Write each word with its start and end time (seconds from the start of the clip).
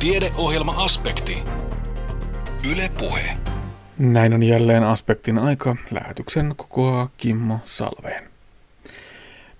Tiedeohjelma-aspekti. 0.00 1.42
Yle 2.70 2.90
Puhe. 2.98 3.36
Näin 3.98 4.34
on 4.34 4.42
jälleen 4.42 4.82
aspektin 4.82 5.38
aika. 5.38 5.76
Lähetyksen 5.90 6.54
kokoaa 6.56 7.08
Kimmo 7.16 7.58
Salveen. 7.64 8.24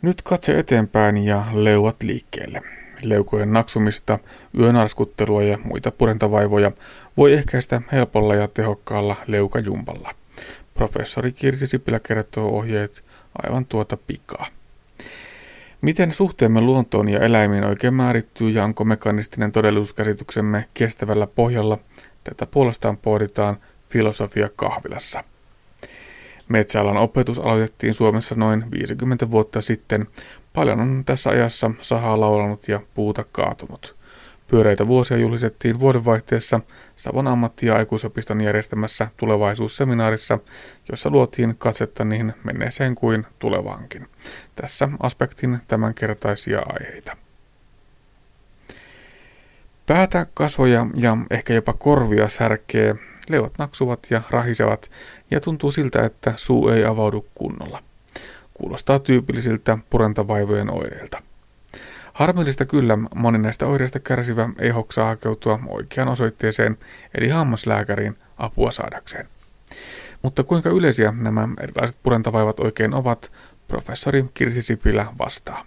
Nyt 0.02 0.22
katse 0.22 0.58
eteenpäin 0.58 1.18
ja 1.18 1.44
leuat 1.52 2.02
liikkeelle. 2.02 2.62
Leukojen 3.02 3.52
naksumista, 3.52 4.18
yönarskuttelua 4.58 5.42
ja 5.42 5.58
muita 5.64 5.90
purentavaivoja 5.90 6.72
voi 7.16 7.32
ehkäistä 7.32 7.82
helpolla 7.92 8.34
ja 8.34 8.48
tehokkaalla 8.48 9.16
leukajumpalla. 9.26 10.14
Professori 10.74 11.32
Kirsi 11.32 11.66
Sipilä 11.66 12.00
kertoo 12.00 12.48
ohjeet 12.48 13.04
aivan 13.42 13.66
tuota 13.66 13.96
pikaa. 13.96 14.46
Miten 15.80 16.12
suhteemme 16.12 16.60
luontoon 16.60 17.08
ja 17.08 17.20
eläimiin 17.20 17.64
oikein 17.64 17.94
määrittyy 17.94 18.50
ja 18.50 18.64
onko 18.64 18.84
mekanistinen 18.84 19.52
todellisuuskäsityksemme 19.52 20.64
kestävällä 20.74 21.26
pohjalla? 21.26 21.78
Tätä 22.24 22.46
puolestaan 22.46 22.96
pohditaan 22.96 23.56
filosofia 23.88 24.48
kahvilassa. 24.56 25.24
Metsäalan 26.48 26.96
opetus 26.96 27.38
aloitettiin 27.38 27.94
Suomessa 27.94 28.34
noin 28.34 28.64
50 28.70 29.30
vuotta 29.30 29.60
sitten. 29.60 30.06
Paljon 30.52 30.80
on 30.80 31.02
tässä 31.06 31.30
ajassa 31.30 31.70
sahaa 31.80 32.20
laulanut 32.20 32.68
ja 32.68 32.80
puuta 32.94 33.24
kaatunut. 33.32 33.99
Pyöreitä 34.50 34.86
vuosia 34.86 35.16
juhlistettiin 35.16 35.80
vuodenvaihteessa 35.80 36.60
Savon 36.96 37.28
ammatti- 37.28 37.66
ja 37.66 37.76
aikuisopiston 37.76 38.40
järjestämässä 38.40 39.08
tulevaisuusseminaarissa, 39.16 40.38
jossa 40.90 41.10
luotiin 41.10 41.56
katsetta 41.58 42.04
niin 42.04 42.34
menneeseen 42.44 42.94
kuin 42.94 43.26
tulevaankin. 43.38 44.08
Tässä 44.56 44.88
aspektin 45.00 45.58
tämänkertaisia 45.68 46.62
aiheita. 46.66 47.16
Päätä, 49.86 50.26
kasvoja 50.34 50.86
ja 50.94 51.16
ehkä 51.30 51.54
jopa 51.54 51.72
korvia 51.72 52.28
särkee, 52.28 52.94
leuat 53.28 53.52
naksuvat 53.58 54.06
ja 54.10 54.22
rahisevat 54.30 54.90
ja 55.30 55.40
tuntuu 55.40 55.70
siltä, 55.70 56.02
että 56.02 56.32
suu 56.36 56.68
ei 56.68 56.84
avaudu 56.84 57.26
kunnolla. 57.34 57.82
Kuulostaa 58.54 58.98
tyypillisiltä 58.98 59.78
purentavaivojen 59.90 60.70
oireilta. 60.70 61.29
Harmillista 62.20 62.66
kyllä, 62.66 62.98
moni 63.14 63.38
näistä 63.38 63.66
oireista 63.66 64.00
kärsivä 64.00 64.48
ei 64.58 64.70
hoksaa 64.70 65.06
hakeutua 65.06 65.60
oikeaan 65.68 66.08
osoitteeseen, 66.08 66.78
eli 67.18 67.28
hammaslääkäriin, 67.28 68.16
apua 68.38 68.70
saadakseen. 68.70 69.28
Mutta 70.22 70.44
kuinka 70.44 70.70
yleisiä 70.70 71.14
nämä 71.20 71.48
erilaiset 71.60 71.96
purentavaivat 72.02 72.60
oikein 72.60 72.94
ovat, 72.94 73.32
professori 73.68 74.24
Kirsi 74.34 74.62
Sipilä 74.62 75.06
vastaa. 75.18 75.66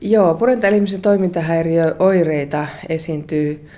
Joo, 0.00 0.34
purentaelimisen 0.34 1.02
toimintahäiriöoireita 1.02 2.66
esiintyy 2.88 3.68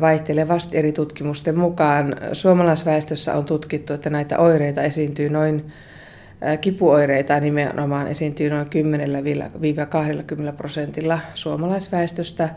vaihtelevasti 0.00 0.76
eri 0.76 0.92
tutkimusten 0.92 1.58
mukaan. 1.58 2.16
Suomalaisväestössä 2.32 3.34
on 3.34 3.44
tutkittu, 3.44 3.92
että 3.92 4.10
näitä 4.10 4.38
oireita 4.38 4.82
esiintyy 4.82 5.28
noin 5.28 5.72
Kipuoireita 6.60 7.40
nimenomaan 7.40 8.06
esiintyy 8.06 8.50
noin 8.50 8.66
10-20 10.50 10.56
prosentilla 10.56 11.18
suomalaisväestöstä. 11.34 12.48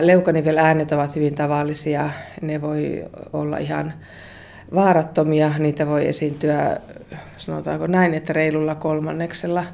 Leukaniveläänet 0.00 0.92
ovat 0.92 1.16
hyvin 1.16 1.34
tavallisia. 1.34 2.10
Ne 2.42 2.60
voi 2.60 3.04
olla 3.32 3.58
ihan 3.58 3.92
vaarattomia. 4.74 5.52
Niitä 5.58 5.86
voi 5.86 6.08
esiintyä, 6.08 6.76
sanotaanko 7.36 7.86
näin, 7.86 8.14
että 8.14 8.32
reilulla 8.32 8.74
kolmanneksella 8.74 9.64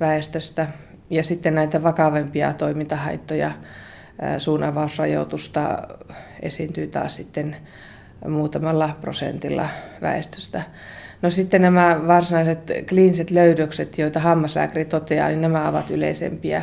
väestöstä. 0.00 0.68
Ja 1.10 1.22
sitten 1.22 1.54
näitä 1.54 1.82
vakavempia 1.82 2.52
toimintahaittoja, 2.52 3.52
suunavausrajoitusta 4.38 5.78
esiintyy 6.42 6.86
taas 6.86 7.16
sitten 7.16 7.56
muutamalla 8.28 8.90
prosentilla 9.00 9.68
väestöstä. 10.02 10.62
No 11.24 11.30
sitten 11.30 11.62
nämä 11.62 12.00
varsinaiset 12.06 12.72
kliiniset 12.88 13.30
löydökset, 13.30 13.98
joita 13.98 14.20
hammaslääkäri 14.20 14.84
toteaa, 14.84 15.28
niin 15.28 15.40
nämä 15.40 15.68
ovat 15.68 15.90
yleisempiä. 15.90 16.62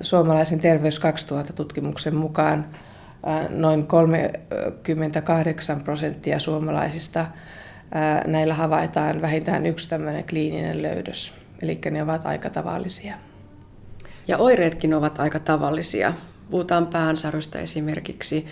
Suomalaisen 0.00 0.60
Terveys 0.60 1.00
2000-tutkimuksen 1.00 2.14
mukaan 2.14 2.66
noin 3.48 3.86
38 3.86 5.80
prosenttia 5.80 6.38
suomalaisista 6.38 7.26
näillä 8.26 8.54
havaitaan 8.54 9.22
vähintään 9.22 9.66
yksi 9.66 9.88
tämmöinen 9.88 10.24
kliininen 10.24 10.82
löydös. 10.82 11.34
Eli 11.62 11.80
ne 11.90 12.02
ovat 12.02 12.26
aika 12.26 12.50
tavallisia. 12.50 13.14
Ja 14.28 14.38
oireetkin 14.38 14.94
ovat 14.94 15.18
aika 15.20 15.38
tavallisia. 15.38 16.12
Puhutaan 16.50 16.86
päänsärystä 16.86 17.58
esimerkiksi 17.58 18.46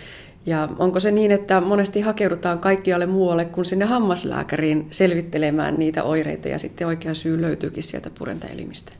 ja 0.49 0.69
onko 0.79 0.99
se 0.99 1.11
niin, 1.11 1.31
että 1.31 1.61
monesti 1.61 2.01
hakeudutaan 2.01 2.59
kaikkialle 2.59 3.05
muualle 3.05 3.45
kuin 3.45 3.65
sinne 3.65 3.85
hammaslääkäriin 3.85 4.87
selvittelemään 4.91 5.75
niitä 5.77 6.03
oireita 6.03 6.47
ja 6.47 6.59
sitten 6.59 6.87
oikea 6.87 7.13
syy 7.13 7.41
löytyykin 7.41 7.83
sieltä 7.83 8.09
purentaelimistä? 8.19 8.91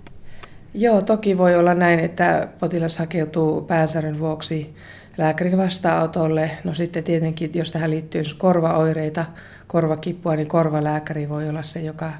Joo, 0.73 1.01
toki 1.01 1.37
voi 1.37 1.55
olla 1.55 1.73
näin, 1.73 1.99
että 1.99 2.47
potilas 2.59 2.97
hakeutuu 2.97 3.61
päänsäryn 3.61 4.19
vuoksi 4.19 4.75
lääkärin 5.17 5.57
vastaanotolle. 5.57 6.51
No 6.63 6.73
sitten 6.73 7.03
tietenkin, 7.03 7.51
jos 7.53 7.71
tähän 7.71 7.91
liittyy 7.91 8.23
korvaoireita, 8.37 9.25
korvakipua, 9.67 10.35
niin 10.35 10.47
korvalääkäri 10.47 11.29
voi 11.29 11.49
olla 11.49 11.63
se, 11.63 11.79
joka, 11.79 12.13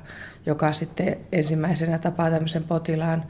joka 0.45 0.73
sitten 0.73 1.18
ensimmäisenä 1.31 1.97
tapaa 1.97 2.31
tämmöisen 2.31 2.63
potilaan. 2.63 3.23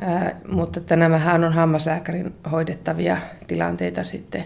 Ää, 0.00 0.40
mutta 0.48 0.80
että 0.80 0.96
nämähän 0.96 1.44
on 1.44 1.52
hammaslääkärin 1.52 2.34
hoidettavia 2.52 3.16
tilanteita 3.46 4.04
sitten 4.04 4.44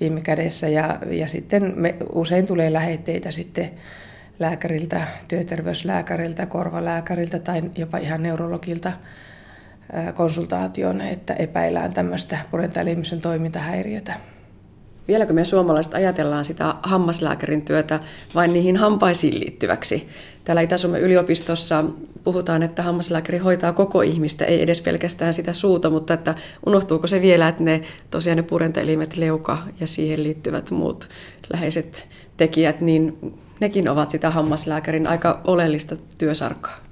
viime 0.00 0.20
kädessä. 0.20 0.68
Ja, 0.68 0.98
ja 1.10 1.28
sitten 1.28 1.72
me, 1.76 1.94
usein 2.12 2.46
tulee 2.46 2.72
lähetteitä 2.72 3.30
sitten 3.30 3.70
lääkäriltä, 4.38 5.06
työterveyslääkäriltä, 5.28 6.46
korvalääkäriltä 6.46 7.38
tai 7.38 7.62
jopa 7.76 7.98
ihan 7.98 8.22
neurologilta 8.22 8.92
konsultaation, 10.14 11.00
että 11.00 11.34
epäillään 11.34 11.94
tämmöistä 11.94 12.38
purentaelimisen 12.50 13.20
toimintahäiriötä. 13.20 14.14
Vieläkö 15.08 15.32
me 15.32 15.44
suomalaiset 15.44 15.94
ajatellaan 15.94 16.44
sitä 16.44 16.74
hammaslääkärin 16.82 17.62
työtä 17.62 18.00
vain 18.34 18.52
niihin 18.52 18.76
hampaisiin 18.76 19.40
liittyväksi? 19.40 20.08
Täällä 20.44 20.62
Itä-Suomen 20.62 21.00
yliopistossa 21.00 21.84
puhutaan, 22.24 22.62
että 22.62 22.82
hammaslääkäri 22.82 23.38
hoitaa 23.38 23.72
koko 23.72 24.02
ihmistä, 24.02 24.44
ei 24.44 24.62
edes 24.62 24.80
pelkästään 24.80 25.34
sitä 25.34 25.52
suuta, 25.52 25.90
mutta 25.90 26.14
että 26.14 26.34
unohtuuko 26.66 27.06
se 27.06 27.20
vielä, 27.22 27.48
että 27.48 27.62
ne 27.62 27.82
tosiaan 28.10 28.36
ne 28.36 28.42
purentaelimet, 28.42 29.16
leuka 29.16 29.58
ja 29.80 29.86
siihen 29.86 30.22
liittyvät 30.22 30.70
muut 30.70 31.08
läheiset 31.52 32.08
tekijät, 32.36 32.80
niin 32.80 33.34
nekin 33.60 33.88
ovat 33.88 34.10
sitä 34.10 34.30
hammaslääkärin 34.30 35.06
aika 35.06 35.40
oleellista 35.44 35.96
työsarkaa. 36.18 36.85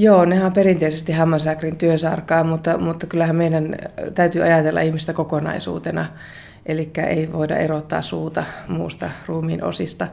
Joo, 0.00 0.24
nehän 0.24 0.46
on 0.46 0.52
perinteisesti 0.52 1.12
hammaslääkärin 1.12 1.78
työsarkaa, 1.78 2.44
mutta, 2.44 2.78
mutta 2.78 3.06
kyllähän 3.06 3.36
meidän 3.36 3.76
täytyy 4.14 4.42
ajatella 4.42 4.80
ihmistä 4.80 5.12
kokonaisuutena. 5.12 6.06
Eli 6.66 6.90
ei 7.06 7.32
voida 7.32 7.56
erottaa 7.56 8.02
suuta 8.02 8.44
muusta 8.68 9.10
ruumiin 9.26 9.64
osista, 9.64 10.06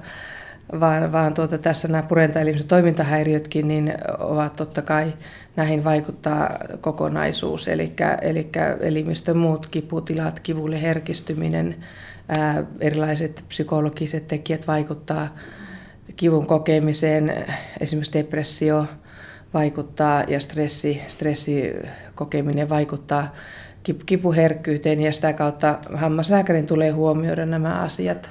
vaan, 0.79 1.11
vaan 1.11 1.33
tuota, 1.33 1.57
tässä 1.57 1.87
nämä 1.87 2.03
purentaelimisen 2.07 2.67
toimintahäiriötkin 2.67 3.67
niin 3.67 3.93
ovat 4.19 4.53
totta 4.53 4.81
kai, 4.81 5.13
näihin 5.55 5.83
vaikuttaa 5.83 6.57
kokonaisuus, 6.81 7.67
eli, 7.67 7.93
eli 8.21 8.49
elimistön 8.79 9.37
muut 9.37 9.67
kiputilat, 9.67 10.39
kivulle 10.39 10.81
herkistyminen, 10.81 11.75
ää, 12.29 12.63
erilaiset 12.79 13.43
psykologiset 13.47 14.27
tekijät 14.27 14.67
vaikuttaa 14.67 15.35
kivun 16.15 16.47
kokemiseen, 16.47 17.45
esimerkiksi 17.79 18.19
depressio 18.19 18.85
vaikuttaa 19.53 20.23
ja 20.27 20.39
stressi, 20.39 21.01
stressikokeminen 21.07 22.69
vaikuttaa 22.69 23.33
kipuherkkyyteen 24.05 25.01
ja 25.01 25.11
sitä 25.11 25.33
kautta 25.33 25.79
hammaslääkärin 25.93 26.67
tulee 26.67 26.91
huomioida 26.91 27.45
nämä 27.45 27.81
asiat 27.81 28.29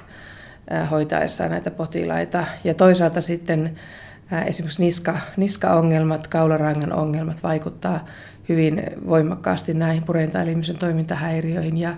hoitaessaan 0.91 1.51
näitä 1.51 1.71
potilaita. 1.71 2.45
Ja 2.63 2.73
toisaalta 2.73 3.21
sitten 3.21 3.79
esimerkiksi 4.45 4.83
niska, 4.83 5.17
niskaongelmat, 5.37 6.27
kaularangan 6.27 6.93
ongelmat 6.93 7.43
vaikuttaa 7.43 8.05
hyvin 8.49 8.83
voimakkaasti 9.07 9.73
näihin 9.73 10.03
purentaelimisen 10.05 10.77
toimintahäiriöihin 10.77 11.77
ja, 11.77 11.95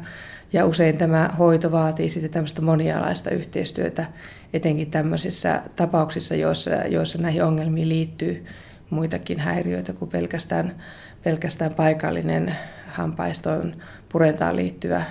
ja 0.54 0.66
usein 0.66 0.98
tämä 0.98 1.30
hoito 1.40 1.72
vaatii 1.72 2.10
sitten 2.10 2.32
tämmöistä 2.32 2.62
monialaista 2.62 3.30
yhteistyötä, 3.30 4.06
etenkin 4.54 4.92
tämmöisissä 4.92 5.62
tapauksissa, 5.76 6.36
joissa, 6.36 6.70
joissa 6.70 7.18
näihin 7.18 7.44
ongelmiin 7.44 7.90
liittyy 7.90 8.46
muitakin 8.90 9.40
häiriöitä 9.40 9.94
kuin 9.94 10.12
pelkästään, 10.12 10.84
pelkästään 11.24 11.72
paikallinen 11.78 12.56
hampaiston 12.88 13.76
purentaan 14.10 14.56
liittyvä, 14.56 15.04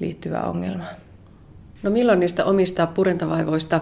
liittyvä 0.00 0.40
ongelma. 0.40 0.84
No 1.82 1.90
milloin 1.90 2.20
niistä 2.20 2.44
omista 2.44 2.86
purentavaivoista 2.86 3.80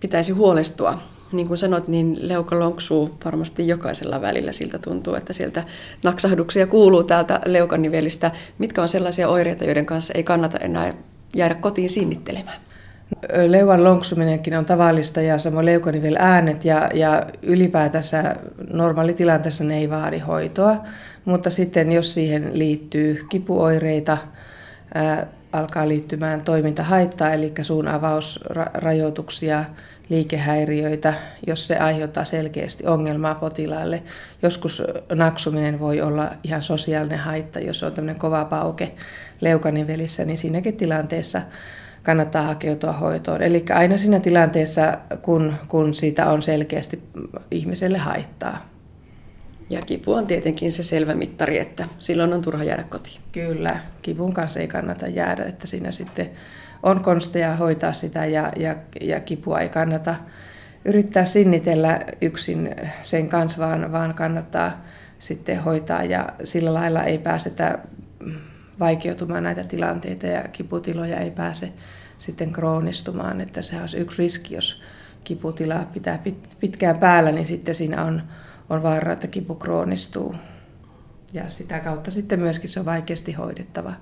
pitäisi 0.00 0.32
huolestua? 0.32 0.98
niin 1.32 1.48
kuin 1.48 1.58
sanot, 1.58 1.88
niin 1.88 2.16
leuka 2.20 2.60
lonksuu 2.60 3.18
varmasti 3.24 3.68
jokaisella 3.68 4.20
välillä. 4.20 4.52
Siltä 4.52 4.78
tuntuu, 4.78 5.14
että 5.14 5.32
sieltä 5.32 5.64
naksahduksia 6.04 6.66
kuuluu 6.66 7.04
täältä 7.04 7.40
leukanivelistä. 7.46 8.30
Mitkä 8.58 8.82
on 8.82 8.88
sellaisia 8.88 9.28
oireita, 9.28 9.64
joiden 9.64 9.86
kanssa 9.86 10.14
ei 10.16 10.22
kannata 10.22 10.58
enää 10.58 10.94
jäädä 11.34 11.54
kotiin 11.54 11.90
sinnittelemään? 11.90 12.60
Leuan 13.46 13.84
lonksuminenkin 13.84 14.58
on 14.58 14.64
tavallista 14.64 15.20
ja 15.20 15.38
samoin 15.38 15.66
leukanivel 15.66 16.16
äänet 16.18 16.64
ja, 16.64 16.90
ja 16.94 17.22
ylipäätänsä 17.42 18.36
normaalitilanteessa 18.70 19.64
ne 19.64 19.78
ei 19.78 19.90
vaadi 19.90 20.18
hoitoa, 20.18 20.76
mutta 21.24 21.50
sitten 21.50 21.92
jos 21.92 22.14
siihen 22.14 22.58
liittyy 22.58 23.24
kipuoireita, 23.28 24.18
ää, 24.94 25.26
alkaa 25.52 25.88
liittymään 25.88 26.44
toimintahaittaa, 26.44 27.32
eli 27.32 27.52
suun 27.62 27.88
avausrajoituksia, 27.88 29.64
liikehäiriöitä, 30.08 31.14
jos 31.46 31.66
se 31.66 31.76
aiheuttaa 31.76 32.24
selkeästi 32.24 32.86
ongelmaa 32.86 33.34
potilaalle. 33.34 34.02
Joskus 34.42 34.82
naksuminen 35.12 35.80
voi 35.80 36.00
olla 36.00 36.30
ihan 36.44 36.62
sosiaalinen 36.62 37.18
haitta, 37.18 37.60
jos 37.60 37.82
on 37.82 37.94
tämmöinen 37.94 38.20
kova 38.20 38.44
pauke 38.44 38.94
leukanivelissä, 39.40 40.24
niin 40.24 40.38
siinäkin 40.38 40.76
tilanteessa 40.76 41.42
kannattaa 42.04 42.42
hakeutua 42.42 42.92
hoitoon. 42.92 43.42
Eli 43.42 43.64
aina 43.74 43.96
siinä 43.96 44.20
tilanteessa, 44.20 44.98
kun, 45.22 45.54
kun 45.68 45.94
siitä 45.94 46.30
on 46.30 46.42
selkeästi 46.42 47.02
ihmiselle 47.50 47.98
haittaa. 47.98 48.68
Ja 49.70 49.82
kipu 49.82 50.12
on 50.12 50.26
tietenkin 50.26 50.72
se 50.72 50.82
selvä 50.82 51.14
mittari, 51.14 51.58
että 51.58 51.84
silloin 51.98 52.32
on 52.32 52.42
turha 52.42 52.64
jäädä 52.64 52.82
kotiin. 52.82 53.20
Kyllä, 53.32 53.80
kivun 54.02 54.32
kanssa 54.32 54.60
ei 54.60 54.68
kannata 54.68 55.06
jäädä, 55.06 55.44
että 55.44 55.66
siinä 55.66 55.90
sitten 55.90 56.30
on 56.82 57.02
konsteja 57.02 57.56
hoitaa 57.56 57.92
sitä 57.92 58.26
ja, 58.26 58.52
ja, 58.56 58.76
ja 59.00 59.20
kipua 59.20 59.60
ei 59.60 59.68
kannata 59.68 60.14
yrittää 60.84 61.24
sinnitellä 61.24 62.00
yksin 62.20 62.74
sen 63.02 63.28
kanssa, 63.28 63.58
vaan, 63.58 63.92
vaan 63.92 64.14
kannattaa 64.14 64.84
sitten 65.18 65.62
hoitaa 65.62 66.04
ja 66.04 66.28
sillä 66.44 66.74
lailla 66.74 67.02
ei 67.02 67.18
pääsetä 67.18 67.78
vaikeutumaan 68.80 69.42
näitä 69.42 69.64
tilanteita 69.64 70.26
ja 70.26 70.48
kiputiloja 70.48 71.16
ei 71.16 71.30
pääse 71.30 71.72
sitten 72.18 72.52
kroonistumaan, 72.52 73.40
että 73.40 73.62
se 73.62 73.76
on 73.76 73.88
yksi 73.96 74.22
riski, 74.22 74.54
jos 74.54 74.82
kiputila 75.24 75.84
pitää 75.92 76.22
pitkään 76.60 76.98
päällä, 76.98 77.32
niin 77.32 77.46
sitten 77.46 77.74
siinä 77.74 78.04
on, 78.04 78.22
on 78.70 78.82
vaara, 78.82 79.12
että 79.12 79.26
kipu 79.26 79.54
kroonistuu. 79.54 80.34
Ja 81.32 81.48
sitä 81.48 81.80
kautta 81.80 82.10
sitten 82.10 82.40
myöskin 82.40 82.70
se 82.70 82.80
on 82.80 82.86
vaikeasti 82.86 83.32
hoidettava. 83.32 83.92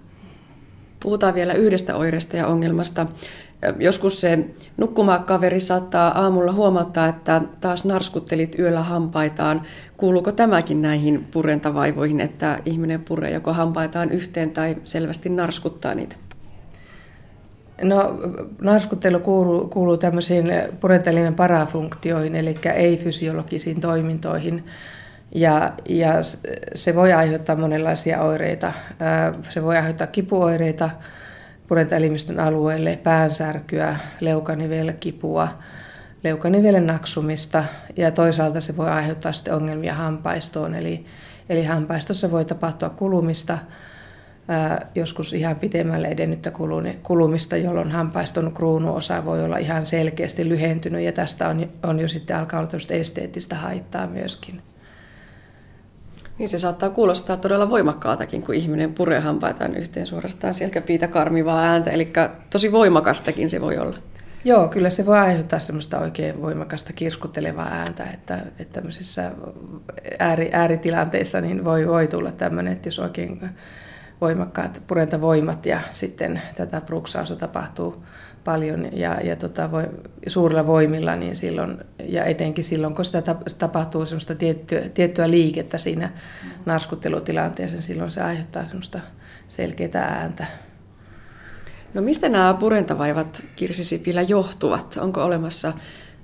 Puhutaan 1.02 1.34
vielä 1.34 1.52
yhdestä 1.52 1.96
oireesta 1.96 2.36
ja 2.36 2.46
ongelmasta. 2.46 3.06
Joskus 3.78 4.20
se 4.20 4.38
nukkumakaveri 4.76 5.60
saattaa 5.60 6.22
aamulla 6.22 6.52
huomauttaa, 6.52 7.08
että 7.08 7.42
taas 7.60 7.84
narskuttelit 7.84 8.58
yöllä 8.58 8.82
hampaitaan. 8.82 9.62
Kuuluuko 9.96 10.32
tämäkin 10.32 10.82
näihin 10.82 11.28
purentavaivoihin, 11.30 12.20
että 12.20 12.58
ihminen 12.64 13.04
puree 13.04 13.30
joko 13.30 13.52
hampaitaan 13.52 14.10
yhteen 14.10 14.50
tai 14.50 14.76
selvästi 14.84 15.28
narskuttaa 15.28 15.94
niitä? 15.94 16.14
No, 17.82 18.18
narskuttelu 18.60 19.18
kuuluu, 19.18 19.68
kuuluu 19.68 19.96
tämmöisiin 19.96 20.52
purentelimen 20.80 21.34
parafunktioihin, 21.34 22.36
eli 22.36 22.58
ei-fysiologisiin 22.74 23.80
toimintoihin. 23.80 24.64
Ja, 25.34 25.72
ja 25.88 26.12
se 26.74 26.94
voi 26.94 27.12
aiheuttaa 27.12 27.56
monenlaisia 27.56 28.22
oireita. 28.22 28.72
Se 29.50 29.62
voi 29.62 29.76
aiheuttaa 29.76 30.06
kipuoireita 30.06 30.90
purentaelimistön 31.72 32.40
alueelle, 32.40 32.98
päänsärkyä, 33.02 33.96
leukanivelle-kipua, 34.20 35.48
leukanivelen 36.24 36.86
naksumista 36.86 37.64
ja 37.96 38.10
toisaalta 38.10 38.60
se 38.60 38.76
voi 38.76 38.90
aiheuttaa 38.90 39.32
sitten 39.32 39.54
ongelmia 39.54 39.94
hampaistoon. 39.94 40.74
Eli, 40.74 41.04
eli 41.48 41.64
hampaistossa 41.64 42.30
voi 42.30 42.44
tapahtua 42.44 42.90
kulumista, 42.90 43.58
joskus 44.94 45.32
ihan 45.32 45.58
pitemmälle 45.58 46.08
edennyttä 46.08 46.52
kulumista, 47.02 47.56
jolloin 47.56 47.90
hampaiston 47.90 48.54
kruunuosa 48.54 49.24
voi 49.24 49.44
olla 49.44 49.56
ihan 49.56 49.86
selkeästi 49.86 50.48
lyhentynyt 50.48 51.02
ja 51.02 51.12
tästä 51.12 51.48
on, 51.48 51.68
on 51.82 52.00
jo 52.00 52.08
sitten 52.08 52.36
alkaa 52.36 52.60
olla 52.60 52.70
esteettistä 52.90 53.56
haittaa 53.56 54.06
myöskin. 54.06 54.62
Niin 56.38 56.48
se 56.48 56.58
saattaa 56.58 56.90
kuulostaa 56.90 57.36
todella 57.36 57.70
voimakkaaltakin, 57.70 58.42
kun 58.42 58.54
ihminen 58.54 58.94
puree 58.94 59.20
hampaitaan 59.20 59.76
yhteen 59.76 60.06
suorastaan 60.06 60.54
selkäpiitä 60.54 61.08
karmivaa 61.08 61.62
ääntä, 61.62 61.90
eli 61.90 62.12
tosi 62.50 62.72
voimakastakin 62.72 63.50
se 63.50 63.60
voi 63.60 63.78
olla. 63.78 63.98
Joo, 64.44 64.68
kyllä 64.68 64.90
se 64.90 65.06
voi 65.06 65.18
aiheuttaa 65.18 65.58
semmoista 65.58 65.98
oikein 65.98 66.42
voimakasta 66.42 66.92
kirskuttelevaa 66.92 67.68
ääntä, 67.70 68.04
että, 68.04 68.38
että 68.58 68.72
tämmöisissä 68.72 69.32
ääri, 70.18 70.50
ääritilanteissa 70.52 71.40
niin 71.40 71.64
voi, 71.64 71.88
voi 71.88 72.08
tulla 72.08 72.32
tämmöinen, 72.32 72.72
että 72.72 72.88
jos 72.88 72.98
oikein 72.98 73.50
voimakkaat 74.22 74.82
purentavoimat 74.86 75.66
ja 75.66 75.80
sitten 75.90 76.42
tätä 76.56 76.80
bruksausta 76.80 77.36
tapahtuu 77.36 78.04
paljon 78.44 78.96
ja, 78.96 79.20
ja 79.20 79.36
tota, 79.36 79.70
voi, 79.70 79.84
suurilla 80.26 80.66
voimilla, 80.66 81.16
niin 81.16 81.36
silloin, 81.36 81.78
ja 82.08 82.24
etenkin 82.24 82.64
silloin, 82.64 82.94
kun 82.94 83.04
sitä 83.04 83.22
tapahtuu 83.58 84.06
semmoista 84.06 84.34
tiettyä, 84.34 84.80
tiettyä 84.94 85.30
liikettä 85.30 85.78
siinä 85.78 86.10
narskuttelutilanteessa, 86.66 87.76
niin 87.76 87.82
silloin 87.82 88.10
se 88.10 88.22
aiheuttaa 88.22 88.66
semmoista 88.66 89.00
selkeää 89.48 90.04
ääntä. 90.20 90.46
No 91.94 92.02
mistä 92.02 92.28
nämä 92.28 92.54
purentavaivat 92.54 93.44
Kirsi 93.56 93.84
Sipilä 93.84 94.22
johtuvat? 94.22 94.96
Onko 94.96 95.24
olemassa 95.24 95.72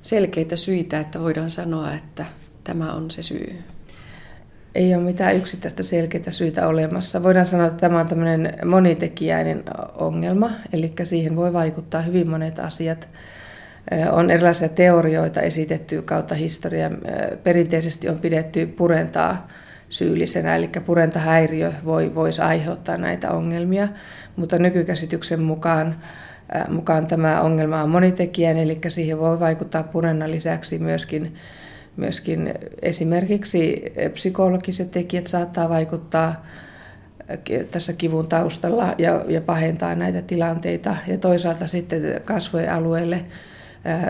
selkeitä 0.02 0.56
syitä, 0.56 1.00
että 1.00 1.20
voidaan 1.20 1.50
sanoa, 1.50 1.94
että 1.94 2.24
tämä 2.64 2.92
on 2.92 3.10
se 3.10 3.22
syy? 3.22 3.58
Ei 4.74 4.94
ole 4.94 5.02
mitään 5.02 5.36
yksittäistä 5.36 5.82
selkeää 5.82 6.30
syytä 6.30 6.68
olemassa. 6.68 7.22
Voidaan 7.22 7.46
sanoa, 7.46 7.66
että 7.66 7.78
tämä 7.78 8.00
on 8.00 8.06
tämmöinen 8.06 8.52
monitekijäinen 8.64 9.64
ongelma, 9.94 10.50
eli 10.72 10.92
siihen 11.02 11.36
voi 11.36 11.52
vaikuttaa 11.52 12.00
hyvin 12.00 12.30
monet 12.30 12.58
asiat. 12.58 13.08
On 14.12 14.30
erilaisia 14.30 14.68
teorioita 14.68 15.40
esitetty 15.40 16.02
kautta 16.02 16.34
historia. 16.34 16.90
Perinteisesti 17.42 18.08
on 18.08 18.18
pidetty 18.18 18.66
purentaa 18.66 19.48
syyllisenä, 19.88 20.56
eli 20.56 20.70
purentahäiriö 20.86 21.72
voi, 21.84 22.14
voisi 22.14 22.42
aiheuttaa 22.42 22.96
näitä 22.96 23.30
ongelmia, 23.30 23.88
mutta 24.36 24.58
nykykäsityksen 24.58 25.42
mukaan, 25.42 25.96
mukaan 26.68 27.06
tämä 27.06 27.40
ongelma 27.40 27.82
on 27.82 27.88
monitekijäinen, 27.88 28.62
eli 28.62 28.78
siihen 28.88 29.18
voi 29.18 29.40
vaikuttaa 29.40 29.82
purennan 29.82 30.30
lisäksi 30.30 30.78
myöskin 30.78 31.34
Myöskin 31.98 32.54
esimerkiksi 32.82 33.82
psykologiset 34.12 34.90
tekijät 34.90 35.26
saattaa 35.26 35.68
vaikuttaa 35.68 36.44
tässä 37.70 37.92
kivun 37.92 38.28
taustalla 38.28 38.94
ja, 38.98 39.24
ja 39.28 39.40
pahentaa 39.40 39.94
näitä 39.94 40.22
tilanteita. 40.22 40.96
Ja 41.06 41.18
toisaalta 41.18 41.66
sitten 41.66 42.02
kasvojen 42.25 42.73
alueelle 42.73 43.25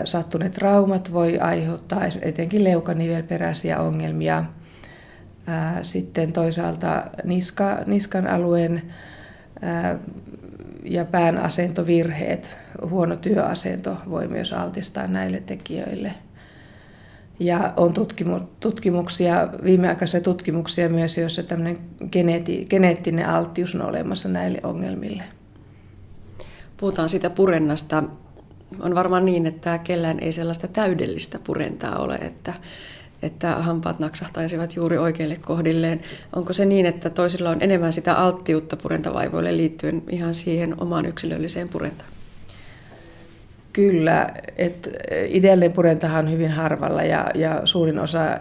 sattuneet 0.03 0.51
traumat 0.51 1.13
voi 1.13 1.39
aiheuttaa 1.39 2.01
etenkin 2.21 2.63
leukanivelperäisiä 2.63 3.79
ongelmia. 3.79 4.43
Sitten 5.81 6.33
toisaalta 6.33 7.03
niska, 7.23 7.79
niskan 7.85 8.27
alueen 8.27 8.81
ja 10.83 11.05
pään 11.05 11.37
asentovirheet, 11.37 12.57
huono 12.89 13.15
työasento 13.15 13.97
voi 14.09 14.27
myös 14.27 14.53
altistaa 14.53 15.07
näille 15.07 15.43
tekijöille. 15.45 16.13
Ja 17.39 17.73
on 17.77 17.93
tutkimu, 17.93 18.39
tutkimuksia, 18.59 19.49
viimeaikaisia 19.63 20.21
tutkimuksia 20.21 20.89
myös, 20.89 21.17
joissa 21.17 21.43
tämmöinen 21.43 21.77
geneeti, 22.11 22.65
geneettinen 22.69 23.29
alttius 23.29 23.75
on 23.75 23.81
olemassa 23.81 24.29
näille 24.29 24.59
ongelmille. 24.63 25.23
Puhutaan 26.77 27.09
siitä 27.09 27.29
purennasta. 27.29 28.03
On 28.79 28.95
varmaan 28.95 29.25
niin, 29.25 29.45
että 29.45 29.77
kellään 29.77 30.19
ei 30.19 30.31
sellaista 30.31 30.67
täydellistä 30.67 31.39
purentaa 31.43 31.97
ole, 31.97 32.15
että, 32.15 32.53
että 33.21 33.55
hampaat 33.55 33.99
naksahtaisivat 33.99 34.75
juuri 34.75 34.97
oikeille 34.97 35.35
kohdilleen. 35.35 36.01
Onko 36.35 36.53
se 36.53 36.65
niin, 36.65 36.85
että 36.85 37.09
toisilla 37.09 37.49
on 37.49 37.61
enemmän 37.61 37.93
sitä 37.93 38.13
alttiutta 38.13 38.77
purentavaivoille 38.77 39.57
liittyen 39.57 40.03
ihan 40.09 40.33
siihen 40.33 40.81
omaan 40.81 41.05
yksilölliseen 41.05 41.69
purentaan? 41.69 42.09
Kyllä, 43.73 44.27
että 44.57 44.89
ideaalinen 45.27 45.73
purentahan 45.73 46.25
on 46.25 46.31
hyvin 46.31 46.51
harvalla 46.51 47.03
ja, 47.03 47.31
ja 47.35 47.61
suurin 47.65 47.99
osa 47.99 48.37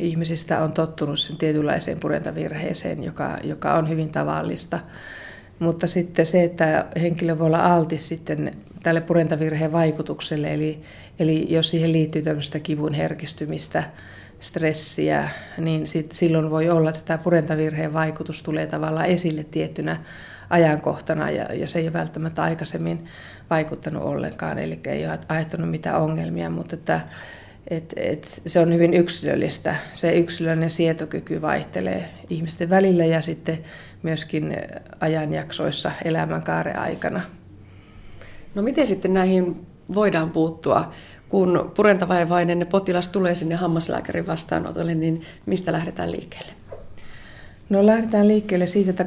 ihmisistä 0.00 0.62
on 0.62 0.72
tottunut 0.72 1.20
sen 1.20 1.36
tietynlaiseen 1.36 2.00
purentavirheeseen, 2.00 3.02
joka, 3.02 3.38
joka 3.42 3.74
on 3.74 3.88
hyvin 3.88 4.12
tavallista. 4.12 4.80
Mutta 5.58 5.86
sitten 5.86 6.26
se, 6.26 6.44
että 6.44 6.86
henkilö 7.00 7.38
voi 7.38 7.46
olla 7.46 7.74
altis 7.74 8.08
sitten 8.08 8.56
tälle 8.82 9.00
purentavirheen 9.00 9.72
vaikutukselle, 9.72 10.54
eli, 10.54 10.82
eli 11.18 11.46
jos 11.50 11.70
siihen 11.70 11.92
liittyy 11.92 12.22
tämmöistä 12.22 12.58
kivun 12.58 12.94
herkistymistä, 12.94 13.84
stressiä, 14.40 15.28
niin 15.58 15.86
sit, 15.86 16.12
silloin 16.12 16.50
voi 16.50 16.70
olla, 16.70 16.90
että 16.90 17.02
tämä 17.04 17.18
purentavirheen 17.18 17.92
vaikutus 17.92 18.42
tulee 18.42 18.66
tavallaan 18.66 19.06
esille 19.06 19.44
tiettynä 19.44 20.00
ajankohtana 20.50 21.30
ja, 21.30 21.54
ja 21.54 21.68
se 21.68 21.78
ei 21.78 21.84
ole 21.84 21.92
välttämättä 21.92 22.42
aikaisemmin 22.42 23.08
vaikuttanut 23.50 24.02
ollenkaan, 24.02 24.58
eli 24.58 24.80
ei 24.86 25.06
ole 25.06 25.18
aiheuttanut 25.28 25.70
mitään 25.70 26.02
ongelmia, 26.02 26.50
mutta 26.50 26.74
että 26.74 27.00
et, 27.68 27.94
et 27.96 28.42
se 28.46 28.60
on 28.60 28.74
hyvin 28.74 28.94
yksilöllistä. 28.94 29.76
Se 29.92 30.12
yksilöllinen 30.12 30.70
sietokyky 30.70 31.42
vaihtelee 31.42 32.08
ihmisten 32.30 32.70
välillä 32.70 33.04
ja 33.04 33.22
sitten 33.22 33.58
myöskin 34.02 34.56
ajanjaksoissa 35.00 35.92
elämänkaaren 36.04 36.78
aikana. 36.78 37.20
No 38.54 38.62
miten 38.62 38.86
sitten 38.86 39.14
näihin 39.14 39.66
voidaan 39.94 40.30
puuttua? 40.30 40.92
Kun 41.28 41.72
purentavaivainen 41.76 42.66
potilas 42.70 43.08
tulee 43.08 43.34
sinne 43.34 43.54
hammaslääkärin 43.54 44.26
vastaanotolle, 44.26 44.94
niin 44.94 45.20
mistä 45.46 45.72
lähdetään 45.72 46.12
liikkeelle? 46.12 46.52
No 47.68 47.86
lähdetään 47.86 48.28
liikkeelle 48.28 48.66
siitä, 48.66 48.90
että 48.90 49.06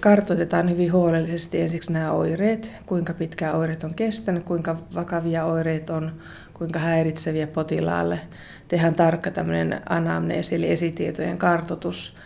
kartoitetaan 0.00 0.70
hyvin 0.70 0.92
huolellisesti 0.92 1.60
ensiksi 1.60 1.92
nämä 1.92 2.12
oireet, 2.12 2.72
kuinka 2.86 3.14
pitkään 3.14 3.56
oireet 3.56 3.84
on 3.84 3.94
kestänyt, 3.94 4.44
kuinka 4.44 4.78
vakavia 4.94 5.44
oireet 5.44 5.90
on, 5.90 6.12
kuinka 6.54 6.78
häiritseviä 6.78 7.46
potilaalle. 7.46 8.20
Tehdään 8.68 8.94
tarkka 8.94 9.30
tämmöinen 9.30 9.80
anamneesi 9.88 10.54
eli 10.54 10.70
esitietojen 10.70 11.38
kartoitus. 11.38 12.16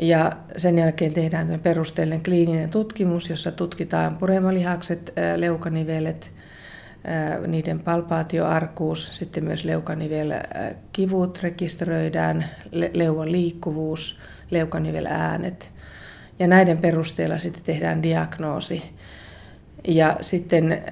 Ja 0.00 0.32
sen 0.56 0.78
jälkeen 0.78 1.14
tehdään 1.14 1.60
perusteellinen 1.62 2.22
kliininen 2.22 2.70
tutkimus, 2.70 3.30
jossa 3.30 3.52
tutkitaan 3.52 4.16
puremalihakset, 4.16 5.12
leukanivelet, 5.36 6.32
niiden 7.46 7.80
palpaatioarkuus, 7.80 9.18
sitten 9.18 9.44
myös 9.44 9.64
leukanivel 9.64 10.32
kivut 10.92 11.42
rekisteröidään, 11.42 12.50
leuan 12.92 13.32
liikkuvuus, 13.32 14.18
leukanivel 14.54 15.06
äänet. 15.06 15.70
Ja 16.38 16.46
näiden 16.46 16.78
perusteella 16.78 17.38
sitten 17.38 17.62
tehdään 17.62 18.02
diagnoosi. 18.02 18.82
Ja 19.88 20.16
sitten 20.20 20.82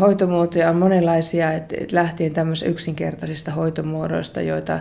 hoitomuotoja 0.00 0.70
on 0.70 0.76
monenlaisia, 0.76 1.52
että 1.52 1.76
lähtien 1.92 2.32
tämmöisistä 2.32 2.70
yksinkertaisista 2.70 3.52
hoitomuodoista, 3.52 4.40
joita 4.40 4.80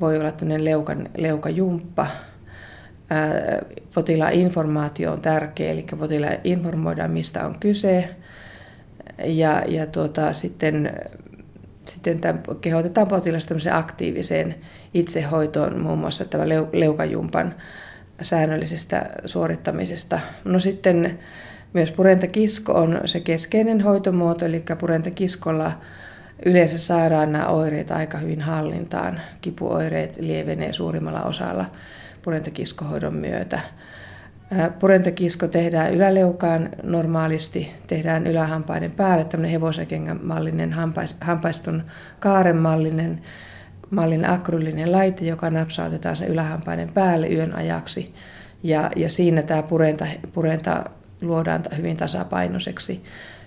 voi 0.00 0.18
olla 0.18 0.32
tämmöinen 0.32 0.64
leukan, 0.64 1.08
leukajumppa, 1.16 2.06
potilaan 3.94 4.32
informaatio 4.32 5.12
on 5.12 5.20
tärkeä, 5.20 5.70
eli 5.70 5.86
potilaan 5.98 6.36
informoidaan, 6.44 7.10
mistä 7.10 7.46
on 7.46 7.58
kyse. 7.60 8.16
Ja, 9.24 9.62
ja 9.68 9.86
tuota, 9.86 10.32
sitten, 10.32 10.92
sitten 11.88 12.20
tämän, 12.20 12.42
kehotetaan 12.60 13.08
potilasta 13.08 13.54
aktiiviseen 13.72 14.54
itsehoitoon, 14.94 15.80
muun 15.80 15.98
muassa 15.98 16.24
tämän 16.24 16.48
leukajumpan 16.72 17.54
säännöllisestä 18.22 19.10
suorittamisesta. 19.24 20.20
No 20.44 20.58
sitten 20.58 21.18
myös 21.72 21.92
purentakisko 21.92 22.72
on 22.72 23.00
se 23.04 23.20
keskeinen 23.20 23.80
hoitomuoto, 23.80 24.44
eli 24.44 24.64
purentakiskolla 24.78 25.72
yleensä 26.46 26.78
saadaan 26.78 27.32
nämä 27.32 27.46
oireet 27.46 27.90
aika 27.90 28.18
hyvin 28.18 28.40
hallintaan. 28.40 29.20
Kipuoireet 29.40 30.16
lievenee 30.20 30.72
suurimmalla 30.72 31.22
osalla 31.22 31.66
purentakiskohoidon 32.22 33.16
myötä. 33.16 33.60
Purentakisko 34.78 35.48
tehdään 35.48 35.94
yläleukaan 35.94 36.68
normaalisti, 36.82 37.72
tehdään 37.86 38.26
ylähampaiden 38.26 38.92
päälle 38.92 39.24
tämmöinen 39.24 39.50
hevosenkengän 39.50 40.20
mallinen, 40.22 40.74
hampaiston 41.20 41.82
kaaren 42.20 42.56
mallinen, 42.56 43.22
mallinen 43.90 44.30
akryllinen 44.30 44.92
laite, 44.92 45.24
joka 45.24 45.50
napsautetaan 45.50 46.16
sen 46.16 46.28
ylähampaiden 46.28 46.92
päälle 46.92 47.28
yön 47.28 47.54
ajaksi. 47.54 48.14
Ja, 48.62 48.90
ja 48.96 49.08
siinä 49.08 49.42
tämä 49.42 49.62
purenta, 49.62 50.06
purenta 50.32 50.84
luodaan 51.20 51.62
hyvin 51.76 51.96
tasapainoiseksi. 51.96 53.02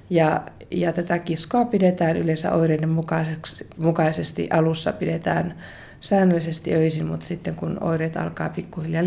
Ja, 0.09 0.41
ja 0.71 0.93
tätä 0.93 1.19
kiskoa 1.19 1.65
pidetään 1.65 2.17
yleensä 2.17 2.51
oireiden 2.51 2.89
mukaisesti. 3.77 4.47
Alussa 4.51 4.93
pidetään 4.93 5.55
säännöllisesti 5.99 6.73
öisin, 6.73 7.05
mutta 7.05 7.25
sitten 7.25 7.55
kun 7.55 7.77
oireet 7.83 8.17
alkaa 8.17 8.49
pikkuhiljaa 8.49 9.05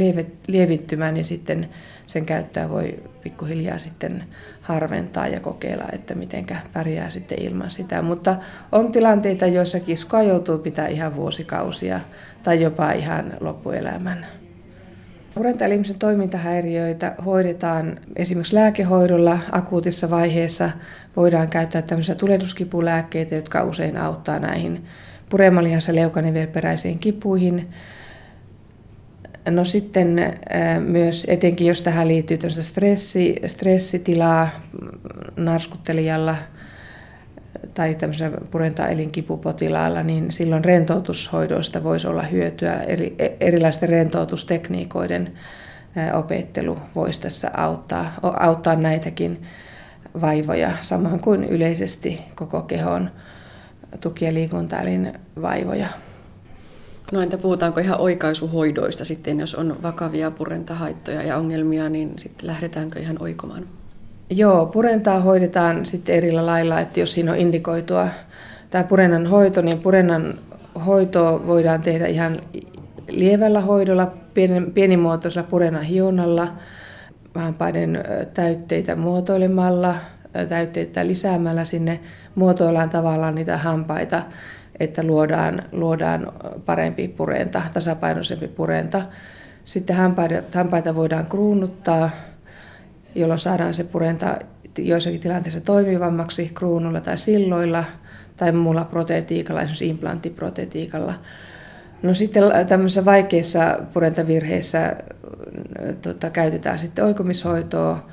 lievittymään, 0.49 1.15
niin 1.15 1.25
sitten 1.25 1.69
sen 2.07 2.27
käyttöä 2.27 2.69
voi 2.69 3.03
pikkuhiljaa 3.23 3.79
sitten 3.79 4.25
harventaa 4.63 5.29
ja 5.29 5.41
kokeilla, 5.41 5.85
että 5.93 6.15
miten 6.15 6.47
pärjää 6.73 7.11
sitten 7.11 7.43
ilman 7.43 7.71
sitä. 7.71 8.03
Mutta 8.03 8.37
on 8.73 8.93
tilanteita, 8.93 9.47
joissa 9.47 9.81
kiskoa 9.81 10.23
joutuu 10.23 10.59
pitää 10.59 10.87
ihan 10.87 11.17
vuosikausia 11.17 12.01
tai 12.43 12.63
jopa 12.63 12.93
ihan 12.93 13.37
loppuelämän. 13.41 14.27
Urentaelimisen 15.37 15.99
toimintahäiriöitä 15.99 17.15
hoidetaan 17.25 18.01
esimerkiksi 18.17 18.55
lääkehoidolla 18.55 19.39
akuutissa 19.53 20.11
vaiheessa. 20.11 20.71
Voidaan 21.17 21.51
käyttää 21.51 21.83
tämmöisiä 21.83 22.15
tulehduskipulääkkeitä, 22.15 23.35
jotka 23.35 23.65
usein 23.65 23.97
auttaa 23.97 24.39
näihin 24.39 24.85
puremalihassa 25.33 25.95
leukanivelperäisiin 25.95 26.99
kipuihin. 26.99 27.71
No 29.51 29.65
sitten 29.65 30.19
äh, 30.19 30.81
myös 30.81 31.27
etenkin, 31.29 31.67
jos 31.67 31.83
tähän 31.83 32.09
liittyy 32.09 32.39
stressi, 32.51 33.37
stressitilaa 33.47 34.49
narskuttelijalla 35.37 36.37
tai 37.75 37.97
purenta-elinkipupotilaalla, 38.51 40.03
niin 40.03 40.31
silloin 40.31 40.65
rentoutushoidoista 40.65 41.85
voisi 41.85 42.07
olla 42.07 42.23
hyötyä. 42.23 42.75
Eri, 42.75 43.17
erilaisten 43.41 43.89
rentoutustekniikoiden 43.89 45.33
äh, 45.99 46.19
opettelu 46.19 46.79
voisi 46.95 47.21
tässä 47.21 47.51
auttaa, 47.55 48.15
auttaa 48.23 48.77
näitäkin 48.77 49.43
vaivoja, 50.21 50.73
samoin 50.81 51.21
kuin 51.21 51.45
yleisesti 51.45 52.23
koko 52.35 52.63
kehon 52.63 53.11
tuki- 54.01 54.25
ja 54.25 54.35
liikuntaelin 54.35 55.13
vaivoja. 55.43 55.89
No 57.13 57.21
entä 57.21 57.39
puhutaanko 57.39 57.81
ihan 57.81 58.01
oikaisuhoidoista 58.01 59.05
sitten, 59.05 59.41
jos 59.41 59.55
on 59.55 59.77
vakavia 59.83 60.31
purentahaittoja 60.31 61.23
ja 61.23 61.37
ongelmia, 61.37 61.89
niin 61.89 62.13
sitten 62.17 62.47
lähdetäänkö 62.47 63.01
ihan 63.01 63.17
oikomaan? 63.21 63.67
Joo, 64.31 64.67
purentaa 64.67 65.21
hoidetaan 65.21 65.87
sitten 65.87 66.15
eri 66.15 66.33
lailla, 66.33 66.81
että 66.81 67.01
jos 67.01 67.13
siinä 67.13 67.33
on 67.33 67.39
indikoitua 67.39 68.09
tämä 68.71 68.85
purennan 68.85 69.27
hoito, 69.27 69.63
niin 69.63 69.79
purennan 69.79 70.35
hoito 70.87 71.43
voidaan 71.47 71.81
tehdä 71.81 72.07
ihan 72.07 72.41
lievällä 73.09 73.61
hoidolla, 73.61 74.13
pienimuotoisella 74.75 75.49
purennan 75.51 75.83
hionnalla, 75.83 76.53
paiden 77.59 78.05
täytteitä 78.35 78.97
muotoilemalla, 78.97 79.95
täytteitä 80.49 81.07
lisäämällä 81.07 81.65
sinne 81.65 82.01
muotoillaan 82.35 82.91
tavallaan 82.91 83.35
niitä 83.35 83.57
hampaita, 83.57 84.23
että 84.81 85.03
luodaan, 85.03 85.63
luodaan 85.73 86.33
parempi 86.67 87.09
purenta, 87.09 87.63
tasapainoisempi 87.75 88.49
purenta. 88.49 89.03
Sitten 89.65 89.97
hampaita, 89.97 90.35
hampaita 90.55 90.95
voidaan 90.95 91.27
kruunuttaa, 91.27 92.11
jolloin 93.15 93.39
saadaan 93.41 93.75
se 93.75 93.85
purenta 93.85 94.37
joissakin 94.79 95.21
tilanteissa 95.21 95.61
toimivammaksi 95.61 96.51
kruunulla 96.55 97.01
tai 97.01 97.19
silloilla 97.19 97.85
tai 98.37 98.53
muulla 98.53 98.85
protetiikalla, 98.85 99.61
esimerkiksi 99.61 99.89
implanttiprotetiikalla. 99.89 101.15
No 102.03 102.15
sitten 102.15 102.43
tämmöisissä 102.69 103.05
vaikeissa 103.05 103.79
purentavirheissä 103.93 104.97
tota, 106.03 106.31
käytetään 106.31 106.79
sitten 106.79 107.05
oikomishoitoa, 107.05 108.07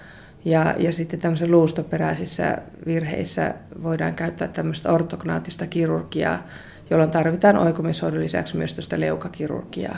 ja, 0.46 0.76
ja 0.78 0.94
sitten 0.94 1.20
tämmöisissä 1.20 1.52
luustoperäisissä 1.52 2.58
virheissä 2.86 3.54
voidaan 3.84 4.16
käyttää 4.16 4.48
tämmöistä 4.48 4.92
ortognaattista 4.92 5.68
kirurgiaa, 5.68 6.48
jolloin 6.90 7.12
tarvitaan 7.12 7.58
oikomishoidon 7.58 8.20
lisäksi 8.20 8.58
myös 8.58 8.74
tästä 8.74 9.00
leukakirurgiaa. 9.00 9.98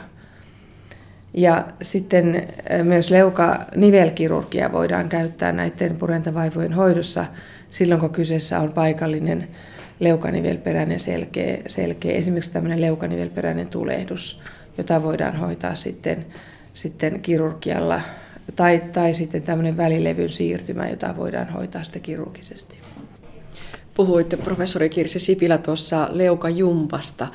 Ja 1.33 1.67
sitten 1.81 2.47
myös 2.83 3.11
leukanivelkirurgia 3.11 4.71
voidaan 4.71 5.09
käyttää 5.09 5.51
näiden 5.51 5.97
purentavaivojen 5.97 6.73
hoidossa 6.73 7.25
silloin, 7.69 8.01
kun 8.01 8.09
kyseessä 8.09 8.59
on 8.59 8.71
paikallinen 8.73 9.47
leukanivelperäinen 9.99 10.99
selkeä, 10.99 11.57
selkeä 11.67 12.11
esimerkiksi 12.11 12.51
tämmöinen 12.51 12.81
leukanivelperäinen 12.81 13.69
tulehdus, 13.69 14.41
jota 14.77 15.03
voidaan 15.03 15.35
hoitaa 15.35 15.75
sitten, 15.75 16.25
sitten 16.73 17.21
kirurgialla 17.21 18.01
tai, 18.55 18.83
tai 18.93 19.13
sitten 19.13 19.43
tämmöinen 19.43 19.77
välilevyn 19.77 20.29
siirtymä, 20.29 20.89
jota 20.89 21.17
voidaan 21.17 21.49
hoitaa 21.49 21.83
sitten 21.83 22.01
kirurgisesti. 22.01 22.77
Puhuitte 23.93 24.37
professori 24.37 24.89
Kirsi 24.89 25.19
Sipilä 25.19 25.57
tuossa 25.57 26.09
leukajumpasta. 26.11 27.27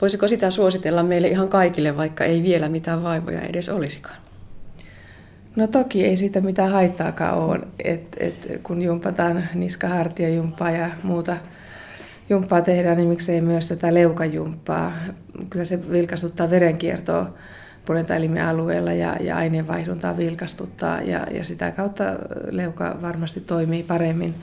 Voisiko 0.00 0.28
sitä 0.28 0.50
suositella 0.50 1.02
meille 1.02 1.28
ihan 1.28 1.48
kaikille, 1.48 1.96
vaikka 1.96 2.24
ei 2.24 2.42
vielä 2.42 2.68
mitään 2.68 3.02
vaivoja 3.02 3.40
edes 3.40 3.68
olisikaan? 3.68 4.16
No 5.56 5.66
toki 5.66 6.04
ei 6.04 6.16
siitä 6.16 6.40
mitään 6.40 6.70
haittaakaan 6.70 7.38
ole, 7.38 7.60
et, 7.84 8.16
et, 8.20 8.60
kun 8.62 8.82
jumpataan 8.82 9.48
niskahartiajumppaa 9.54 10.70
ja 10.70 10.90
muuta 11.02 11.36
jumppaa 12.30 12.60
tehdään, 12.60 12.96
niin 12.96 13.08
miksei 13.08 13.40
myös 13.40 13.68
tätä 13.68 13.94
leukajumppaa. 13.94 14.92
Kyllä 15.50 15.64
se 15.64 15.90
vilkastuttaa 15.90 16.50
verenkiertoa 16.50 17.34
purentaelimen 17.86 18.44
alueella 18.44 18.92
ja, 18.92 19.16
ja 19.20 19.36
aineenvaihduntaa 19.36 20.16
vilkastuttaa 20.16 21.00
ja, 21.00 21.26
ja 21.30 21.44
sitä 21.44 21.70
kautta 21.70 22.04
leuka 22.50 22.98
varmasti 23.02 23.40
toimii 23.40 23.82
paremmin. 23.82 24.34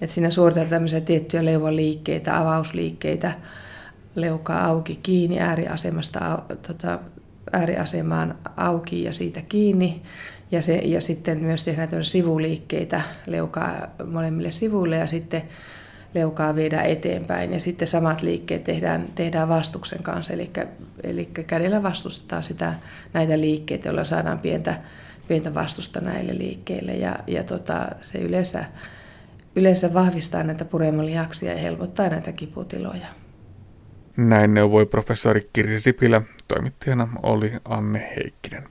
Et 0.00 0.10
siinä 0.10 0.30
suoritetaan 0.30 0.70
tämmöisiä 0.70 1.00
tiettyjä 1.00 1.44
liikkeitä, 1.70 2.38
avausliikkeitä 2.38 3.32
leukaa 4.14 4.64
auki 4.64 4.98
kiinni 5.02 5.40
ääriasemasta 5.40 6.38
tota, 6.66 6.98
ääriasemaan 7.52 8.38
auki 8.56 9.04
ja 9.04 9.12
siitä 9.12 9.42
kiinni. 9.42 10.02
Ja, 10.52 10.62
se, 10.62 10.74
ja 10.74 11.00
sitten 11.00 11.44
myös 11.44 11.64
tehdään 11.64 12.04
sivuliikkeitä 12.04 13.00
leukaa 13.26 13.86
molemmille 14.06 14.50
sivuille 14.50 14.96
ja 14.96 15.06
sitten 15.06 15.42
leukaa 16.14 16.54
viedään 16.54 16.86
eteenpäin. 16.86 17.52
Ja 17.52 17.60
sitten 17.60 17.88
samat 17.88 18.22
liikkeet 18.22 18.64
tehdään, 18.64 19.06
tehdään 19.14 19.48
vastuksen 19.48 20.02
kanssa, 20.02 20.32
eli, 20.32 20.50
eli 21.02 21.26
kädellä 21.26 21.82
vastustetaan 21.82 22.42
sitä, 22.42 22.74
näitä 23.12 23.40
liikkeitä, 23.40 23.88
joilla 23.88 24.04
saadaan 24.04 24.38
pientä, 24.38 24.80
pientä 25.28 25.54
vastusta 25.54 26.00
näille 26.00 26.38
liikkeille. 26.38 26.92
Ja, 26.92 27.16
ja 27.26 27.44
tota, 27.44 27.88
se 28.02 28.18
yleensä, 28.18 28.64
yleensä 29.56 29.94
vahvistaa 29.94 30.42
näitä 30.42 30.64
puremoliaksia 30.64 31.52
ja 31.52 31.58
helpottaa 31.58 32.08
näitä 32.08 32.32
kiputiloja. 32.32 33.06
Näin 34.16 34.54
neuvoi 34.54 34.86
professori 34.86 35.50
Kirsi 35.52 35.80
Sipilä, 35.80 36.22
toimittajana 36.48 37.08
oli 37.22 37.52
Anne 37.64 38.12
Heikkinen. 38.16 38.68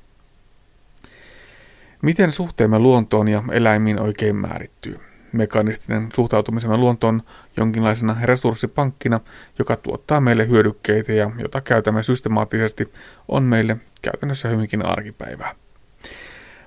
Miten 2.01 2.32
suhteemme 2.32 2.79
luontoon 2.79 3.27
ja 3.27 3.44
eläimiin 3.51 4.00
oikein 4.00 4.36
määrittyy? 4.36 5.07
Mekanistinen 5.34 6.10
suhtautumisemme 6.16 6.78
luontoon 6.78 7.22
jonkinlaisena 7.58 8.18
resurssipankkina, 8.24 9.20
joka 9.60 9.76
tuottaa 9.76 10.22
meille 10.22 10.48
hyödykkeitä 10.48 11.14
ja 11.14 11.32
jota 11.40 11.62
käytämme 11.62 12.04
systemaattisesti, 12.04 12.94
on 13.28 13.44
meille 13.44 13.78
käytännössä 14.02 14.50
hyvinkin 14.50 14.86
arkipäivää. 14.86 15.56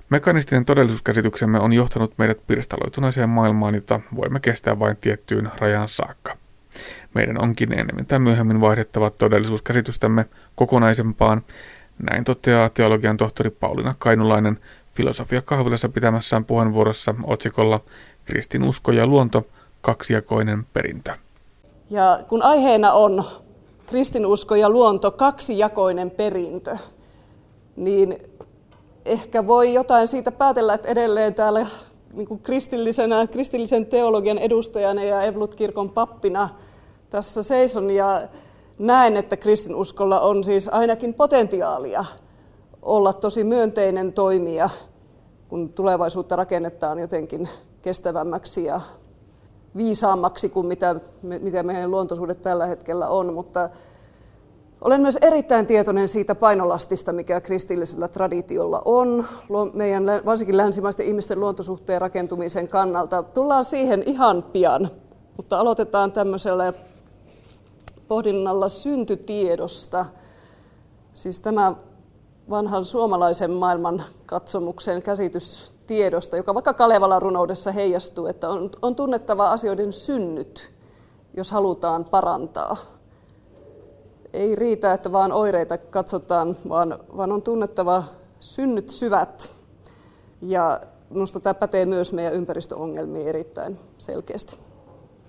Mekanistinen 0.09 0.65
todellisuuskäsityksemme 0.65 1.59
on 1.59 1.73
johtanut 1.73 2.17
meidät 2.17 2.47
pirstaloituneeseen 2.47 3.29
maailmaan, 3.29 3.75
jota 3.75 3.99
voimme 4.15 4.39
kestää 4.39 4.79
vain 4.79 4.97
tiettyyn 4.97 5.51
rajaan 5.57 5.89
saakka. 5.89 6.37
Meidän 7.13 7.41
onkin 7.41 7.73
enemmän 7.73 8.05
tai 8.05 8.19
myöhemmin 8.19 8.61
vaihdettava 8.61 9.09
todellisuuskäsitystämme 9.09 10.25
kokonaisempaan, 10.55 11.41
näin 12.09 12.23
toteaa 12.23 12.69
teologian 12.69 13.17
tohtori 13.17 13.49
Pauliina 13.49 13.95
Kainulainen 13.99 14.59
filosofia 14.93 15.41
kahvilassa 15.41 15.89
pitämässään 15.89 16.45
puheenvuorossa 16.45 17.15
otsikolla 17.23 17.83
Kristinusko 18.25 18.91
ja 18.91 19.07
luonto, 19.07 19.43
kaksijakoinen 19.81 20.65
perintö. 20.73 21.11
Ja 21.89 22.19
kun 22.27 22.43
aiheena 22.43 22.93
on 22.93 23.23
kristinusko 23.85 24.55
ja 24.55 24.69
luonto, 24.69 25.11
kaksijakoinen 25.11 26.11
perintö, 26.11 26.77
niin 27.75 28.17
ehkä 29.05 29.47
voi 29.47 29.73
jotain 29.73 30.07
siitä 30.07 30.31
päätellä, 30.31 30.73
että 30.73 30.87
edelleen 30.87 31.35
täällä 31.35 31.65
niin 32.13 32.27
kuin 32.27 32.39
kristillisenä, 32.39 33.27
kristillisen 33.27 33.85
teologian 33.85 34.37
edustajana 34.37 35.03
ja 35.03 35.21
Evlut-kirkon 35.21 35.89
pappina 35.89 36.49
tässä 37.09 37.43
seison 37.43 37.89
ja 37.91 38.27
näen, 38.79 39.17
että 39.17 39.37
kristinuskolla 39.37 40.19
on 40.19 40.43
siis 40.43 40.69
ainakin 40.69 41.13
potentiaalia 41.13 42.05
olla 42.81 43.13
tosi 43.13 43.43
myönteinen 43.43 44.13
toimija, 44.13 44.69
kun 45.49 45.69
tulevaisuutta 45.69 46.35
rakennetaan 46.35 46.99
jotenkin 46.99 47.49
kestävämmäksi 47.81 48.65
ja 48.65 48.81
viisaammaksi 49.75 50.49
kuin 50.49 50.65
mitä, 50.65 50.95
mitä 51.21 51.63
meidän 51.63 51.91
luontosuudet 51.91 52.41
tällä 52.41 52.65
hetkellä 52.65 53.07
on, 53.07 53.33
mutta 53.33 53.69
olen 54.81 55.01
myös 55.01 55.17
erittäin 55.21 55.65
tietoinen 55.65 56.07
siitä 56.07 56.35
painolastista, 56.35 57.13
mikä 57.13 57.41
kristillisellä 57.41 58.07
traditiolla 58.07 58.81
on, 58.85 59.27
meidän 59.73 60.03
varsinkin 60.25 60.57
länsimaisten 60.57 61.05
ihmisten 61.05 61.39
luontosuhteen 61.39 62.01
rakentumisen 62.01 62.67
kannalta. 62.67 63.23
Tullaan 63.23 63.65
siihen 63.65 64.03
ihan 64.05 64.43
pian, 64.43 64.89
mutta 65.37 65.59
aloitetaan 65.59 66.11
tämmöisellä 66.11 66.73
pohdinnalla 68.07 68.69
syntytiedosta. 68.69 70.05
Siis 71.13 71.39
tämä 71.39 71.75
vanhan 72.49 72.85
suomalaisen 72.85 73.51
maailman 73.51 74.03
katsomuksen 74.25 75.01
käsitys 75.01 75.70
tiedosta, 75.87 76.37
joka 76.37 76.53
vaikka 76.53 76.73
Kalevalan 76.73 77.21
runoudessa 77.21 77.71
heijastuu, 77.71 78.27
että 78.27 78.49
on, 78.49 78.69
on 78.81 78.95
tunnettava 78.95 79.51
asioiden 79.51 79.93
synnyt, 79.93 80.71
jos 81.37 81.51
halutaan 81.51 82.05
parantaa. 82.05 82.77
Ei 84.33 84.55
riitä, 84.55 84.93
että 84.93 85.11
vaan 85.11 85.31
oireita 85.31 85.77
katsotaan, 85.77 86.57
vaan, 86.69 86.99
vaan 87.17 87.31
on 87.31 87.41
tunnettava 87.41 88.03
synnyt 88.39 88.89
syvät. 88.89 89.51
Ja 90.41 90.81
minusta 91.09 91.39
tämä 91.39 91.53
pätee 91.53 91.85
myös 91.85 92.13
meidän 92.13 92.33
ympäristöongelmiin 92.33 93.27
erittäin 93.27 93.79
selkeästi. 93.97 94.55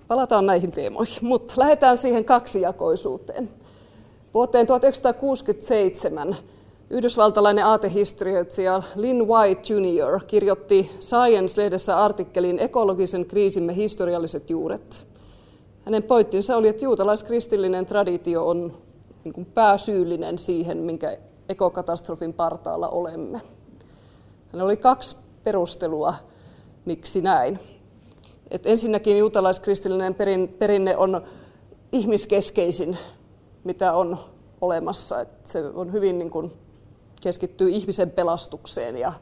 Palataan 0.07 0.45
näihin 0.45 0.71
teemoihin, 0.71 1.25
mutta 1.25 1.53
lähdetään 1.57 1.97
siihen 1.97 2.25
kaksijakoisuuteen. 2.25 3.49
Vuoteen 4.33 4.67
1967 4.67 6.35
Yhdysvaltalainen 6.89 7.65
aatehistorioitsija 7.65 8.83
Lynn 8.95 9.27
White 9.27 9.73
Jr. 9.73 10.19
kirjoitti 10.27 10.91
Science-lehdessä 10.99 11.97
artikkelin 11.97 12.59
Ekologisen 12.59 13.25
kriisimme 13.25 13.75
historialliset 13.75 14.49
juuret. 14.49 15.07
Hänen 15.85 16.03
pointtinsa 16.03 16.57
oli, 16.57 16.67
että 16.67 16.85
juutalaiskristillinen 16.85 17.85
traditio 17.85 18.47
on 18.47 18.73
niin 19.23 19.33
kuin 19.33 19.45
pääsyyllinen 19.45 20.39
siihen, 20.39 20.77
minkä 20.77 21.17
ekokatastrofin 21.49 22.33
partaalla 22.33 22.89
olemme. 22.89 23.41
Hänellä 24.47 24.67
oli 24.67 24.77
kaksi 24.77 25.17
perustelua, 25.43 26.13
miksi 26.85 27.21
näin. 27.21 27.59
Et 28.51 28.65
ensinnäkin 28.65 29.17
juutalaiskristillinen 29.17 30.15
perinne 30.59 30.97
on 30.97 31.21
ihmiskeskeisin, 31.91 32.97
mitä 33.63 33.93
on 33.93 34.17
olemassa. 34.61 35.21
Et 35.21 35.47
se 35.47 35.65
on 35.65 35.93
hyvin 35.93 36.19
niin 36.19 36.29
kuin 36.29 36.51
keskittyy 37.23 37.69
ihmisen 37.69 38.11
pelastukseen 38.11 38.97
ja, 38.97 39.13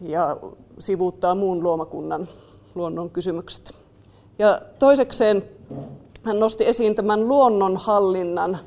ja 0.00 0.36
sivuuttaa 0.78 1.34
muun 1.34 1.62
luomakunnan 1.62 2.28
luonnon 2.74 3.10
kysymykset. 3.10 3.74
Ja 4.38 4.60
toisekseen 4.78 5.44
hän 6.22 6.40
nosti 6.40 6.66
esiin 6.66 6.94
tämän 6.94 7.28
luonnonhallinnan 7.28 8.58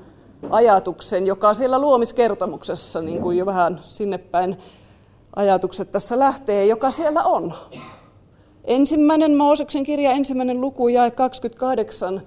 ajatuksen, 0.50 1.28
joka 1.28 1.54
siellä 1.54 1.80
luomiskertomuksessa, 1.80 3.02
niin 3.02 3.22
kuin 3.22 3.38
jo 3.38 3.46
vähän 3.46 3.82
sinne 3.88 4.18
päin 4.18 4.58
ajatukset 5.36 5.92
tässä 5.92 6.20
lähtee, 6.20 6.66
joka 6.66 6.92
siellä 6.92 7.24
on. 7.24 7.54
Ensimmäinen 8.64 9.38
Mooseksen 9.38 9.84
kirja, 9.84 10.12
ensimmäinen 10.12 10.62
luku, 10.62 10.88
ja 10.88 11.12
28, 11.12 12.22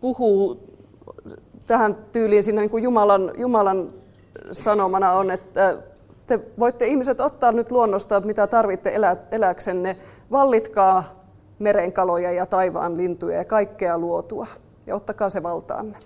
puhuu 0.00 0.60
tähän 1.66 1.96
tyyliin 2.12 2.44
siinä 2.44 2.60
niin 2.60 2.70
kuin 2.70 2.84
Jumalan, 2.84 3.32
Jumalan 3.36 3.92
sanomana 4.52 5.12
on, 5.12 5.30
että 5.30 5.78
te 6.26 6.40
voitte 6.58 6.86
ihmiset 6.86 7.20
ottaa 7.20 7.52
nyt 7.52 7.70
luonnosta, 7.70 8.20
mitä 8.20 8.46
tarvitte 8.46 8.94
elä, 8.94 9.16
eläksenne. 9.30 9.96
Vallitkaa 10.30 11.04
merenkaloja 11.58 12.32
ja 12.32 12.46
taivaan 12.46 12.96
lintuja 12.96 13.36
ja 13.36 13.44
kaikkea 13.44 13.98
luotua 13.98 14.46
ja 14.86 14.96
ottakaa 14.96 15.28
se 15.28 15.42
valtaanne. 15.42 15.98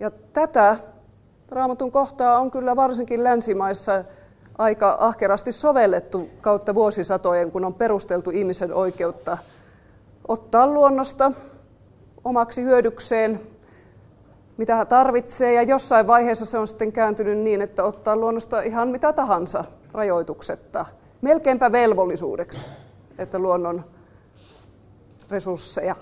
Ja 0.00 0.10
tätä 0.10 0.76
raamatun 1.48 1.90
kohtaa 1.90 2.38
on 2.38 2.50
kyllä 2.50 2.76
varsinkin 2.76 3.24
länsimaissa 3.24 4.04
aika 4.58 4.96
ahkerasti 5.00 5.52
sovellettu 5.52 6.28
kautta 6.40 6.74
vuosisatojen, 6.74 7.50
kun 7.50 7.64
on 7.64 7.74
perusteltu 7.74 8.30
ihmisen 8.30 8.74
oikeutta 8.74 9.38
ottaa 10.28 10.66
luonnosta 10.66 11.32
omaksi 12.24 12.62
hyödykseen 12.62 13.40
mitä 14.56 14.76
hän 14.76 14.86
tarvitsee, 14.86 15.54
ja 15.54 15.62
jossain 15.62 16.06
vaiheessa 16.06 16.44
se 16.44 16.58
on 16.58 16.66
sitten 16.66 16.92
kääntynyt 16.92 17.38
niin, 17.38 17.62
että 17.62 17.84
ottaa 17.84 18.16
luonnosta 18.16 18.60
ihan 18.60 18.88
mitä 18.88 19.12
tahansa 19.12 19.64
rajoituksetta, 19.92 20.86
melkeinpä 21.22 21.72
velvollisuudeksi, 21.72 22.68
että 23.18 23.38
luonnon 23.38 23.84
resursseja 25.30 25.96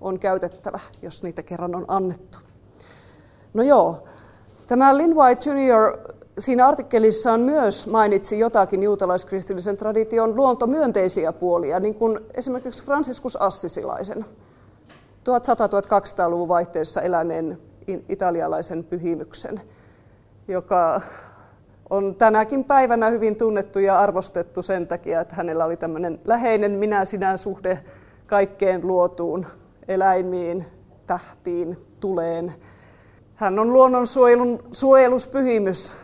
on 0.00 0.18
käytettävä, 0.18 0.78
jos 1.02 1.22
niitä 1.22 1.42
kerran 1.42 1.74
on 1.74 1.84
annettu. 1.88 2.38
No 3.54 3.62
joo, 3.62 4.04
tämä 4.66 4.96
Lin 4.96 5.16
White 5.16 5.50
Jr. 5.50 5.98
siinä 6.38 6.68
artikkelissaan 6.68 7.40
myös 7.40 7.86
mainitsi 7.86 8.38
jotakin 8.38 8.82
juutalaiskristillisen 8.82 9.76
tradition 9.76 10.36
luontomyönteisiä 10.36 11.32
puolia, 11.32 11.80
niin 11.80 11.94
kuin 11.94 12.20
esimerkiksi 12.34 12.84
Franciscus 12.84 13.36
Assisilaisen 13.36 14.24
1100-1200-luvun 15.24 16.48
vaihteessa 16.48 17.02
eläneen 17.02 17.58
italialaisen 18.08 18.84
pyhimyksen, 18.84 19.60
joka 20.48 21.00
on 21.90 22.14
tänäkin 22.14 22.64
päivänä 22.64 23.10
hyvin 23.10 23.36
tunnettu 23.36 23.78
ja 23.78 23.98
arvostettu 23.98 24.62
sen 24.62 24.86
takia, 24.86 25.20
että 25.20 25.34
hänellä 25.34 25.64
oli 25.64 25.76
tämmöinen 25.76 26.20
läheinen 26.24 26.72
minä-sinä 26.72 27.36
suhde 27.36 27.78
kaikkeen 28.26 28.86
luotuun, 28.86 29.46
eläimiin, 29.88 30.66
tähtiin, 31.06 31.78
tuleen. 32.00 32.54
Hän 33.34 33.58
on 33.58 33.72
luonnonsuojelun 33.72 34.62
suojeluspyhimys 34.72 35.94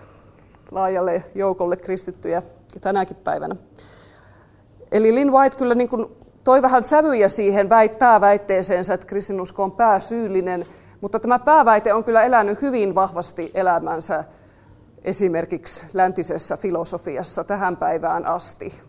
laajalle 0.70 1.24
joukolle 1.34 1.76
kristittyjä 1.76 2.42
tänäkin 2.80 3.16
päivänä. 3.16 3.56
Eli 4.92 5.14
Lynn 5.14 5.32
White 5.32 5.56
kyllä 5.56 5.74
niin 5.74 5.88
kuin 5.88 6.06
toi 6.44 6.62
vähän 6.62 6.84
sävyjä 6.84 7.28
siihen 7.28 7.68
pääväitteeseensä, 7.98 8.94
että 8.94 9.06
kristinusko 9.06 9.62
on 9.62 9.72
pääsyyllinen, 9.72 10.66
Mutta 11.00 11.20
tämä 11.20 11.38
pääväite 11.38 11.94
on 11.94 12.04
kyllä 12.04 12.22
elänyt 12.22 12.62
hyvin 12.62 12.94
vahvasti 12.94 13.50
elämänsä 13.54 14.24
esimerkiksi 15.04 15.84
läntisessä 15.92 16.56
filosofiassa 16.56 17.44
tähän 17.44 17.76
päivään 17.76 18.26
asti. 18.26 18.80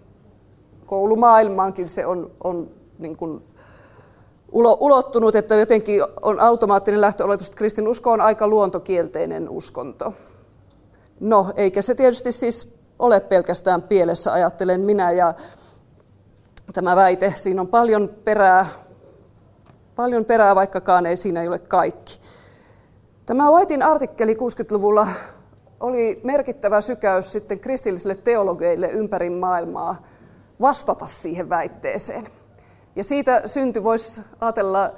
Koulumaailmaankin 0.86 1.90
se 1.90 2.06
on, 2.06 2.32
on 2.44 2.70
niin 3.00 3.18
kuin 3.18 3.44
ulottunut, 4.52 5.36
että 5.36 5.56
jotenkin 5.56 6.04
on 6.22 6.40
automaattinen 6.40 7.02
lähtöoletus, 7.02 7.48
että 7.48 7.58
kristinusko 7.58 8.12
on 8.12 8.22
aika 8.22 8.48
luontokielteinen 8.48 9.50
uskonto. 9.50 10.14
No, 11.20 11.48
eikä 11.56 11.82
se 11.82 11.96
tietysti 11.96 12.32
siis 12.32 12.74
ole 13.00 13.20
pelkästään 13.20 13.82
pielessä, 13.82 14.34
ajattelen 14.34 14.82
minä, 14.82 15.12
ja 15.12 15.34
tämä 16.74 16.96
väite, 16.96 17.34
siinä 17.36 17.62
on 17.62 17.68
paljon 17.68 18.10
perää, 18.24 18.66
paljon 19.96 20.26
perää, 20.26 20.56
vaikkakaan 20.56 21.06
ei 21.06 21.16
siinä 21.16 21.42
ei 21.42 21.48
ole 21.48 21.60
kaikki. 21.60 22.20
Tämä 23.26 23.52
Whitein 23.52 23.84
artikkeli 23.84 24.34
60-luvulla 24.34 25.08
oli 25.80 26.20
merkittävä 26.24 26.82
sykäys 26.82 27.32
sitten 27.32 27.60
kristillisille 27.60 28.16
teologeille 28.16 28.90
ympäri 28.90 29.30
maailmaa 29.30 30.04
vastata 30.62 31.08
siihen 31.08 31.50
väitteeseen. 31.50 32.24
Ja 32.96 33.04
siitä 33.04 33.42
synty 33.46 33.84
voisi 33.84 34.22
ajatella, 34.42 34.92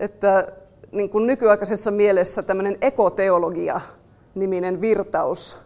että 0.00 0.52
niin 0.92 1.10
kuin 1.10 1.26
nykyaikaisessa 1.26 1.90
mielessä 1.90 2.42
tämmöinen 2.42 2.76
ekoteologia-niminen 2.80 4.80
virtaus 4.80 5.58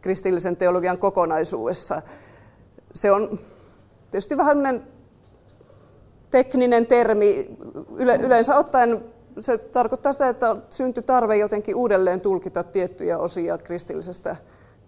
kristillisen 0.00 0.56
teologian 0.56 0.98
kokonaisuudessa. 0.98 2.02
Se 2.94 3.12
on 3.12 3.38
tietysti 4.10 4.36
vähän 4.36 4.86
tekninen 6.30 6.86
termi. 6.86 7.56
Yle, 7.96 8.16
yleensä 8.16 8.56
ottaen 8.56 9.04
se 9.40 9.58
tarkoittaa 9.58 10.12
sitä, 10.12 10.28
että 10.28 10.56
syntyi 10.68 11.02
tarve 11.02 11.36
jotenkin 11.36 11.76
uudelleen 11.76 12.20
tulkita 12.20 12.62
tiettyjä 12.62 13.18
osia 13.18 13.58
kristillisestä 13.58 14.36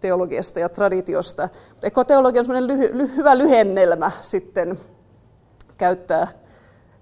teologiasta 0.00 0.60
ja 0.60 0.68
traditiosta. 0.68 1.48
Ekoteologia 1.82 2.40
on 2.40 2.44
semmoinen 2.44 2.68
lyhy, 2.68 2.98
ly, 2.98 3.10
hyvä 3.16 3.38
lyhennelmä 3.38 4.10
sitten 4.20 4.78
käyttää 5.78 6.28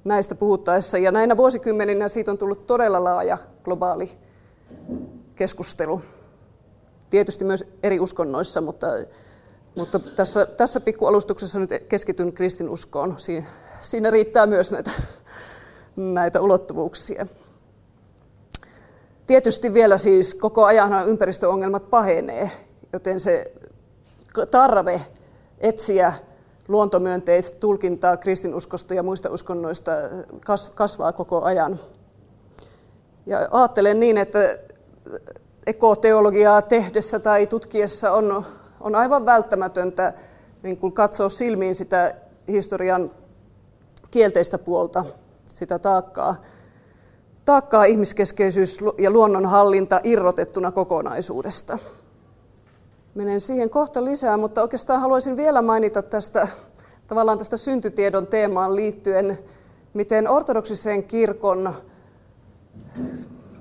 näistä 0.04 0.34
puhuttaessa. 0.34 0.98
Ja 0.98 1.12
näinä 1.12 1.36
vuosikymmeninä 1.36 2.08
siitä 2.08 2.30
on 2.30 2.38
tullut 2.38 2.66
todella 2.66 3.04
laaja 3.04 3.38
globaali 3.64 4.10
keskustelu. 5.34 6.02
Tietysti 7.10 7.44
myös 7.44 7.64
eri 7.82 8.00
uskonnoissa, 8.00 8.60
mutta, 8.60 8.86
mutta 9.76 9.98
tässä, 9.98 10.46
tässä 10.46 10.80
pikkualustuksessa 10.80 11.60
nyt 11.60 11.70
keskityn 11.88 12.32
kristinuskoon. 12.32 13.14
Siinä, 13.80 14.10
riittää 14.10 14.46
myös 14.46 14.72
näitä, 14.72 14.90
näitä 15.96 16.40
ulottuvuuksia. 16.40 17.26
Tietysti 19.26 19.74
vielä 19.74 19.98
siis 19.98 20.34
koko 20.34 20.64
ajan 20.64 21.08
ympäristöongelmat 21.08 21.90
pahenee, 21.90 22.50
joten 22.92 23.20
se 23.20 23.52
tarve 24.50 25.00
etsiä 25.58 26.12
luontomyönteistä 26.68 27.58
tulkintaa 27.58 28.16
kristinuskosta 28.16 28.94
ja 28.94 29.02
muista 29.02 29.30
uskonnoista 29.30 29.92
kasvaa 30.74 31.12
koko 31.12 31.42
ajan. 31.42 31.80
Ja 33.26 33.48
ajattelen 33.50 34.00
niin, 34.00 34.18
että 34.18 34.58
ekoteologiaa 35.66 36.62
tehdessä 36.62 37.18
tai 37.18 37.46
tutkiessa 37.46 38.12
on, 38.12 38.44
on 38.80 38.94
aivan 38.94 39.26
välttämätöntä 39.26 40.12
niin 40.62 40.92
katsoa 40.92 41.28
silmiin 41.28 41.74
sitä 41.74 42.14
historian 42.48 43.10
kielteistä 44.10 44.58
puolta, 44.58 45.04
sitä 45.46 45.78
taakkaa. 45.78 46.36
Taakkaa 47.44 47.84
ihmiskeskeisyys 47.84 48.78
ja 48.98 49.10
luonnonhallinta 49.10 50.00
irrotettuna 50.04 50.72
kokonaisuudesta. 50.72 51.78
Menen 53.14 53.40
siihen 53.40 53.70
kohta 53.70 54.04
lisää, 54.04 54.36
mutta 54.36 54.62
oikeastaan 54.62 55.00
haluaisin 55.00 55.36
vielä 55.36 55.62
mainita 55.62 56.02
tästä 56.02 56.48
tavallaan 57.06 57.38
tästä 57.38 57.56
syntytiedon 57.56 58.26
teemaan 58.26 58.76
liittyen, 58.76 59.38
miten 59.94 60.28
ortodoksisen 60.28 61.04
kirkon 61.04 61.72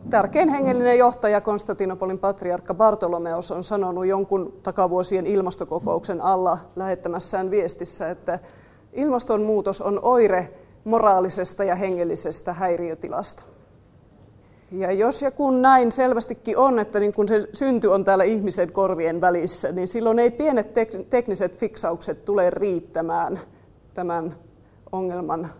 tärkein 0.09 0.49
hengellinen 0.49 0.97
johtaja 0.97 1.41
Konstantinopolin 1.41 2.19
patriarkka 2.19 2.73
Bartolomeos 2.73 3.51
on 3.51 3.63
sanonut 3.63 4.05
jonkun 4.05 4.53
takavuosien 4.63 5.25
ilmastokokouksen 5.25 6.21
alla 6.21 6.57
lähettämässään 6.75 7.51
viestissä, 7.51 8.09
että 8.09 8.39
ilmastonmuutos 8.93 9.81
on 9.81 9.99
oire 10.03 10.53
moraalisesta 10.83 11.63
ja 11.63 11.75
hengellisestä 11.75 12.53
häiriötilasta. 12.53 13.43
Ja 14.71 14.91
jos 14.91 15.21
ja 15.21 15.31
kun 15.31 15.61
näin 15.61 15.91
selvästikin 15.91 16.57
on, 16.57 16.79
että 16.79 16.99
niin 16.99 17.13
kun 17.13 17.27
se 17.27 17.47
synty 17.53 17.87
on 17.87 18.03
täällä 18.03 18.23
ihmisen 18.23 18.71
korvien 18.71 19.21
välissä, 19.21 19.71
niin 19.71 19.87
silloin 19.87 20.19
ei 20.19 20.31
pienet 20.31 20.73
tekniset 21.09 21.57
fiksaukset 21.57 22.25
tule 22.25 22.49
riittämään 22.49 23.39
tämän 23.93 24.35
ongelman 24.91 25.53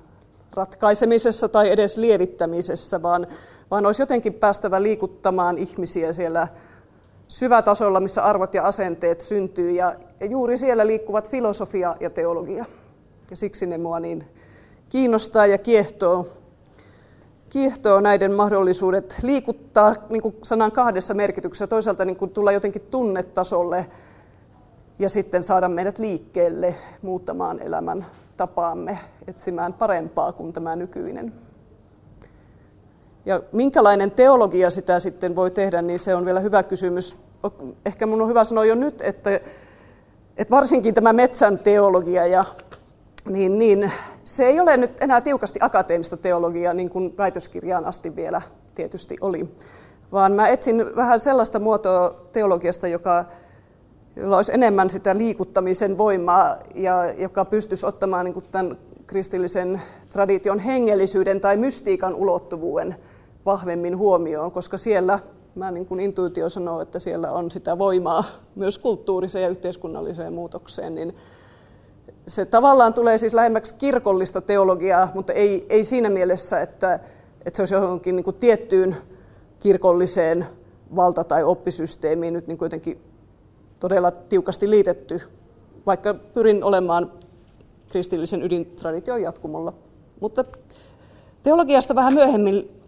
ratkaisemisessa 0.54 1.50
tai 1.50 1.70
edes 1.70 1.98
lievittämisessä, 1.98 3.02
vaan, 3.02 3.28
vaan 3.72 3.86
olisi 3.86 4.02
jotenkin 4.02 4.34
päästävä 4.34 4.84
liikuttamaan 4.84 5.58
ihmisiä 5.58 6.14
siellä 6.14 6.48
syvätasolla, 7.28 8.00
missä 8.00 8.24
arvot 8.24 8.54
ja 8.54 8.64
asenteet 8.64 9.22
syntyy, 9.22 9.72
ja, 9.72 9.96
ja 10.20 10.26
juuri 10.26 10.58
siellä 10.58 10.88
liikkuvat 10.88 11.30
filosofia 11.30 11.96
ja 12.00 12.10
teologia. 12.10 12.66
Ja 13.30 13.38
siksi 13.38 13.66
ne 13.66 13.78
mua 13.78 14.00
niin 14.00 14.28
kiinnostaa 14.90 15.46
ja 15.46 15.58
kiehtoo 15.58 16.28
kiehtoo 17.50 18.00
näiden 18.00 18.32
mahdollisuudet 18.32 19.18
liikuttaa 19.22 19.96
niin 20.10 20.22
kuin 20.22 20.36
sanan 20.44 20.72
kahdessa 20.72 21.14
merkityksessä. 21.14 21.68
Toisaalta 21.68 22.06
niin 22.06 22.16
kuin 22.16 22.32
tulla 22.32 22.52
jotenkin 22.52 22.82
tunnetasolle 22.82 23.86
ja 25.00 25.10
sitten 25.10 25.44
saada 25.44 25.70
meidät 25.70 26.00
liikkeelle 26.00 26.76
muuttamaan 27.02 27.60
elämän 27.60 28.06
tapaamme, 28.38 29.00
etsimään 29.28 29.74
parempaa 29.74 30.32
kuin 30.32 30.54
tämä 30.54 30.76
nykyinen. 30.76 31.34
Ja 33.26 33.42
minkälainen 33.52 34.12
teologia 34.12 34.70
sitä 34.70 35.00
sitten 35.00 35.36
voi 35.36 35.52
tehdä, 35.52 35.82
niin 35.82 36.00
se 36.00 36.16
on 36.16 36.26
vielä 36.26 36.40
hyvä 36.40 36.64
kysymys. 36.64 37.18
Ehkä 37.86 38.06
minun 38.06 38.22
on 38.22 38.30
hyvä 38.30 38.44
sanoa 38.44 38.66
jo 38.66 38.76
nyt, 38.76 39.02
että, 39.02 39.40
että 40.38 40.52
varsinkin 40.52 40.94
tämä 40.94 41.14
metsän 41.14 41.60
teologia 41.60 42.28
ja 42.28 42.46
niin, 43.30 43.58
niin. 43.58 43.92
Se 44.24 44.46
ei 44.46 44.60
ole 44.60 44.78
nyt 44.78 45.02
enää 45.02 45.22
tiukasti 45.22 45.60
akateemista 45.62 46.18
teologiaa, 46.18 46.74
niin 46.74 46.90
kuin 46.90 47.18
väitöskirjaan 47.18 47.86
asti 47.86 48.16
vielä 48.16 48.42
tietysti 48.76 49.16
oli, 49.22 49.50
vaan 50.12 50.32
mä 50.32 50.48
etsin 50.48 50.96
vähän 50.96 51.20
sellaista 51.20 51.60
muotoa 51.60 52.16
teologiasta, 52.32 52.88
joka, 52.88 53.26
jolla 54.16 54.36
olisi 54.36 54.54
enemmän 54.54 54.90
sitä 54.90 55.18
liikuttamisen 55.18 55.98
voimaa 55.98 56.58
ja 56.76 57.14
joka 57.14 57.46
pystyisi 57.46 57.86
ottamaan 57.86 58.26
niin 58.26 58.34
kuin 58.34 58.46
tämän 58.52 58.78
kristillisen 59.08 59.82
tradition 60.10 60.60
hengellisyyden 60.60 61.42
tai 61.42 61.58
mystiikan 61.58 62.16
ulottuvuuden 62.16 62.96
vahvemmin 63.46 63.98
huomioon, 63.98 64.52
koska 64.52 64.78
siellä, 64.78 65.20
mä 65.56 65.72
niin 65.72 65.86
kuin 65.86 66.00
intuitio 66.00 66.50
sanoo, 66.50 66.82
että 66.82 67.00
siellä 67.00 67.32
on 67.32 67.52
sitä 67.52 67.78
voimaa 67.78 68.24
myös 68.56 68.78
kulttuuriseen 68.78 69.44
ja 69.44 69.50
yhteiskunnalliseen 69.50 70.34
muutokseen, 70.34 70.96
niin 70.96 71.16
se 72.30 72.46
tavallaan 72.46 72.94
tulee 72.94 73.18
siis 73.18 73.34
lähemmäksi 73.34 73.76
kirkollista 73.76 74.42
teologiaa, 74.42 75.12
mutta 75.14 75.34
ei, 75.34 75.66
ei 75.70 75.84
siinä 75.84 76.10
mielessä, 76.10 76.62
että, 76.62 77.00
että 77.46 77.58
se 77.58 77.62
olisi 77.62 77.74
johonkin 77.74 78.16
niin 78.16 78.24
kuin 78.24 78.36
tiettyyn 78.36 78.96
kirkolliseen 79.60 80.46
valta- 80.96 81.24
tai 81.24 81.44
oppisysteemiin 81.44 82.34
nyt 82.34 82.48
niin 82.48 82.58
kuitenkin 82.58 83.02
todella 83.80 84.12
tiukasti 84.12 84.70
liitetty, 84.70 85.22
vaikka 85.86 86.14
pyrin 86.14 86.64
olemaan 86.64 87.12
kristillisen 87.90 88.44
ydintradition 88.44 89.22
jatkumolla. 89.22 89.74
Mutta 90.20 90.46
teologiasta 91.44 91.96
vähän 91.96 92.14
myöhemmin, 92.14 92.82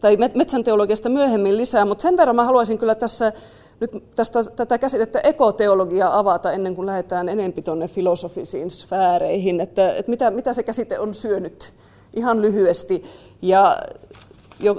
tai 0.00 0.16
metsän 0.34 0.64
teologiasta 0.64 1.08
myöhemmin 1.08 1.56
lisää, 1.56 1.84
mutta 1.84 2.02
sen 2.02 2.16
verran 2.16 2.36
mä 2.36 2.44
haluaisin 2.44 2.78
kyllä 2.78 2.94
tässä 2.94 3.32
nyt 3.80 4.14
tästä, 4.14 4.38
tätä 4.56 4.78
käsitettä 4.78 5.20
ekoteologiaa 5.20 6.18
avata 6.18 6.52
ennen 6.52 6.74
kuin 6.74 6.86
lähdetään 6.86 7.28
enempi 7.28 7.62
tuonne 7.62 7.88
filosofisiin 7.88 8.70
sfääreihin, 8.70 9.60
että, 9.60 9.94
että 9.94 10.10
mitä, 10.10 10.30
mitä 10.30 10.52
se 10.52 10.62
käsite 10.62 10.98
on 10.98 11.14
syönyt 11.14 11.72
ihan 12.16 12.42
lyhyesti. 12.42 13.02
Ja 13.42 13.78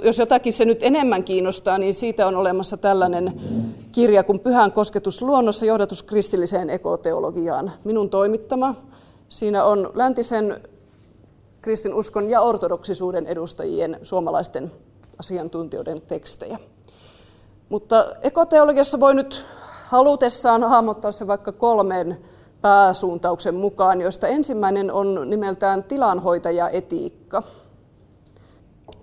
jos 0.02 0.18
jotakin 0.18 0.52
se 0.52 0.64
nyt 0.64 0.82
enemmän 0.82 1.24
kiinnostaa, 1.24 1.78
niin 1.78 1.94
siitä 1.94 2.26
on 2.26 2.36
olemassa 2.36 2.76
tällainen 2.76 3.32
kirja 3.92 4.22
kuin 4.22 4.40
Pyhän 4.40 4.72
kosketus 4.72 5.22
luonnossa, 5.22 5.66
johdatus 5.66 6.02
kristilliseen 6.02 6.70
ekoteologiaan. 6.70 7.72
Minun 7.84 8.10
toimittama. 8.10 8.74
Siinä 9.28 9.64
on 9.64 9.90
läntisen 9.94 10.60
kristinuskon 11.62 12.30
ja 12.30 12.40
ortodoksisuuden 12.40 13.26
edustajien 13.26 13.98
suomalaisten 14.02 14.72
asiantuntijoiden 15.18 16.00
tekstejä. 16.00 16.58
Mutta 17.72 18.06
ekoteologiassa 18.22 19.00
voi 19.00 19.14
nyt 19.14 19.44
halutessaan 19.88 20.62
hahmottaa 20.62 21.12
se 21.12 21.26
vaikka 21.26 21.52
kolmen 21.52 22.18
pääsuuntauksen 22.60 23.54
mukaan, 23.54 24.00
joista 24.00 24.28
ensimmäinen 24.28 24.92
on 24.92 25.30
nimeltään 25.30 25.84
tilanhoitajaetiikka. 25.84 27.42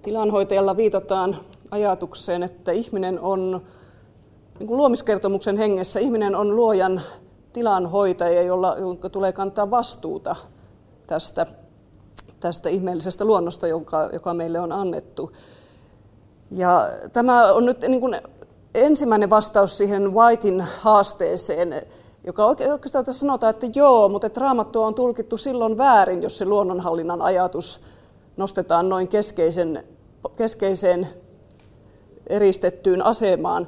tilanhoitajalla 0.01 0.77
viitataan 0.77 1.37
ajatukseen, 1.71 2.43
että 2.43 2.71
ihminen 2.71 3.19
on 3.19 3.61
niin 4.59 4.67
kuin 4.67 4.77
luomiskertomuksen 4.77 5.57
hengessä, 5.57 5.99
ihminen 5.99 6.35
on 6.35 6.55
luojan 6.55 7.01
tilanhoitaja, 7.53 8.41
jolla, 8.41 8.75
jonka 8.79 9.09
tulee 9.09 9.33
kantaa 9.33 9.71
vastuuta 9.71 10.35
tästä, 11.07 11.45
tästä 12.39 12.69
ihmeellisestä 12.69 13.25
luonnosta, 13.25 13.67
joka, 13.67 14.09
joka 14.13 14.33
meille 14.33 14.59
on 14.59 14.71
annettu. 14.71 15.31
Ja 16.51 16.89
tämä 17.13 17.53
on 17.53 17.65
nyt 17.65 17.81
niin 17.81 18.01
kuin 18.01 18.21
ensimmäinen 18.75 19.29
vastaus 19.29 19.77
siihen 19.77 20.13
Whitein 20.13 20.61
haasteeseen, 20.61 21.87
joka 22.23 22.45
oikeastaan 22.45 23.05
tässä 23.05 23.19
sanotaan, 23.19 23.49
että 23.49 23.67
joo, 23.75 24.09
mutta 24.09 24.27
että 24.27 24.39
raamattua 24.39 24.87
on 24.87 24.95
tulkittu 24.95 25.37
silloin 25.37 25.77
väärin, 25.77 26.23
jos 26.23 26.37
se 26.37 26.45
luonnonhallinnan 26.45 27.21
ajatus 27.21 27.81
nostetaan 28.37 28.89
noin 28.89 29.07
keskeisen, 29.07 29.83
keskeiseen 30.35 31.07
eristettyyn 32.27 33.05
asemaan. 33.05 33.67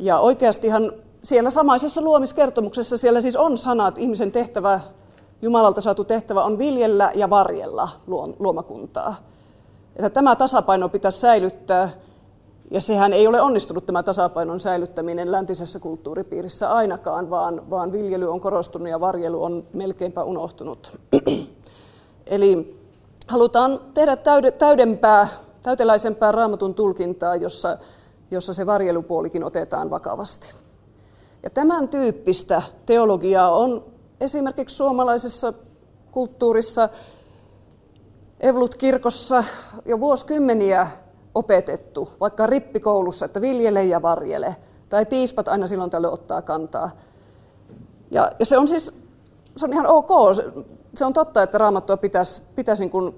Ja 0.00 0.18
oikeastihan 0.18 0.92
siellä 1.22 1.50
samaisessa 1.50 2.00
luomiskertomuksessa 2.00 2.96
siellä 2.96 3.20
siis 3.20 3.36
on 3.36 3.58
sanat, 3.58 3.98
ihmisen 3.98 4.32
tehtävä, 4.32 4.80
Jumalalta 5.42 5.80
saatu 5.80 6.04
tehtävä 6.04 6.44
on 6.44 6.58
viljellä 6.58 7.10
ja 7.14 7.30
varjella 7.30 7.88
luomakuntaa. 8.38 9.16
Että 9.96 10.10
tämä 10.10 10.36
tasapaino 10.36 10.88
pitäisi 10.88 11.18
säilyttää, 11.18 11.90
ja 12.70 12.80
sehän 12.80 13.12
ei 13.12 13.26
ole 13.26 13.40
onnistunut 13.40 13.86
tämä 13.86 14.02
tasapainon 14.02 14.60
säilyttäminen 14.60 15.32
läntisessä 15.32 15.78
kulttuuripiirissä 15.78 16.72
ainakaan, 16.72 17.30
vaan, 17.30 17.70
vaan 17.70 17.92
viljely 17.92 18.32
on 18.32 18.40
korostunut 18.40 18.88
ja 18.88 19.00
varjelu 19.00 19.44
on 19.44 19.66
melkeinpä 19.72 20.24
unohtunut. 20.24 20.98
Eli 22.26 22.80
halutaan 23.28 23.80
tehdä 23.94 24.16
täydempää, 24.58 25.28
täyteläisempää 25.62 26.32
raamatun 26.32 26.74
tulkintaa, 26.74 27.36
jossa, 27.36 27.78
jossa 28.30 28.54
se 28.54 28.66
varjelupuolikin 28.66 29.44
otetaan 29.44 29.90
vakavasti. 29.90 30.54
Ja 31.42 31.50
tämän 31.50 31.88
tyyppistä 31.88 32.62
teologiaa 32.86 33.50
on 33.50 33.84
esimerkiksi 34.20 34.76
suomalaisessa 34.76 35.52
kulttuurissa, 36.12 36.88
Evlut-kirkossa 38.40 39.44
jo 39.84 40.00
vuosikymmeniä 40.00 40.86
opetettu, 41.36 42.08
vaikka 42.20 42.46
rippikoulussa, 42.46 43.26
että 43.26 43.40
viljele 43.40 43.84
ja 43.84 44.02
varjele, 44.02 44.56
tai 44.88 45.06
piispat 45.06 45.48
aina 45.48 45.66
silloin 45.66 45.90
tällöin 45.90 46.12
ottaa 46.14 46.42
kantaa. 46.42 46.90
Ja, 48.10 48.32
ja 48.38 48.46
se 48.46 48.58
on 48.58 48.68
siis 48.68 48.92
se 49.56 49.66
on 49.66 49.72
ihan 49.72 49.86
ok. 49.86 50.10
Se 50.94 51.04
on 51.04 51.12
totta, 51.12 51.42
että 51.42 51.58
raamattua 51.58 51.96
pitäisi, 51.96 52.42
pitäisi 52.56 52.82
niin 52.82 52.90
kuin 52.90 53.14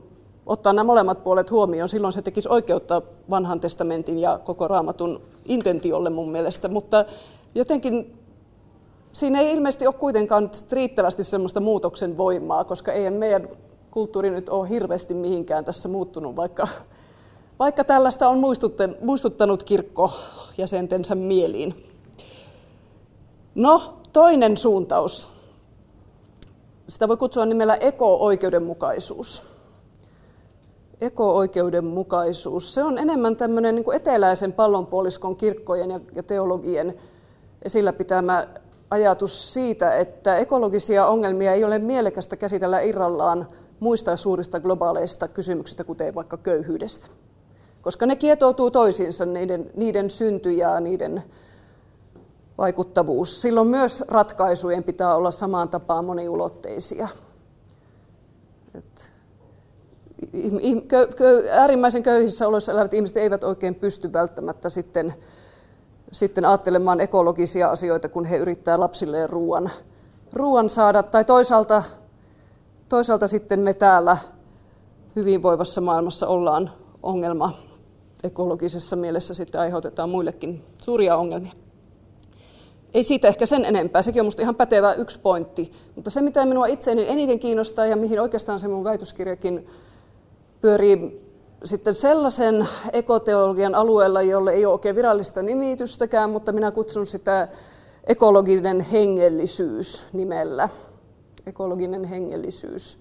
ottaa 0.46 0.72
nämä 0.72 0.84
molemmat 0.84 1.24
puolet 1.24 1.50
huomioon. 1.50 1.88
Silloin 1.88 2.12
se 2.12 2.22
tekisi 2.22 2.48
oikeutta 2.48 3.02
vanhan 3.30 3.60
testamentin 3.60 4.18
ja 4.18 4.38
koko 4.38 4.68
raamatun 4.68 5.20
intentiolle 5.44 6.10
mun 6.10 6.30
mielestä, 6.30 6.68
mutta 6.68 7.04
jotenkin 7.54 8.18
siinä 9.12 9.40
ei 9.40 9.52
ilmeisesti 9.52 9.86
ole 9.86 9.94
kuitenkaan 9.94 10.50
riittävästi 10.72 11.24
semmoista 11.24 11.60
muutoksen 11.60 12.16
voimaa, 12.16 12.64
koska 12.64 12.92
ei 12.92 13.10
meidän 13.10 13.48
kulttuuri 13.90 14.30
nyt 14.30 14.48
ole 14.48 14.68
hirveästi 14.68 15.14
mihinkään 15.14 15.64
tässä 15.64 15.88
muuttunut, 15.88 16.36
vaikka, 16.36 16.68
vaikka 17.58 17.84
tällaista 17.84 18.28
on 18.28 18.42
muistuttanut 19.00 19.62
kirkko 19.62 20.12
jäsentensä 20.58 21.14
mieliin. 21.14 21.84
No, 23.54 23.98
toinen 24.12 24.56
suuntaus. 24.56 25.28
Sitä 26.88 27.08
voi 27.08 27.16
kutsua 27.16 27.46
nimellä 27.46 27.76
eko-oikeudenmukaisuus. 27.76 29.42
Eko-oikeudenmukaisuus. 31.00 32.74
Se 32.74 32.84
on 32.84 32.98
enemmän 32.98 33.36
tämmöinen 33.36 33.74
niin 33.74 33.94
eteläisen 33.94 34.52
pallonpuoliskon 34.52 35.36
kirkkojen 35.36 35.90
ja 36.14 36.22
teologien 36.22 36.94
esillä 37.62 37.92
pitämä 37.92 38.48
ajatus 38.90 39.54
siitä, 39.54 39.96
että 39.96 40.36
ekologisia 40.36 41.06
ongelmia 41.06 41.52
ei 41.52 41.64
ole 41.64 41.78
mielekästä 41.78 42.36
käsitellä 42.36 42.80
irrallaan 42.80 43.46
muista 43.80 44.16
suurista 44.16 44.60
globaaleista 44.60 45.28
kysymyksistä, 45.28 45.84
kuten 45.84 46.14
vaikka 46.14 46.36
köyhyydestä. 46.36 47.06
Koska 47.88 48.06
ne 48.06 48.16
kietoutuu 48.16 48.70
toisiinsa, 48.70 49.26
niiden, 49.26 49.70
niiden 49.76 50.10
synty 50.10 50.52
ja 50.52 50.80
niiden 50.80 51.22
vaikuttavuus. 52.58 53.42
Silloin 53.42 53.68
myös 53.68 54.04
ratkaisujen 54.08 54.84
pitää 54.84 55.14
olla 55.14 55.30
samaan 55.30 55.68
tapaan 55.68 56.04
moniulotteisia. 56.04 57.08
Et, 58.74 59.12
äärimmäisen 61.50 62.02
köyhissä 62.02 62.48
oloissa 62.48 62.72
elävät 62.72 62.94
ihmiset 62.94 63.16
eivät 63.16 63.44
oikein 63.44 63.74
pysty 63.74 64.12
välttämättä 64.12 64.68
sitten 64.68 65.14
sitten 66.12 66.44
ajattelemaan 66.44 67.00
ekologisia 67.00 67.70
asioita, 67.70 68.08
kun 68.08 68.24
he 68.24 68.36
yrittävät 68.36 68.80
lapsilleen 68.80 69.30
ruoan, 69.30 69.70
ruoan 70.32 70.70
saada. 70.70 71.02
Tai 71.02 71.24
toisaalta, 71.24 71.82
toisaalta 72.88 73.26
sitten 73.26 73.60
me 73.60 73.74
täällä 73.74 74.16
hyvinvoivassa 75.16 75.80
maailmassa 75.80 76.26
ollaan 76.26 76.70
ongelma 77.02 77.67
ekologisessa 78.24 78.96
mielessä 78.96 79.34
sitten 79.34 79.60
aiheutetaan 79.60 80.10
muillekin 80.10 80.64
suuria 80.82 81.16
ongelmia. 81.16 81.52
Ei 82.94 83.02
siitä 83.02 83.28
ehkä 83.28 83.46
sen 83.46 83.64
enempää, 83.64 84.02
sekin 84.02 84.20
on 84.20 84.24
minusta 84.24 84.42
ihan 84.42 84.54
pätevä 84.54 84.92
yksi 84.92 85.18
pointti. 85.18 85.72
Mutta 85.94 86.10
se, 86.10 86.20
mitä 86.20 86.46
minua 86.46 86.66
itseäni 86.66 87.08
eniten 87.08 87.38
kiinnostaa 87.38 87.86
ja 87.86 87.96
mihin 87.96 88.20
oikeastaan 88.20 88.58
se 88.58 88.68
minun 88.68 88.84
väitöskirjakin 88.84 89.66
pyörii 90.60 91.28
sitten 91.64 91.94
sellaisen 91.94 92.68
ekoteologian 92.92 93.74
alueella, 93.74 94.22
jolle 94.22 94.52
ei 94.52 94.66
ole 94.66 94.72
oikein 94.72 94.96
virallista 94.96 95.42
nimitystäkään, 95.42 96.30
mutta 96.30 96.52
minä 96.52 96.70
kutsun 96.70 97.06
sitä 97.06 97.48
ekologinen 98.04 98.80
hengellisyys 98.80 100.04
nimellä. 100.12 100.68
Ekologinen 101.46 102.04
hengellisyys. 102.04 102.98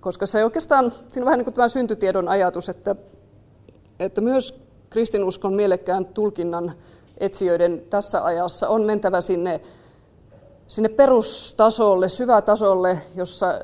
Koska 0.00 0.26
se 0.26 0.44
oikeastaan, 0.44 0.92
siinä 1.08 1.22
on 1.22 1.26
vähän 1.26 1.38
niin 1.38 1.44
kuin 1.44 1.54
tämä 1.54 1.68
syntytiedon 1.68 2.28
ajatus, 2.28 2.68
että, 2.68 2.96
että 4.00 4.20
myös 4.20 4.60
kristinuskon 4.90 5.54
mielekkään 5.54 6.06
tulkinnan 6.06 6.72
etsijöiden 7.18 7.82
tässä 7.90 8.24
ajassa 8.24 8.68
on 8.68 8.82
mentävä 8.82 9.20
sinne, 9.20 9.60
sinne 10.66 10.88
perustasolle, 10.88 12.08
syvätasolle, 12.08 12.98
jossa 13.16 13.60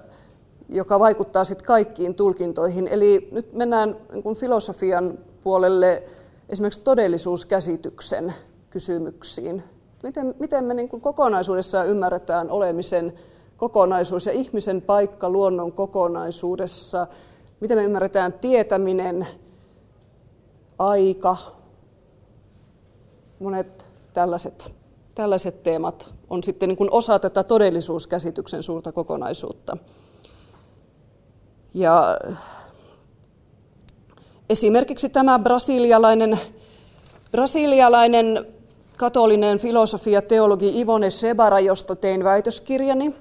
joka 0.68 1.00
vaikuttaa 1.00 1.44
sitten 1.44 1.66
kaikkiin 1.66 2.14
tulkintoihin. 2.14 2.88
Eli 2.88 3.28
nyt 3.32 3.52
mennään 3.52 3.96
niin 4.12 4.36
filosofian 4.36 5.18
puolelle 5.42 6.02
esimerkiksi 6.48 6.80
todellisuuskäsityksen 6.80 8.34
kysymyksiin. 8.70 9.62
Miten, 10.02 10.34
miten 10.38 10.64
me 10.64 10.74
niin 10.74 10.88
kuin 10.88 11.00
kokonaisuudessaan 11.00 11.88
ymmärretään 11.88 12.50
olemisen 12.50 13.12
kokonaisuus 13.56 14.26
ja 14.26 14.32
ihmisen 14.32 14.82
paikka 14.82 15.30
luonnon 15.30 15.72
kokonaisuudessa? 15.72 17.06
Miten 17.60 17.78
me 17.78 17.84
ymmärretään 17.84 18.32
tietäminen, 18.32 19.26
aika, 20.88 21.36
monet 23.38 23.84
tällaiset, 24.12 24.74
tällaiset 25.14 25.62
teemat 25.62 26.10
on 26.30 26.44
sitten 26.44 26.68
niin 26.68 26.76
kuin 26.76 26.92
osa 26.92 27.18
tätä 27.18 27.44
todellisuuskäsityksen 27.44 28.62
suurta 28.62 28.92
kokonaisuutta. 28.92 29.76
Ja 31.74 32.18
esimerkiksi 34.50 35.08
tämä 35.08 35.38
brasilialainen, 35.38 36.40
brasilialainen 37.32 38.46
katolinen 38.96 39.58
filosofia 39.58 40.22
teologi 40.22 40.80
Ivone 40.80 41.10
Sebara, 41.10 41.60
josta 41.60 41.96
tein 41.96 42.24
väitöskirjani, 42.24 43.14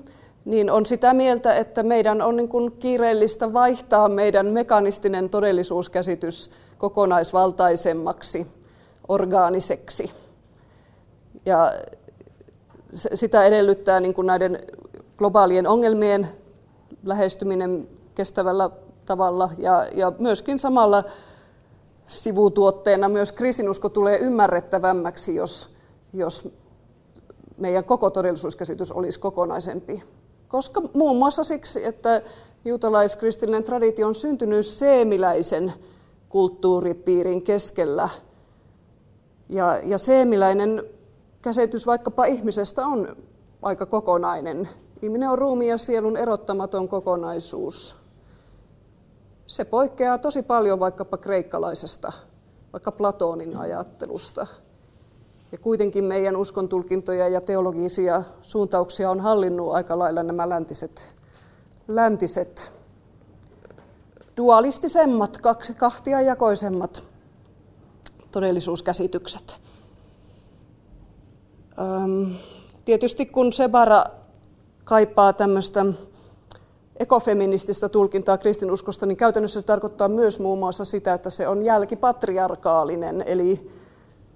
niin 0.46 0.72
on 0.72 0.86
sitä 0.86 1.14
mieltä, 1.14 1.56
että 1.56 1.84
meidän 1.84 2.22
on 2.22 2.38
niin 2.38 2.50
kuin 2.50 2.72
kiireellistä 2.72 3.54
vaihtaa 3.54 4.10
meidän 4.10 4.46
mekanistinen 4.46 5.30
todellisuuskäsitys 5.30 6.52
kokonaisvaltaisemmaksi, 6.78 8.48
orgaaniseksi. 9.08 10.12
Ja 11.46 11.74
sitä 13.14 13.46
edellyttää 13.46 14.00
niin 14.00 14.14
kuin 14.14 14.28
näiden 14.28 14.60
globaalien 15.18 15.68
ongelmien 15.68 16.28
lähestyminen 17.04 17.88
kestävällä 18.16 18.70
tavalla 19.06 19.50
ja, 19.58 19.86
ja 19.94 20.12
myöskin 20.20 20.60
samalla 20.60 21.04
sivutuotteena 22.08 23.10
myös 23.10 23.32
kristinusko 23.32 23.90
tulee 23.90 24.18
ymmärrettävämmäksi, 24.18 25.36
jos, 25.36 25.70
jos 26.14 26.50
meidän 27.58 27.84
koko 27.84 28.10
todellisuuskäsitys 28.10 28.92
olisi 28.92 29.20
kokonaisempi. 29.20 30.04
Koska 30.52 30.82
muun 30.94 31.18
muassa 31.18 31.44
siksi, 31.44 31.86
että 31.86 32.22
juutalaiskristillinen 32.66 33.64
traditio 33.64 34.08
on 34.08 34.16
syntynyt 34.16 34.66
seemiläisen 34.66 35.74
kulttuuripiirin 36.30 37.44
keskellä. 37.44 38.10
Ja, 39.50 39.80
ja 39.84 39.98
seemiläinen 39.98 40.84
käsitys 41.42 41.88
vaikkapa 41.88 42.26
ihmisestä 42.26 42.86
on 42.86 43.18
aika 43.62 43.86
kokonainen. 43.86 44.70
Ihminen 45.02 45.30
on 45.30 45.38
ruumiin 45.38 45.70
ja 45.70 45.78
sielun 45.78 46.18
erottamaton 46.18 46.88
kokonaisuus 46.88 48.02
se 49.52 49.66
poikkeaa 49.66 50.18
tosi 50.18 50.44
paljon 50.44 50.80
vaikkapa 50.80 51.18
kreikkalaisesta, 51.18 52.12
vaikka 52.74 52.92
Platonin 52.92 53.58
ajattelusta. 53.58 54.48
Ja 55.52 55.58
kuitenkin 55.58 56.04
meidän 56.04 56.36
uskontulkintoja 56.36 57.28
ja 57.28 57.42
teologisia 57.42 58.24
suuntauksia 58.42 59.12
on 59.12 59.20
hallinnut 59.20 59.74
aika 59.74 60.00
lailla 60.00 60.24
nämä 60.24 60.50
läntiset, 60.50 61.16
läntiset 61.88 62.72
dualistisemmat, 64.38 65.38
kaksi 65.38 65.74
kahtia 65.74 66.22
jakoisemmat 66.22 67.04
todellisuuskäsitykset. 68.32 69.62
Öm, 71.80 72.36
tietysti 72.86 73.26
kun 73.26 73.54
Sebara 73.54 74.04
kaipaa 74.84 75.34
tämmöistä 75.34 75.86
ekofeminististä 77.00 77.90
tulkintaa 77.90 78.38
kristinuskosta, 78.38 79.06
niin 79.06 79.18
käytännössä 79.18 79.62
se 79.62 79.66
tarkoittaa 79.66 80.08
myös 80.08 80.40
muun 80.40 80.60
muassa 80.60 80.86
sitä, 80.86 81.14
että 81.14 81.30
se 81.30 81.48
on 81.48 81.66
jälkipatriarkaalinen, 81.66 83.24
eli 83.26 83.72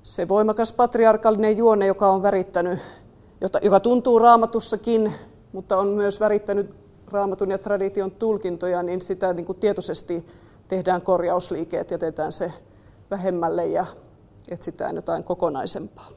se 0.05 0.27
voimakas 0.27 0.71
patriarkaalinen 0.71 1.57
juone, 1.57 1.85
joka 1.85 2.09
on 2.09 2.23
värittänyt, 2.23 2.79
joka 3.61 3.79
tuntuu 3.79 4.19
raamatussakin, 4.19 5.13
mutta 5.53 5.77
on 5.77 5.87
myös 5.87 6.19
värittänyt 6.19 6.75
raamatun 7.11 7.51
ja 7.51 7.57
tradition 7.57 8.11
tulkintoja, 8.11 8.83
niin 8.83 9.01
sitä 9.01 9.33
niin 9.33 9.45
kuin 9.45 9.59
tietoisesti 9.59 10.25
tehdään 10.67 11.01
korjausliikeet, 11.01 11.91
jätetään 11.91 12.31
se 12.31 12.53
vähemmälle 13.11 13.67
ja 13.67 13.85
etsitään 14.49 14.95
jotain 14.95 15.23
kokonaisempaa. 15.23 16.09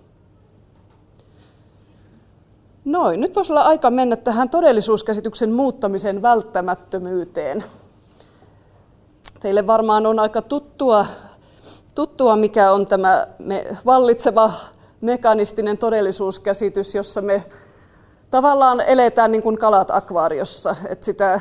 Noin, 2.84 3.20
nyt 3.20 3.36
voisi 3.36 3.52
olla 3.52 3.62
aika 3.62 3.90
mennä 3.90 4.16
tähän 4.16 4.50
todellisuuskäsityksen 4.50 5.52
muuttamisen 5.52 6.22
välttämättömyyteen. 6.22 7.64
Teille 9.40 9.66
varmaan 9.66 10.06
on 10.06 10.18
aika 10.18 10.42
tuttua, 10.42 11.06
tuttua 11.98 12.36
mikä 12.36 12.72
on 12.72 12.86
tämä 12.86 13.26
me 13.38 13.76
vallitseva 13.86 14.50
mekanistinen 15.00 15.78
todellisuuskäsitys, 15.78 16.94
jossa 16.94 17.20
me 17.20 17.44
tavallaan 18.30 18.80
eletään 18.80 19.32
niin 19.32 19.42
kuin 19.42 19.58
kalat 19.58 19.90
akvaariossa. 19.90 20.76
Että 20.88 21.06
sitä 21.06 21.40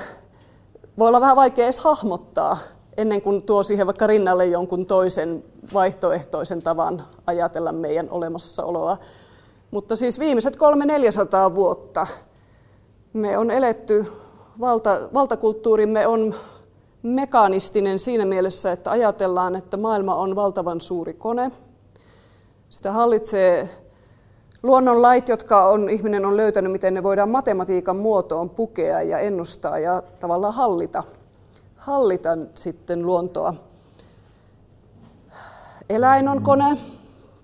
voi 0.99 1.07
olla 1.07 1.21
vähän 1.21 1.35
vaikea 1.35 1.65
edes 1.65 1.79
hahmottaa 1.79 2.57
ennen 2.97 3.21
kuin 3.21 3.43
tuo 3.43 3.63
siihen 3.63 3.87
vaikka 3.87 4.07
rinnalle 4.07 4.45
jonkun 4.45 4.85
toisen 4.85 5.43
vaihtoehtoisen 5.73 6.61
tavan 6.63 7.03
ajatella 7.27 7.71
meidän 7.71 8.09
olemassaoloa. 8.11 8.97
Mutta 9.71 9.95
siis 9.95 10.19
viimeiset 10.19 10.55
300-400 11.51 11.55
vuotta 11.55 12.07
me 13.13 13.37
on 13.37 13.51
eletty, 13.51 14.05
valta, 14.59 15.09
valtakulttuurimme 15.13 16.07
on 16.07 16.35
mekanistinen 17.07 17.99
siinä 17.99 18.25
mielessä, 18.25 18.71
että 18.71 18.91
ajatellaan, 18.91 19.55
että 19.55 19.77
maailma 19.77 20.15
on 20.15 20.35
valtavan 20.35 20.81
suuri 20.81 21.13
kone. 21.13 21.51
Sitä 22.69 22.91
hallitsee 22.91 23.69
luonnonlait, 24.63 25.29
jotka 25.29 25.69
on, 25.69 25.89
ihminen 25.89 26.25
on 26.25 26.37
löytänyt, 26.37 26.71
miten 26.71 26.93
ne 26.93 27.03
voidaan 27.03 27.29
matematiikan 27.29 27.95
muotoon 27.95 28.49
pukea 28.49 29.01
ja 29.01 29.19
ennustaa 29.19 29.79
ja 29.79 30.03
tavallaan 30.19 30.53
hallita, 30.53 31.03
hallita 31.75 32.29
sitten 32.55 33.05
luontoa. 33.05 33.53
Eläin 35.89 36.27
on 36.27 36.41
kone, 36.41 36.77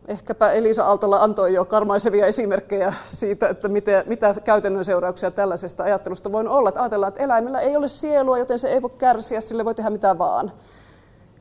ehkäpä 0.07 0.51
Elisa 0.51 0.85
Aaltola 0.85 1.23
antoi 1.23 1.53
jo 1.53 1.65
karmaisevia 1.65 2.25
esimerkkejä 2.25 2.93
siitä, 3.05 3.49
että 3.49 3.67
mitä, 3.67 4.03
mitä 4.07 4.31
käytännön 4.43 4.85
seurauksia 4.85 5.31
tällaisesta 5.31 5.83
ajattelusta 5.83 6.31
voi 6.31 6.47
olla. 6.47 6.69
Että 6.69 6.81
ajatellaan, 6.81 7.09
että 7.09 7.23
eläimellä 7.23 7.59
ei 7.59 7.75
ole 7.75 7.87
sielua, 7.87 8.37
joten 8.37 8.59
se 8.59 8.69
ei 8.69 8.81
voi 8.81 8.89
kärsiä, 8.97 9.41
sille 9.41 9.65
voi 9.65 9.75
tehdä 9.75 9.89
mitä 9.89 10.17
vaan. 10.17 10.51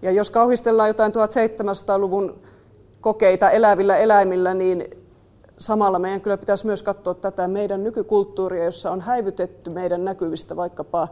Ja 0.03 0.11
jos 0.11 0.31
kauhistellaan 0.31 0.89
jotain 0.89 1.13
1700-luvun 1.13 2.43
kokeita 3.01 3.51
elävillä 3.51 3.97
eläimillä, 3.97 4.55
niin 4.55 4.85
samalla 5.59 5.99
meidän 5.99 6.21
kyllä 6.21 6.37
pitäisi 6.37 6.67
myös 6.67 6.83
katsoa 6.83 7.15
tätä 7.15 7.49
meidän 7.49 7.85
nykykulttuuria, 7.85 8.65
jossa 8.65 8.91
on 8.91 9.01
häivytetty 9.01 9.71
meidän 9.71 10.05
näkyvistä 10.05 10.57
vaikkapa 10.57 11.09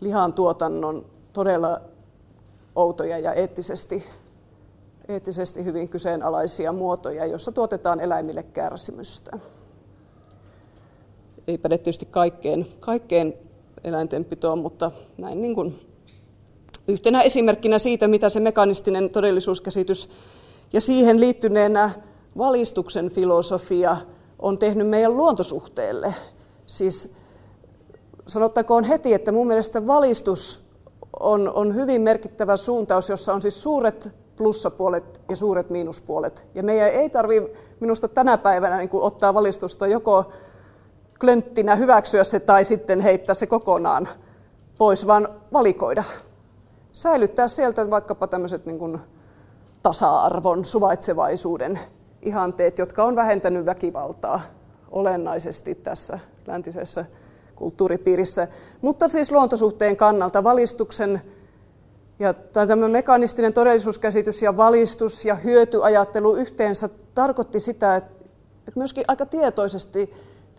lihan 0.00 0.32
tuotannon 0.32 1.04
todella 1.32 1.80
outoja 2.74 3.18
ja 3.18 3.32
eettisesti 3.32 4.04
eettisesti 5.08 5.64
hyvin 5.64 5.88
kyseenalaisia 5.88 6.72
muotoja, 6.72 7.26
joissa 7.26 7.52
tuotetaan 7.52 8.00
eläimille 8.00 8.42
kärsimystä. 8.42 9.38
Ei 11.48 11.58
päde 11.58 11.78
tietysti 11.78 12.06
kaikkeen, 12.06 12.66
kaikkeen 12.80 13.34
eläintenpitoon, 13.84 14.58
mutta 14.58 14.90
näin 15.18 15.42
niin 15.42 15.54
kuin 15.54 15.80
yhtenä 16.88 17.22
esimerkkinä 17.22 17.78
siitä, 17.78 18.08
mitä 18.08 18.28
se 18.28 18.40
mekanistinen 18.40 19.10
todellisuuskäsitys 19.10 20.08
ja 20.72 20.80
siihen 20.80 21.20
liittyneenä 21.20 21.90
valistuksen 22.38 23.10
filosofia 23.10 23.96
on 24.38 24.58
tehnyt 24.58 24.88
meidän 24.88 25.16
luontosuhteelle. 25.16 26.14
Siis 26.66 27.12
sanottakoon 28.26 28.84
heti, 28.84 29.14
että 29.14 29.32
mun 29.32 29.46
mielestä 29.46 29.86
valistus 29.86 30.66
on, 31.20 31.52
on 31.54 31.74
hyvin 31.74 32.02
merkittävä 32.02 32.56
suuntaus, 32.56 33.08
jossa 33.08 33.34
on 33.34 33.42
siis 33.42 33.62
suuret 33.62 34.12
plussapuolet 34.36 35.20
ja 35.28 35.36
suuret 35.36 35.70
miinuspuolet. 35.70 36.46
Ja 36.54 36.62
meidän 36.62 36.88
ei 36.88 37.10
tarvitse 37.10 37.52
minusta 37.80 38.08
tänä 38.08 38.38
päivänä 38.38 38.78
niin 38.78 38.90
ottaa 38.92 39.34
valistusta 39.34 39.86
joko 39.86 40.24
klönttinä 41.20 41.76
hyväksyä 41.76 42.24
se 42.24 42.40
tai 42.40 42.64
sitten 42.64 43.00
heittää 43.00 43.34
se 43.34 43.46
kokonaan 43.46 44.08
pois, 44.78 45.06
vaan 45.06 45.28
valikoida. 45.52 46.04
Säilyttää 46.92 47.48
sieltä 47.48 47.90
vaikkapa 47.90 48.26
tämmöiset 48.26 48.66
niin 48.66 48.78
kuin 48.78 48.98
tasa-arvon, 49.82 50.64
suvaitsevaisuuden 50.64 51.80
ihanteet, 52.22 52.78
jotka 52.78 53.04
on 53.04 53.16
vähentänyt 53.16 53.66
väkivaltaa 53.66 54.40
olennaisesti 54.90 55.74
tässä 55.74 56.18
läntisessä 56.46 57.04
kulttuuripiirissä. 57.56 58.48
Mutta 58.80 59.08
siis 59.08 59.32
luontosuhteen 59.32 59.96
kannalta 59.96 60.44
valistuksen 60.44 61.22
ja 62.18 62.34
tämä 62.34 62.88
mekanistinen 62.88 63.52
todellisuuskäsitys 63.52 64.42
ja 64.42 64.56
valistus 64.56 65.24
ja 65.24 65.34
hyötyajattelu 65.34 66.34
yhteensä 66.34 66.88
tarkoitti 67.14 67.60
sitä, 67.60 67.96
että 67.96 68.26
myöskin 68.76 69.04
aika 69.08 69.26
tietoisesti 69.26 70.10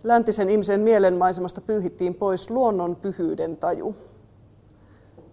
läntisen 0.03 0.49
ihmisen 0.49 0.79
mielenmaisemasta 0.79 1.61
pyyhittiin 1.61 2.15
pois 2.15 2.49
luonnon 2.49 2.95
pyhyyden 2.95 3.57
taju 3.57 3.95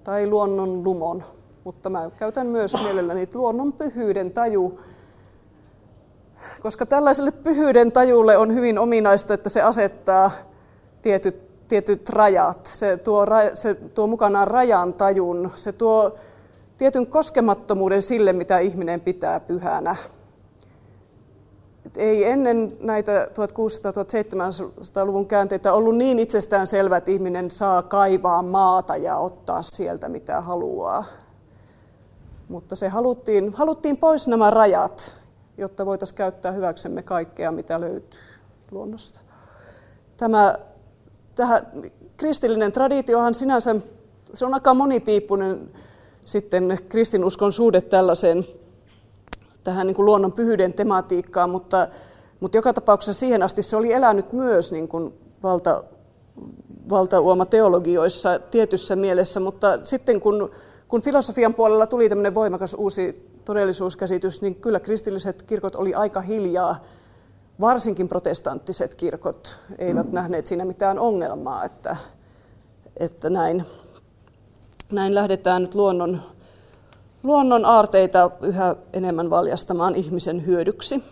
tai 0.04 0.26
luonnon 0.26 0.84
lumon. 0.84 1.24
Mutta 1.64 1.90
mä 1.90 2.10
käytän 2.16 2.46
myös 2.46 2.76
mielelläni 2.82 3.28
luonnon 3.34 3.72
pyhyyden 3.72 4.30
taju, 4.30 4.80
koska 6.62 6.86
tällaiselle 6.86 7.30
pyhyyden 7.30 7.92
tajulle 7.92 8.36
on 8.36 8.54
hyvin 8.54 8.78
ominaista, 8.78 9.34
että 9.34 9.48
se 9.48 9.62
asettaa 9.62 10.30
tietyt 11.02 11.53
tietyt 11.74 12.08
rajat. 12.08 12.66
Se 12.66 12.96
tuo, 12.96 13.26
se 13.54 13.74
tuo 13.74 14.06
mukanaan 14.06 14.48
rajan 14.48 14.92
tajun. 14.92 15.50
Se 15.54 15.72
tuo 15.72 16.14
tietyn 16.78 17.06
koskemattomuuden 17.06 18.02
sille, 18.02 18.32
mitä 18.32 18.58
ihminen 18.58 19.00
pitää 19.00 19.40
pyhänä. 19.40 19.96
Et 21.86 21.96
ei 21.96 22.24
ennen 22.24 22.76
näitä 22.80 23.24
1600-1700-luvun 23.24 25.26
käänteitä 25.26 25.72
ollut 25.72 25.96
niin 25.96 26.18
itsestään 26.18 26.66
selvä, 26.66 26.96
että 26.96 27.10
ihminen 27.10 27.50
saa 27.50 27.82
kaivaa 27.82 28.42
maata 28.42 28.96
ja 28.96 29.16
ottaa 29.16 29.62
sieltä 29.62 30.08
mitä 30.08 30.40
haluaa. 30.40 31.04
Mutta 32.48 32.76
se 32.76 32.88
haluttiin, 32.88 33.52
haluttiin 33.52 33.96
pois 33.96 34.28
nämä 34.28 34.50
rajat, 34.50 35.16
jotta 35.58 35.86
voitaisiin 35.86 36.16
käyttää 36.16 36.52
hyväksemme 36.52 37.02
kaikkea, 37.02 37.52
mitä 37.52 37.80
löytyy 37.80 38.20
luonnosta. 38.70 39.20
Tämä 40.16 40.58
tähän, 41.34 41.66
kristillinen 42.16 42.72
traditiohan 42.72 43.34
sinänsä, 43.34 43.76
se 44.34 44.46
on 44.46 44.54
aika 44.54 44.74
monipiippunen 44.74 45.70
sitten 46.24 46.78
kristinuskon 46.88 47.52
suhde 47.52 47.80
tällaiseen 47.80 48.46
tähän 49.64 49.86
niin 49.86 49.94
kuin 49.94 50.06
luonnon 50.06 50.32
pyhyyden 50.32 50.72
tematiikkaan, 50.72 51.50
mutta, 51.50 51.88
mutta 52.40 52.58
joka 52.58 52.72
tapauksessa 52.72 53.20
siihen 53.20 53.42
asti 53.42 53.62
se 53.62 53.76
oli 53.76 53.92
elänyt 53.92 54.32
myös 54.32 54.72
niin 54.72 54.88
kuin 54.88 55.14
valta, 55.42 55.84
valtauoma 56.90 57.46
teologioissa 57.46 58.38
tietyssä 58.38 58.96
mielessä, 58.96 59.40
mutta 59.40 59.84
sitten 59.84 60.20
kun, 60.20 60.50
kun 60.88 61.02
filosofian 61.02 61.54
puolella 61.54 61.86
tuli 61.86 62.08
tämmöinen 62.08 62.34
voimakas 62.34 62.74
uusi 62.74 63.30
todellisuuskäsitys, 63.44 64.42
niin 64.42 64.54
kyllä 64.54 64.80
kristilliset 64.80 65.42
kirkot 65.42 65.76
oli 65.76 65.94
aika 65.94 66.20
hiljaa 66.20 66.82
varsinkin 67.60 68.08
protestanttiset 68.08 68.94
kirkot 68.94 69.56
eivät 69.78 70.12
nähneet 70.12 70.46
siinä 70.46 70.64
mitään 70.64 70.98
ongelmaa, 70.98 71.64
että, 71.64 71.96
että 72.96 73.30
näin, 73.30 73.66
näin 74.92 75.14
lähdetään 75.14 75.62
nyt 75.62 75.74
luonnon, 75.74 76.22
luonnon 77.22 77.64
aarteita 77.64 78.30
yhä 78.42 78.76
enemmän 78.92 79.30
valjastamaan 79.30 79.94
ihmisen 79.94 80.46
hyödyksi. 80.46 81.04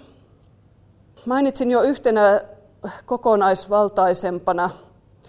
Mainitsin 1.26 1.70
jo 1.70 1.82
yhtenä 1.82 2.40
kokonaisvaltaisempana 3.06 4.70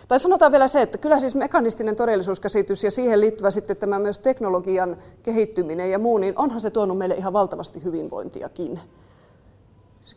Tai 0.07 0.20
sanotaan 0.20 0.51
vielä 0.51 0.68
se, 0.68 0.82
että 0.82 0.97
kyllä 0.97 1.20
siis 1.20 1.36
mekanistinen 1.36 1.95
todellisuuskäsitys 1.95 2.84
ja 2.84 2.91
siihen 2.91 3.22
liittyvä 3.22 3.51
sitten 3.51 3.78
tämä 3.78 3.99
myös 3.99 4.18
teknologian 4.18 4.97
kehittyminen 5.24 5.91
ja 5.91 5.99
muu, 5.99 6.18
niin 6.18 6.34
onhan 6.38 6.61
se 6.61 6.70
tuonut 6.70 6.97
meille 6.97 7.16
ihan 7.16 7.34
valtavasti 7.34 7.84
hyvinvointiakin. 7.84 8.80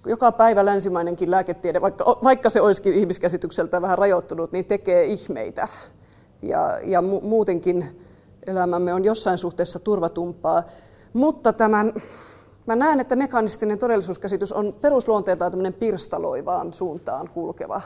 Joka 0.07 0.33
päivä 0.33 0.65
länsimainenkin 0.65 1.31
lääketiede, 1.31 1.81
vaikka, 1.81 2.19
vaikka 2.25 2.51
se 2.51 2.61
olisikin 2.61 2.93
ihmiskäsitykseltä 2.93 3.83
vähän 3.83 3.99
rajoittunut, 3.99 4.53
niin 4.53 4.65
tekee 4.65 5.05
ihmeitä. 5.05 5.69
Ja, 6.43 6.81
ja 6.83 7.01
mu- 7.01 7.25
muutenkin 7.25 8.03
elämämme 8.47 8.95
on 8.95 9.05
jossain 9.05 9.39
suhteessa 9.39 9.79
turvatumpaa. 9.79 10.63
Mutta 11.13 11.53
tämän, 11.53 11.95
mä 12.67 12.77
näen, 12.77 13.01
että 13.01 13.17
mekanistinen 13.17 13.79
todellisuuskäsitys 13.79 14.53
on 14.53 14.75
perusluonteeltaan 14.81 15.53
tämmöinen 15.53 15.75
pirstaloivaan 15.75 16.73
suuntaan 16.73 17.29
kulkeva. 17.29 17.81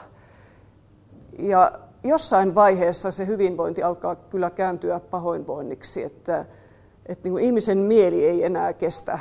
Ja 1.39 1.71
jossain 2.03 2.55
vaiheessa 2.55 3.11
se 3.11 3.27
hyvinvointi 3.27 3.83
alkaa 3.83 4.15
kyllä 4.15 4.49
kääntyä 4.49 4.99
pahoinvoinniksi, 4.99 6.03
että, 6.03 6.45
että 7.05 7.29
niin 7.29 7.39
ihmisen 7.39 7.77
mieli 7.77 8.25
ei 8.25 8.43
enää 8.43 8.73
kestä, 8.73 9.19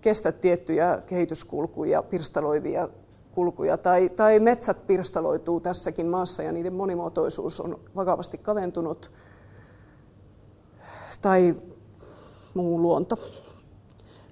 kestä 0.00 0.32
tiettyjä 0.32 1.02
kehityskulkuja, 1.06 2.02
pirstaloivia 2.02 2.88
kulkuja, 3.34 3.76
tai, 3.76 4.08
tai 4.08 4.40
metsät 4.40 4.86
pirstaloituu 4.86 5.60
tässäkin 5.60 6.06
maassa 6.06 6.42
ja 6.42 6.52
niiden 6.52 6.72
monimuotoisuus 6.72 7.60
on 7.60 7.80
vakavasti 7.96 8.38
kaventunut, 8.38 9.10
tai 11.20 11.56
muu 12.54 12.82
luonto. 12.82 13.18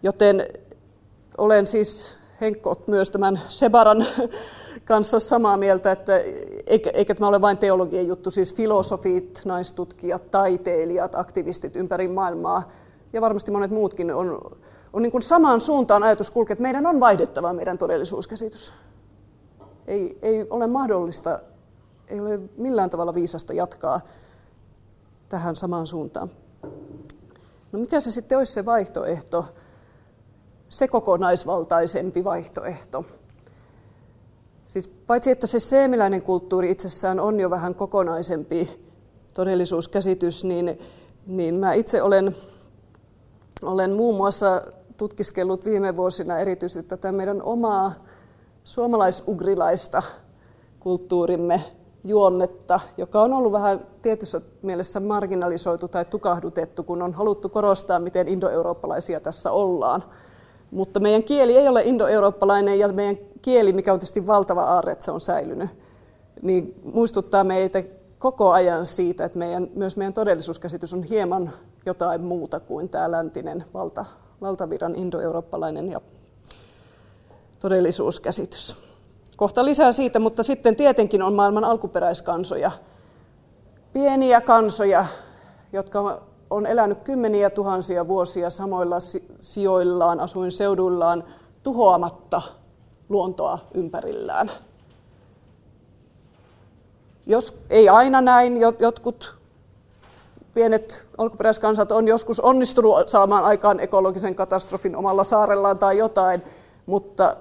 Joten 0.02 0.48
olen 1.38 1.66
siis 1.66 2.18
Henkko 2.40 2.82
myös 2.86 3.10
tämän 3.10 3.40
Sebaran 3.48 4.06
kanssa 4.84 5.18
samaa 5.18 5.56
mieltä, 5.56 5.92
että 5.92 6.18
eikä, 6.66 6.90
eikä 6.90 7.14
tämä 7.14 7.28
ole 7.28 7.40
vain 7.40 7.58
teologian 7.58 8.06
juttu, 8.06 8.30
siis 8.30 8.54
filosofit, 8.54 9.42
naistutkijat, 9.44 10.30
taiteilijat, 10.30 11.14
aktivistit 11.14 11.76
ympäri 11.76 12.08
maailmaa 12.08 12.62
ja 13.12 13.20
varmasti 13.20 13.50
monet 13.50 13.70
muutkin 13.70 14.14
on, 14.14 14.56
on 14.92 15.02
niin 15.02 15.12
kuin 15.12 15.22
samaan 15.22 15.60
suuntaan 15.60 16.02
ajatus 16.02 16.30
kulkee, 16.30 16.52
että 16.52 16.62
meidän 16.62 16.86
on 16.86 17.00
vaihdettava 17.00 17.52
meidän 17.52 17.78
todellisuuskäsitys. 17.78 18.72
Ei, 19.86 20.18
ei 20.22 20.46
ole 20.50 20.66
mahdollista, 20.66 21.38
ei 22.08 22.20
ole 22.20 22.40
millään 22.56 22.90
tavalla 22.90 23.14
viisasta 23.14 23.52
jatkaa 23.52 24.00
tähän 25.28 25.56
samaan 25.56 25.86
suuntaan. 25.86 26.30
No 27.72 27.78
mikä 27.78 28.00
se 28.00 28.10
sitten 28.10 28.38
olisi 28.38 28.52
se 28.52 28.64
vaihtoehto, 28.64 29.44
se 30.68 30.88
kokonaisvaltaisempi 30.88 32.24
vaihtoehto? 32.24 33.04
Siis 34.66 34.88
paitsi 34.88 35.30
että 35.30 35.46
se 35.46 35.60
seemiläinen 35.60 36.22
kulttuuri 36.22 36.70
itsessään 36.70 37.20
on 37.20 37.40
jo 37.40 37.50
vähän 37.50 37.74
kokonaisempi 37.74 38.88
todellisuuskäsitys, 39.34 40.44
niin, 40.44 40.78
niin 41.26 41.54
mä 41.54 41.72
itse 41.72 42.02
olen, 42.02 42.36
olen 43.62 43.92
muun 43.92 44.16
muassa 44.16 44.62
tutkiskellut 44.98 45.64
viime 45.64 45.96
vuosina 45.96 46.38
erityisesti 46.38 46.88
tätä 46.88 47.12
meidän 47.12 47.42
omaa 47.42 47.92
suomalaisugrilaista 48.64 50.02
kulttuurimme 50.80 51.64
juonnetta, 52.04 52.80
joka 52.96 53.22
on 53.22 53.32
ollut 53.32 53.52
vähän 53.52 53.86
tietyssä 54.02 54.40
mielessä 54.62 55.00
marginalisoitu 55.00 55.88
tai 55.88 56.04
tukahdutettu, 56.04 56.82
kun 56.82 57.02
on 57.02 57.14
haluttu 57.14 57.48
korostaa, 57.48 57.98
miten 57.98 58.28
indoeurooppalaisia 58.28 59.20
tässä 59.20 59.52
ollaan. 59.52 60.04
Mutta 60.70 61.00
meidän 61.00 61.22
kieli 61.22 61.56
ei 61.56 61.68
ole 61.68 61.82
indoeurooppalainen 61.82 62.78
ja 62.78 62.88
meidän 62.88 63.18
kieli, 63.42 63.72
mikä 63.72 63.92
on 63.92 63.98
tietysti 63.98 64.26
valtava 64.26 64.62
aarre, 64.64 64.92
että 64.92 65.04
se 65.04 65.10
on 65.10 65.20
säilynyt, 65.20 65.70
niin 66.42 66.80
muistuttaa 66.92 67.44
meitä 67.44 67.82
koko 68.18 68.50
ajan 68.50 68.86
siitä, 68.86 69.24
että 69.24 69.38
meidän, 69.38 69.68
myös 69.74 69.96
meidän 69.96 70.14
todellisuuskäsitys 70.14 70.94
on 70.94 71.02
hieman 71.02 71.52
jotain 71.86 72.20
muuta 72.20 72.60
kuin 72.60 72.88
tämä 72.88 73.10
läntinen 73.10 73.64
valta, 73.74 74.04
valtaviran 74.40 74.94
indoeurooppalainen 74.94 75.88
ja 75.88 76.00
todellisuuskäsitys. 77.60 78.76
Kohta 79.36 79.64
lisää 79.64 79.92
siitä, 79.92 80.18
mutta 80.18 80.42
sitten 80.42 80.76
tietenkin 80.76 81.22
on 81.22 81.34
maailman 81.34 81.64
alkuperäiskansoja, 81.64 82.70
pieniä 83.92 84.40
kansoja, 84.40 85.06
jotka 85.72 86.22
on 86.50 86.66
elänyt 86.66 86.98
kymmeniä 87.02 87.50
tuhansia 87.50 88.08
vuosia 88.08 88.50
samoilla 88.50 88.96
sijoillaan, 89.40 90.20
asuinseuduillaan, 90.20 91.24
tuhoamatta 91.62 92.42
luontoa 93.08 93.58
ympärillään. 93.74 94.50
Jos 97.26 97.56
ei 97.70 97.88
aina 97.88 98.20
näin, 98.20 98.60
jotkut 98.78 99.37
pienet 100.58 101.06
alkuperäiskansat 101.18 101.92
on 101.92 102.08
joskus 102.08 102.40
onnistunut 102.40 103.08
saamaan 103.08 103.44
aikaan 103.44 103.80
ekologisen 103.80 104.34
katastrofin 104.34 104.96
omalla 104.96 105.24
saarellaan 105.24 105.78
tai 105.78 105.98
jotain, 105.98 106.42
mutta 106.86 107.36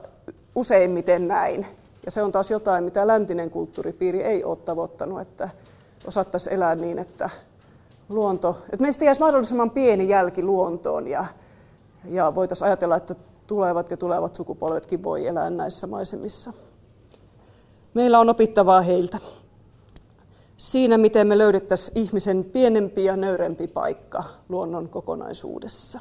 useimmiten 0.56 1.28
näin. 1.28 1.66
Ja 2.06 2.12
se 2.12 2.22
on 2.22 2.32
taas 2.32 2.52
jotain, 2.52 2.84
mitä 2.84 3.08
läntinen 3.08 3.50
kulttuuripiiri 3.50 4.24
ei 4.24 4.44
ole 4.44 4.58
tavoittanut, 4.58 5.22
että 5.22 5.50
osattaisiin 6.08 6.54
elää 6.54 6.76
niin, 6.76 7.00
että 7.00 7.30
luonto, 8.10 8.58
että 8.64 8.82
meistä 8.82 9.06
jäisi 9.06 9.22
mahdollisimman 9.22 9.72
pieni 9.72 10.10
jälki 10.10 10.44
luontoon 10.44 11.08
ja, 11.08 11.26
ja 12.06 12.36
voitaisiin 12.36 12.66
ajatella, 12.66 12.96
että 12.96 13.16
tulevat 13.48 13.92
ja 13.92 13.98
tulevat 13.98 14.36
sukupolvetkin 14.36 15.04
voi 15.04 15.28
elää 15.28 15.50
näissä 15.50 15.88
maisemissa. 15.88 16.54
Meillä 17.94 18.20
on 18.20 18.30
opittavaa 18.30 18.82
heiltä. 18.82 19.18
Siinä, 20.58 20.98
miten 20.98 21.28
me 21.28 21.38
löydettäisiin 21.38 21.98
ihmisen 21.98 22.44
pienempi 22.44 23.06
ja 23.06 23.16
nöyrempi 23.16 23.68
paikka 23.68 24.24
luonnon 24.50 24.90
kokonaisuudessa. 24.90 26.00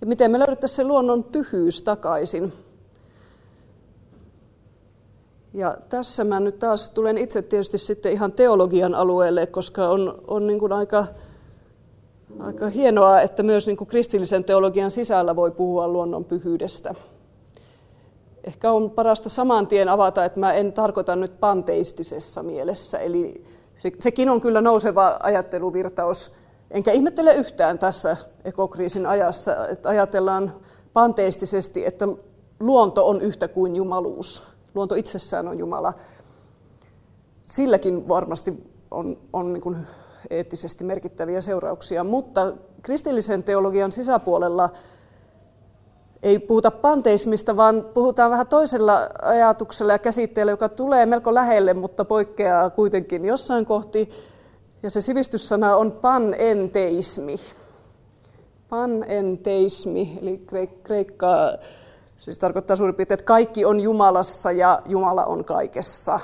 Ja 0.00 0.06
miten 0.06 0.30
me 0.30 0.38
löydettäisiin 0.38 0.76
se 0.76 0.84
luonnon 0.84 1.24
pyhyys 1.24 1.82
takaisin. 1.82 2.52
Ja 5.52 5.76
tässä 5.88 6.24
mä 6.24 6.40
nyt 6.40 6.58
taas 6.58 6.90
tulen 6.90 7.18
itse 7.18 7.42
tietysti 7.42 7.78
sitten 7.78 8.12
ihan 8.12 8.32
teologian 8.32 8.94
alueelle, 8.94 9.46
koska 9.46 9.88
on, 9.88 10.22
on 10.26 10.46
niin 10.46 10.58
kuin 10.58 10.72
aika 10.72 11.06
Aika 12.38 12.68
hienoa, 12.68 13.20
että 13.20 13.42
myös 13.42 13.66
niin 13.66 13.76
kuin 13.76 13.88
kristillisen 13.88 14.44
teologian 14.44 14.90
sisällä 14.90 15.36
voi 15.36 15.50
puhua 15.50 15.88
luonnon 15.88 16.24
pyhyydestä. 16.24 16.94
Ehkä 18.44 18.72
on 18.72 18.90
parasta 18.90 19.28
saman 19.28 19.66
tien 19.66 19.88
avata, 19.88 20.24
että 20.24 20.40
mä 20.40 20.52
en 20.52 20.72
tarkoita 20.72 21.16
nyt 21.16 21.40
panteistisessa 21.40 22.42
mielessä. 22.42 22.98
Eli 22.98 23.44
se, 23.76 23.92
sekin 23.98 24.28
on 24.28 24.40
kyllä 24.40 24.60
nouseva 24.60 25.16
ajatteluvirtaus. 25.22 26.32
Enkä 26.70 26.92
ihmettele 26.92 27.34
yhtään 27.34 27.78
tässä 27.78 28.16
ekokriisin 28.44 29.06
ajassa, 29.06 29.68
että 29.68 29.88
ajatellaan 29.88 30.54
panteistisesti, 30.92 31.86
että 31.86 32.08
luonto 32.60 33.08
on 33.08 33.20
yhtä 33.20 33.48
kuin 33.48 33.76
jumaluus. 33.76 34.42
Luonto 34.74 34.94
itsessään 34.94 35.48
on 35.48 35.58
Jumala. 35.58 35.92
Silläkin 37.44 38.08
varmasti 38.08 38.54
on, 38.90 39.18
on 39.32 39.52
niin 39.52 39.62
kuin 39.62 39.76
eettisesti 40.30 40.84
merkittäviä 40.84 41.40
seurauksia, 41.40 42.04
mutta 42.04 42.52
kristillisen 42.82 43.42
teologian 43.42 43.92
sisäpuolella 43.92 44.70
ei 46.24 46.38
puhuta 46.38 46.70
panteismista, 46.70 47.56
vaan 47.56 47.86
puhutaan 47.94 48.30
vähän 48.30 48.46
toisella 48.46 49.08
ajatuksella 49.22 49.92
ja 49.92 49.98
käsitteellä, 49.98 50.52
joka 50.52 50.68
tulee 50.68 51.06
melko 51.06 51.34
lähelle, 51.34 51.74
mutta 51.74 52.04
poikkeaa 52.04 52.70
kuitenkin 52.70 53.24
jossain 53.24 53.66
kohti. 53.66 54.10
Ja 54.82 54.90
se 54.90 55.00
sivistyssana 55.00 55.76
on 55.76 55.92
panenteismi. 55.92 57.36
Panenteismi, 58.68 60.18
eli 60.22 60.46
kreikkaa 60.84 61.50
siis 62.18 62.38
tarkoittaa 62.38 62.76
suurin 62.76 62.94
piirtein, 62.94 63.16
että 63.16 63.26
kaikki 63.26 63.64
on 63.64 63.80
Jumalassa 63.80 64.52
ja 64.52 64.82
Jumala 64.86 65.24
on 65.24 65.44
kaikessa. 65.44 66.20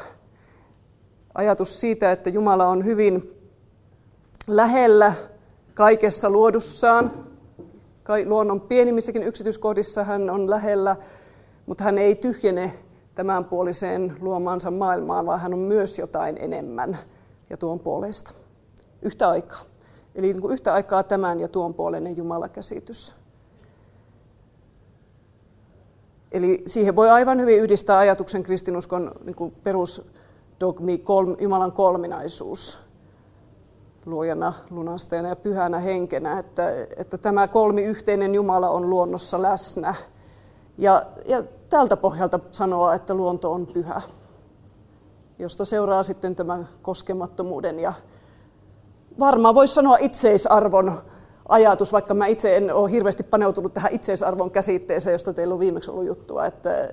Ajatus 1.34 1.80
siitä, 1.80 2.12
että 2.12 2.30
Jumala 2.30 2.66
on 2.66 2.84
hyvin 2.84 3.36
lähellä 4.46 5.12
kaikessa 5.74 6.30
luodussaan. 6.30 7.29
Luonnon 8.24 8.60
pienimmissäkin 8.60 9.22
yksityiskohdissa 9.22 10.04
hän 10.04 10.30
on 10.30 10.50
lähellä, 10.50 10.96
mutta 11.66 11.84
hän 11.84 11.98
ei 11.98 12.14
tyhjene 12.14 12.72
tämänpuoliseen 13.14 14.16
luomaansa 14.20 14.70
maailmaan, 14.70 15.26
vaan 15.26 15.40
hän 15.40 15.54
on 15.54 15.58
myös 15.58 15.98
jotain 15.98 16.36
enemmän 16.40 16.98
ja 17.50 17.56
tuon 17.56 17.80
puolesta 17.80 18.32
yhtä 19.02 19.28
aikaa. 19.28 19.60
Eli 20.14 20.26
niin 20.26 20.40
kuin 20.40 20.52
yhtä 20.52 20.74
aikaa 20.74 21.02
tämän 21.02 21.40
ja 21.40 21.48
tuon 21.48 21.74
puolinen 21.74 22.16
Jumalakäsitys. 22.16 23.14
Eli 26.32 26.62
siihen 26.66 26.96
voi 26.96 27.10
aivan 27.10 27.40
hyvin 27.40 27.58
yhdistää 27.58 27.98
ajatuksen 27.98 28.42
kristinuskon 28.42 29.12
niin 29.24 29.56
perusdogmi, 29.62 31.04
Jumalan 31.40 31.72
kolminaisuus 31.72 32.89
luojana, 34.10 34.52
lunastajana 34.70 35.28
ja 35.28 35.36
pyhänä 35.36 35.78
henkenä, 35.78 36.38
että, 36.38 36.70
että 36.96 37.18
tämä 37.18 37.48
kolmi 37.48 37.82
yhteinen 37.82 38.34
Jumala 38.34 38.70
on 38.70 38.90
luonnossa 38.90 39.42
läsnä. 39.42 39.94
Ja, 40.78 41.06
ja 41.26 41.42
tältä 41.68 41.96
pohjalta 41.96 42.40
sanoa, 42.50 42.94
että 42.94 43.14
luonto 43.14 43.52
on 43.52 43.66
pyhä. 43.66 44.02
josta 45.38 45.64
seuraa 45.64 46.02
sitten 46.02 46.36
tämä 46.36 46.64
koskemattomuuden 46.82 47.78
ja 47.78 47.92
varmaan 49.18 49.54
voisi 49.54 49.74
sanoa 49.74 49.96
itseisarvon 50.00 50.92
ajatus, 51.48 51.92
vaikka 51.92 52.14
mä 52.14 52.26
itse 52.26 52.56
en 52.56 52.74
ole 52.74 52.90
hirveästi 52.90 53.22
paneutunut 53.22 53.74
tähän 53.74 53.92
itseisarvon 53.92 54.50
käsitteeseen, 54.50 55.12
josta 55.12 55.32
teillä 55.32 55.54
on 55.54 55.60
viimeksi 55.60 55.90
ollut 55.90 56.06
juttua, 56.06 56.46
että, 56.46 56.84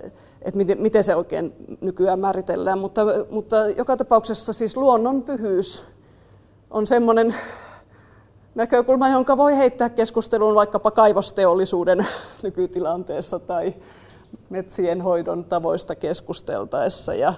että 0.41 0.57
miten, 0.57 0.81
miten 0.81 1.03
se 1.03 1.15
oikein 1.15 1.77
nykyään 1.81 2.19
määritellään. 2.19 2.79
Mutta, 2.79 3.01
mutta 3.29 3.69
joka 3.69 3.97
tapauksessa 3.97 4.53
siis 4.53 4.77
luonnon 4.77 5.21
pyhyys 5.21 5.83
on 6.77 6.87
semmoinen 6.87 7.35
näkökulma, 8.55 9.09
jonka 9.09 9.37
voi 9.37 9.57
heittää 9.57 9.89
keskusteluun 9.89 10.55
vaikkapa 10.55 10.91
kaivosteollisuuden 10.91 12.07
nykytilanteessa 12.43 13.39
tai 13.39 13.73
metsien 14.49 15.01
hoidon 15.01 15.45
tavoista 15.45 15.95
keskusteltaessa. 15.95 17.13
Ja, 17.13 17.33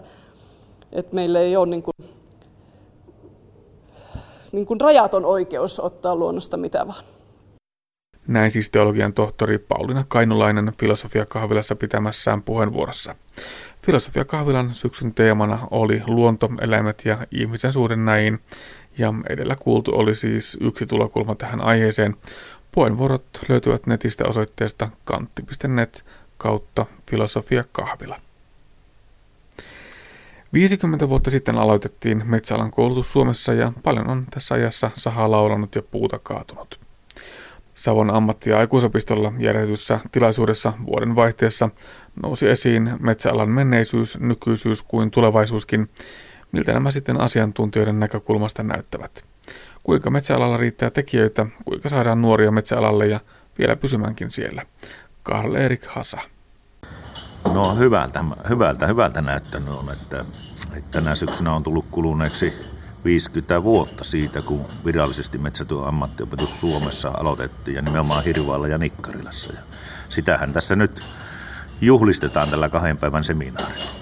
että 0.91 1.15
meillä 1.15 1.39
ei 1.39 1.55
ole 1.55 1.67
niin 1.67 1.83
kuin, 1.83 1.93
niin 4.51 4.65
kuin 4.65 4.81
rajaton 4.81 5.25
oikeus 5.25 5.79
ottaa 5.79 6.15
luonnosta 6.15 6.57
mitä 6.57 6.87
vaan. 6.87 7.03
Näin 8.27 8.51
siis 8.51 8.69
teologian 8.69 9.13
tohtori 9.13 9.57
Pauliina 9.57 10.05
Kainulainen 10.07 10.73
filosofiakahvilassa 10.79 11.75
pitämässään 11.75 12.43
puheenvuorossa. 12.43 13.15
Filosofiakahvilan 13.85 14.73
syksyn 14.73 15.13
teemana 15.13 15.59
oli 15.71 16.01
luonto, 16.07 16.49
eläimet 16.61 17.01
ja 17.05 17.17
ihmisen 17.31 17.73
suhde 17.73 17.95
näihin, 17.95 18.39
ja 18.97 19.13
edellä 19.29 19.55
kuultu 19.55 19.91
oli 19.95 20.15
siis 20.15 20.57
yksi 20.61 20.85
tulokulma 20.85 21.35
tähän 21.35 21.61
aiheeseen. 21.61 22.15
Puheenvuorot 22.71 23.25
löytyvät 23.49 23.87
netistä 23.87 24.23
osoitteesta 24.27 24.89
kantti.net 25.03 26.05
kautta 26.37 26.85
filosofiakahvila. 27.09 28.17
50 30.53 31.09
vuotta 31.09 31.29
sitten 31.29 31.57
aloitettiin 31.57 32.21
metsäalan 32.25 32.71
koulutus 32.71 33.11
Suomessa 33.11 33.53
ja 33.53 33.73
paljon 33.83 34.07
on 34.07 34.25
tässä 34.31 34.55
ajassa 34.55 34.91
sahaa 34.93 35.31
laulanut 35.31 35.75
ja 35.75 35.81
puuta 35.81 36.19
kaatunut. 36.19 36.79
Savon 37.73 38.09
ammatti- 38.09 38.49
ja 38.49 38.57
aikuisopistolla 38.59 39.33
järjestetyssä 39.39 39.99
tilaisuudessa 40.11 40.73
vuoden 40.85 41.15
vaihteessa 41.15 41.69
nousi 42.23 42.49
esiin 42.49 42.91
metsäalan 42.99 43.49
menneisyys, 43.49 44.17
nykyisyys 44.19 44.83
kuin 44.83 45.11
tulevaisuuskin. 45.11 45.89
Miltä 46.51 46.73
nämä 46.73 46.91
sitten 46.91 47.21
asiantuntijoiden 47.21 47.99
näkökulmasta 47.99 48.63
näyttävät? 48.63 49.23
Kuinka 49.83 50.09
metsäalalla 50.09 50.57
riittää 50.57 50.89
tekijöitä, 50.89 51.45
kuinka 51.65 51.89
saadaan 51.89 52.21
nuoria 52.21 52.51
metsäalalle 52.51 53.07
ja 53.07 53.19
vielä 53.59 53.75
pysymänkin 53.75 54.31
siellä? 54.31 54.65
Karl 55.23 55.55
Erik 55.55 55.85
Hasa. 55.85 56.17
No 57.53 57.75
hyvältä, 57.75 58.23
hyvältä, 58.49 58.87
hyvältä 58.87 59.21
näyttänyt 59.21 59.69
on, 59.69 59.91
että, 59.91 60.25
että 60.77 60.91
tänä 60.91 61.15
syksynä 61.15 61.53
on 61.53 61.63
tullut 61.63 61.85
kuluneeksi 61.91 62.53
50 63.05 63.63
vuotta 63.63 64.03
siitä, 64.03 64.41
kun 64.41 64.65
virallisesti 64.85 65.37
metsätyön 65.37 65.83
ammattiopetus 65.83 66.59
Suomessa 66.59 67.11
aloitettiin 67.17 67.75
ja 67.75 67.81
nimenomaan 67.81 68.23
Hirvaalla 68.23 68.67
ja 68.67 68.77
Nikkarilassa. 68.77 69.53
Ja 69.53 69.59
sitähän 70.09 70.53
tässä 70.53 70.75
nyt 70.75 71.03
juhlistetaan 71.81 72.49
tällä 72.49 72.69
kahden 72.69 72.97
päivän 72.97 73.23
seminaarilla. 73.23 73.98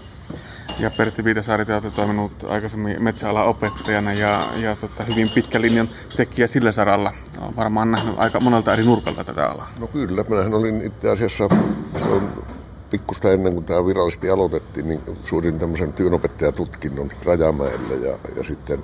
Ja 0.80 0.92
Pertti 0.92 1.24
Viitasaari, 1.24 1.66
te 1.66 1.74
olette 1.74 1.90
toiminut 1.90 2.32
aikaisemmin 2.50 3.04
metsäalan 3.04 3.46
opettajana 3.46 4.14
ja, 4.14 4.48
ja 4.56 4.76
tota, 4.76 5.04
hyvin 5.04 5.30
pitkä 5.30 5.62
linjan 5.62 5.90
tekijä 6.18 6.48
sillä 6.48 6.72
saralla. 6.72 7.14
Olen 7.42 7.56
varmaan 7.56 7.92
nähnyt 7.92 8.16
aika 8.18 8.40
monelta 8.40 8.74
eri 8.74 8.84
nurkalta 8.84 9.24
tätä 9.24 9.48
alaa. 9.48 9.72
No 9.80 9.88
kyllä, 9.88 10.24
minähän 10.30 10.54
olin 10.54 10.82
itse 10.82 11.10
asiassa, 11.10 11.50
se 11.98 12.08
on 12.08 12.46
pikkusta 12.90 13.32
ennen 13.32 13.54
kuin 13.54 13.66
tämä 13.66 13.86
virallisesti 13.86 14.30
aloitettiin, 14.30 14.88
niin 14.88 15.02
suorin 15.24 15.60
tämmöisen 15.60 15.94
työnopettajatutkinnon 15.94 17.12
Rajamäellä 17.26 17.96
ja, 18.08 18.18
ja 18.36 18.44
sitten, 18.44 18.84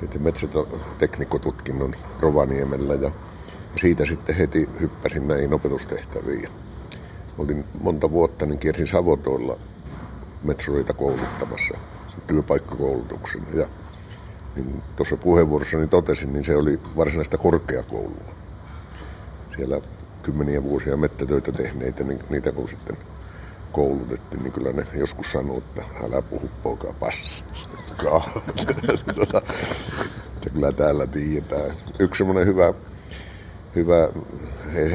sitten 0.00 0.22
metsäteknikkotutkinnon 0.22 1.94
Rovaniemellä 2.20 2.94
ja, 2.94 3.10
ja 3.74 3.80
siitä 3.80 4.06
sitten 4.06 4.36
heti 4.36 4.68
hyppäsin 4.80 5.28
näihin 5.28 5.54
opetustehtäviin. 5.54 6.48
Olin 7.38 7.64
monta 7.80 8.10
vuotta, 8.10 8.46
niin 8.46 8.58
kiersin 8.58 8.86
Savotoilla 8.86 9.56
metsureita 10.44 10.92
kouluttamassa 10.92 11.74
työpaikkakoulutuksen. 12.26 13.42
Ja 13.54 13.66
niin 14.56 14.82
tuossa 14.96 15.16
puheenvuorossani 15.16 15.86
totesin, 15.86 16.32
niin 16.32 16.44
se 16.44 16.56
oli 16.56 16.80
varsinaista 16.96 17.38
korkeakoulua. 17.38 18.34
Siellä 19.56 19.80
kymmeniä 20.22 20.62
vuosia 20.62 20.96
mettätöitä 20.96 21.52
tehneitä, 21.52 22.04
niin 22.04 22.18
niitä 22.30 22.52
kun 22.52 22.68
sitten 22.68 22.96
koulutettiin, 23.72 24.42
niin 24.42 24.52
kyllä 24.52 24.72
ne 24.72 24.86
joskus 24.94 25.32
sanoo, 25.32 25.58
että 25.58 25.82
älä 26.04 26.22
puhu 26.22 26.50
poika 26.62 26.94
paskaa. 27.00 28.30
Tota, 29.14 29.42
että 30.36 30.50
kyllä 30.52 30.72
täällä 30.72 31.06
tiedetään. 31.06 31.76
Yksi 31.98 32.18
semmoinen 32.18 32.46
hyvä, 32.46 32.74
hyvä 33.74 34.08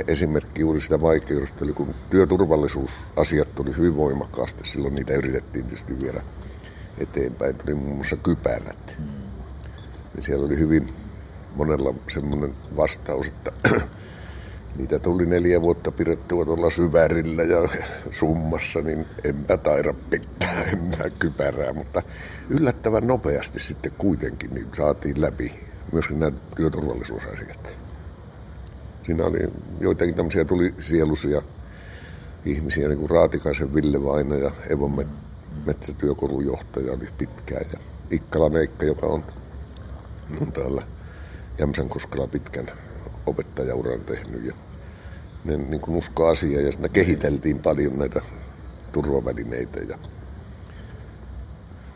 esimerkki 0.07 0.61
juuri 0.61 0.81
sitä 0.81 1.01
vaikeudesta 1.01 1.65
oli, 1.65 1.73
kun 1.73 1.95
työturvallisuusasiat 2.09 3.55
tuli 3.55 3.77
hyvin 3.77 3.97
voimakkaasti. 3.97 4.67
Silloin 4.67 4.95
niitä 4.95 5.13
yritettiin 5.13 5.65
tietysti 5.65 5.99
vielä 5.99 6.21
eteenpäin. 6.97 7.55
Tuli 7.57 7.75
muun 7.75 7.95
muassa 7.95 8.15
kypärät. 8.15 8.97
Niin 10.15 10.23
siellä 10.23 10.45
oli 10.45 10.57
hyvin 10.57 10.87
monella 11.55 11.93
semmoinen 12.07 12.53
vastaus, 12.77 13.27
että 13.27 13.51
niitä 14.77 14.99
tuli 14.99 15.25
neljä 15.25 15.61
vuotta 15.61 15.91
pidettyä 15.91 16.45
tuolla 16.45 16.69
syvärillä 16.69 17.43
ja 17.43 17.69
summassa, 18.19 18.81
niin 18.81 19.05
enpä 19.23 19.57
taida 19.57 19.93
pitää 20.09 20.63
enää 20.73 21.09
kypärää. 21.19 21.73
Mutta 21.73 22.01
yllättävän 22.49 23.07
nopeasti 23.07 23.59
sitten 23.59 23.91
kuitenkin 23.97 24.53
niin 24.53 24.67
saatiin 24.77 25.21
läpi 25.21 25.59
myöskin 25.91 26.19
nämä 26.19 26.37
työturvallisuusasiat. 26.55 27.78
Siinä 29.09 29.25
oli 29.25 29.39
joitakin 29.79 30.15
tämmöisiä 30.15 30.45
tuli 30.45 30.73
sielusia 30.77 31.41
ihmisiä, 32.45 32.87
niin 32.87 32.99
kuin 32.99 33.09
Raatikaisen 33.09 33.73
Ville 33.75 34.03
Vaina 34.03 34.35
ja 34.35 34.51
Evon 34.69 35.05
metsätyökoulun 35.65 36.45
johtaja 36.45 36.93
oli 36.93 37.07
pitkään. 37.17 37.65
Ja 37.73 37.79
Ikkala 38.11 38.49
Meikka, 38.49 38.85
joka 38.85 39.05
on, 39.05 39.23
on 40.41 40.51
täällä 40.51 40.81
Jämsänkoskella 41.59 42.27
pitkän 42.27 42.65
opettajauran 43.25 43.99
tehnyt. 43.99 44.43
Ja 44.43 44.53
ne 45.43 45.57
niin 45.57 45.81
kuin 45.81 45.97
usko 45.97 46.27
asiaa 46.27 46.61
ja 46.61 46.71
siinä 46.71 46.89
kehiteltiin 46.89 47.59
paljon 47.59 47.99
näitä 47.99 48.21
turvavälineitä. 48.91 49.79
Ja, 49.79 49.97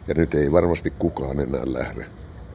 ja 0.07 0.14
nyt 0.18 0.34
ei 0.34 0.51
varmasti 0.51 0.93
kukaan 0.99 1.39
enää 1.39 1.64
lähde. 1.66 2.05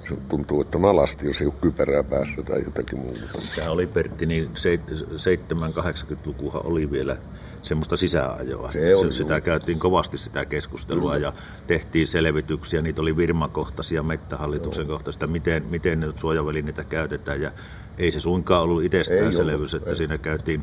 Se 0.08 0.16
tuntuu, 0.28 0.60
että 0.60 0.78
on 0.78 0.84
alasti, 0.84 1.26
jos 1.26 1.40
ei 1.40 1.46
ole 1.46 1.54
kypärää 1.60 2.02
päässä 2.02 2.42
tai 2.42 2.64
jotakin 2.64 2.98
muuta. 2.98 3.20
Sehän 3.54 3.72
oli 3.72 3.86
Pertti, 3.86 4.26
niin 4.26 4.50
7-80-lukuhan 4.54 6.66
oli 6.66 6.90
vielä 6.90 7.16
semmoista 7.62 7.96
sisäajoa. 7.96 8.72
Se 8.72 8.96
oli, 8.96 9.12
sitä 9.12 9.34
juu. 9.34 9.40
käytiin 9.40 9.78
kovasti 9.78 10.18
sitä 10.18 10.44
keskustelua 10.44 11.12
Kyllä. 11.12 11.26
ja 11.26 11.32
tehtiin 11.66 12.06
selvityksiä. 12.06 12.82
Niitä 12.82 13.00
oli 13.00 13.16
virmakohtaisia, 13.16 14.02
mettähallituksen 14.02 14.86
Joo. 14.86 14.96
kohtaista, 14.96 15.26
miten, 15.26 15.64
miten 15.70 16.00
nyt 16.00 16.18
suojavälineitä 16.18 16.84
käytetään. 16.84 17.40
Ja 17.40 17.50
ei 17.98 18.12
se 18.12 18.20
suinkaan 18.20 18.62
ollut 18.62 18.84
itsestäänselvyys, 18.84 19.74
että 19.74 19.90
ei. 19.90 19.96
siinä 19.96 20.18
käytiin 20.18 20.62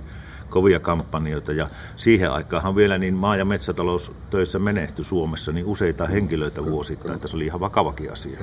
kovia 0.49 0.79
kampanjoita 0.79 1.53
ja 1.53 1.69
siihen 1.97 2.31
aikaanhan 2.31 2.75
vielä 2.75 2.97
niin 2.97 3.13
maa- 3.13 3.37
ja 3.37 3.45
metsätaloustöissä 3.45 4.59
menehtyi 4.59 5.05
Suomessa 5.05 5.51
niin 5.51 5.65
useita 5.65 6.05
henkilöitä 6.05 6.65
vuosittain, 6.65 7.15
että 7.15 7.27
se 7.27 7.35
oli 7.35 7.45
ihan 7.45 7.59
vakavakin 7.59 8.11
asia. 8.11 8.39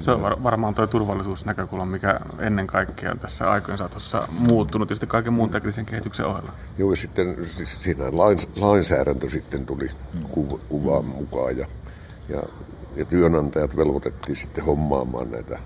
Se 0.00 0.10
on 0.10 0.42
varmaan 0.42 0.74
tuo 0.74 0.86
turvallisuusnäkökulma, 0.86 1.84
mikä 1.84 2.20
ennen 2.38 2.66
kaikkea 2.66 3.10
on 3.10 3.18
tässä 3.18 3.50
aikojen 3.50 3.78
saatossa 3.78 4.28
muuttunut, 4.30 4.88
tietysti 4.88 5.06
kaiken 5.06 5.32
muun 5.32 5.50
teknisen 5.50 5.86
kehityksen 5.86 6.26
ohella. 6.26 6.52
Joo, 6.78 6.90
ja 6.90 6.96
sitten 6.96 7.36
siis 7.46 7.82
siinä 7.82 8.04
lainsäädäntö 8.56 9.30
sitten 9.30 9.66
tuli 9.66 9.90
ku, 10.30 10.60
kuvaan 10.68 11.04
mukaan 11.04 11.58
ja, 11.58 11.66
ja, 12.28 12.42
ja 12.96 13.04
työnantajat 13.04 13.76
velvoitettiin 13.76 14.36
sitten 14.36 14.64
hommaamaan 14.64 15.30
näitä 15.30 15.58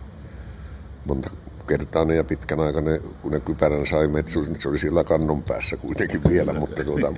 monta 1.05 1.31
kertaa 1.69 2.05
ne 2.05 2.15
ja 2.15 2.25
pitkän 2.25 2.61
aikana, 2.61 2.91
kun 3.23 3.33
ne 3.33 3.41
kypärän 3.41 3.87
sai 3.87 4.09
metsuus, 4.09 4.49
niin 4.49 4.63
se 4.63 4.69
oli 4.69 4.79
siellä 4.79 5.05
kannon 5.05 5.43
päässä 5.43 5.77
kuitenkin 5.77 6.21
vielä, 6.29 6.53
mutta, 6.53 6.85
tuota, 6.85 7.15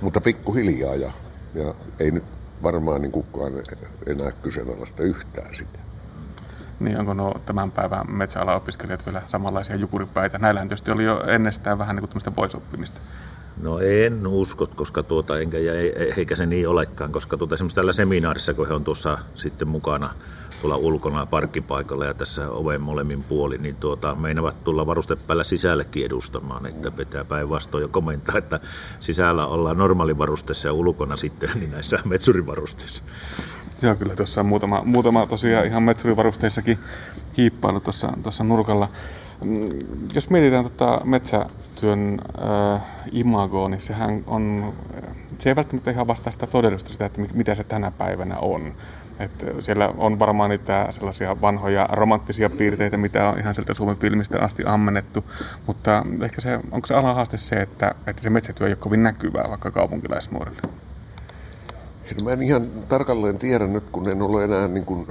mutta 0.00 0.20
pikkuhiljaa 0.20 0.94
ja, 0.94 1.12
ja 1.54 1.74
ei 2.00 2.10
nyt 2.10 2.24
varmaan 2.62 3.02
niin 3.02 3.12
kukaan 3.12 3.52
enää 4.06 4.32
kyseenalaista 4.42 5.02
yhtään 5.02 5.54
sitä. 5.54 5.79
Niin 6.80 6.98
onko 6.98 7.14
nuo 7.14 7.40
tämän 7.46 7.70
päivän 7.70 8.12
metsäalan 8.12 8.56
opiskelijat 8.56 9.06
vielä 9.06 9.22
samanlaisia 9.26 9.76
jukuripäitä? 9.76 10.38
Näillähän 10.38 10.68
tietysti 10.68 10.90
oli 10.90 11.04
jo 11.04 11.22
ennestään 11.26 11.78
vähän 11.78 11.96
niin 11.96 12.08
kuin 12.08 12.34
poisoppimista. 12.34 13.00
No 13.62 13.78
en 13.78 14.26
usko, 14.26 14.66
koska 14.66 15.02
tuota, 15.02 15.38
enkä, 15.38 15.58
eikä 16.16 16.36
se 16.36 16.46
niin 16.46 16.68
olekaan, 16.68 17.12
koska 17.12 17.36
tuota, 17.36 17.54
esimerkiksi 17.54 17.76
tällä 17.76 17.92
seminaarissa, 17.92 18.54
kun 18.54 18.68
he 18.68 18.74
on 18.74 18.84
tuossa 18.84 19.18
sitten 19.34 19.68
mukana 19.68 20.10
tuolla 20.60 20.76
ulkona 20.76 21.26
parkkipaikalla 21.26 22.04
ja 22.04 22.14
tässä 22.14 22.50
oven 22.50 22.82
molemmin 22.82 23.24
puoli, 23.24 23.58
niin 23.58 23.76
tuota, 23.76 24.14
meinavat 24.14 24.64
tulla 24.64 24.86
varustepäällä 24.86 25.44
sisällekin 25.44 26.06
edustamaan, 26.06 26.66
että 26.66 26.90
pitää 26.90 27.24
päinvastoin 27.24 27.82
jo 27.82 27.88
komentaa, 27.88 28.38
että 28.38 28.60
sisällä 29.00 29.46
ollaan 29.46 29.78
normaalivarusteessa 29.78 30.68
ja 30.68 30.72
ulkona 30.72 31.16
sitten 31.16 31.50
niin 31.54 31.70
näissä 31.70 31.98
metsurivarusteissa. 32.04 33.02
Joo, 33.82 33.94
kyllä 33.96 34.16
tuossa 34.16 34.40
on 34.40 34.46
muutama, 34.46 34.82
muutama 34.84 35.26
tosiaan 35.26 35.66
ihan 35.66 35.82
metsurivarusteissakin 35.82 36.78
hiippailu 37.36 37.80
tuossa, 37.80 38.12
tuossa 38.22 38.44
nurkalla. 38.44 38.88
Mm, 39.44 39.68
jos 40.14 40.30
mietitään 40.30 40.64
tota 40.64 41.00
metsätyön 41.04 42.18
äh, 42.74 42.82
imagoa, 43.12 43.68
niin 43.68 43.80
sehän 43.80 44.24
on, 44.26 44.72
se 45.38 45.50
ei 45.50 45.56
välttämättä 45.56 45.90
ihan 45.90 46.06
vastaa 46.06 46.32
sitä 46.32 46.46
todellisuutta 46.46 46.92
sitä, 46.92 47.06
että 47.06 47.20
mitä 47.34 47.54
se 47.54 47.64
tänä 47.64 47.90
päivänä 47.90 48.36
on. 48.38 48.72
Et 49.18 49.46
siellä 49.60 49.88
on 49.96 50.18
varmaan 50.18 50.50
niitä 50.50 50.86
sellaisia 50.90 51.40
vanhoja 51.40 51.88
romanttisia 51.92 52.50
piirteitä, 52.50 52.96
mitä 52.96 53.28
on 53.28 53.38
ihan 53.38 53.54
sieltä 53.54 53.74
Suomen 53.74 53.96
filmistä 53.96 54.38
asti 54.40 54.62
ammennettu, 54.66 55.24
mutta 55.66 56.04
ehkä 56.24 56.40
se, 56.40 56.60
onko 56.70 56.86
se 56.86 56.94
alahaaste 56.94 57.36
se, 57.36 57.56
että, 57.56 57.94
että 58.06 58.22
se 58.22 58.30
metsätyö 58.30 58.66
ei 58.66 58.70
ole 58.70 58.76
kovin 58.76 59.02
näkyvää 59.02 59.46
vaikka 59.48 59.70
kaupunkilaisnuorille? 59.70 60.60
Mä 62.24 62.32
en 62.32 62.42
ihan 62.42 62.70
tarkalleen 62.88 63.38
tiedä 63.38 63.66
nyt, 63.66 63.90
kun 63.90 64.08
en 64.08 64.22
ole 64.22 64.44
enää 64.44 64.68
niin 64.68 64.84
kuin, 64.84 65.06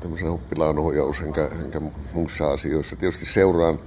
tämmöisen 0.00 0.30
oppilaanohjaus 0.30 1.20
enkä, 1.20 1.48
enkä 1.64 1.80
muissa 2.12 2.50
asioissa. 2.50 2.96
Tietysti 2.96 3.26
seuraan, 3.26 3.78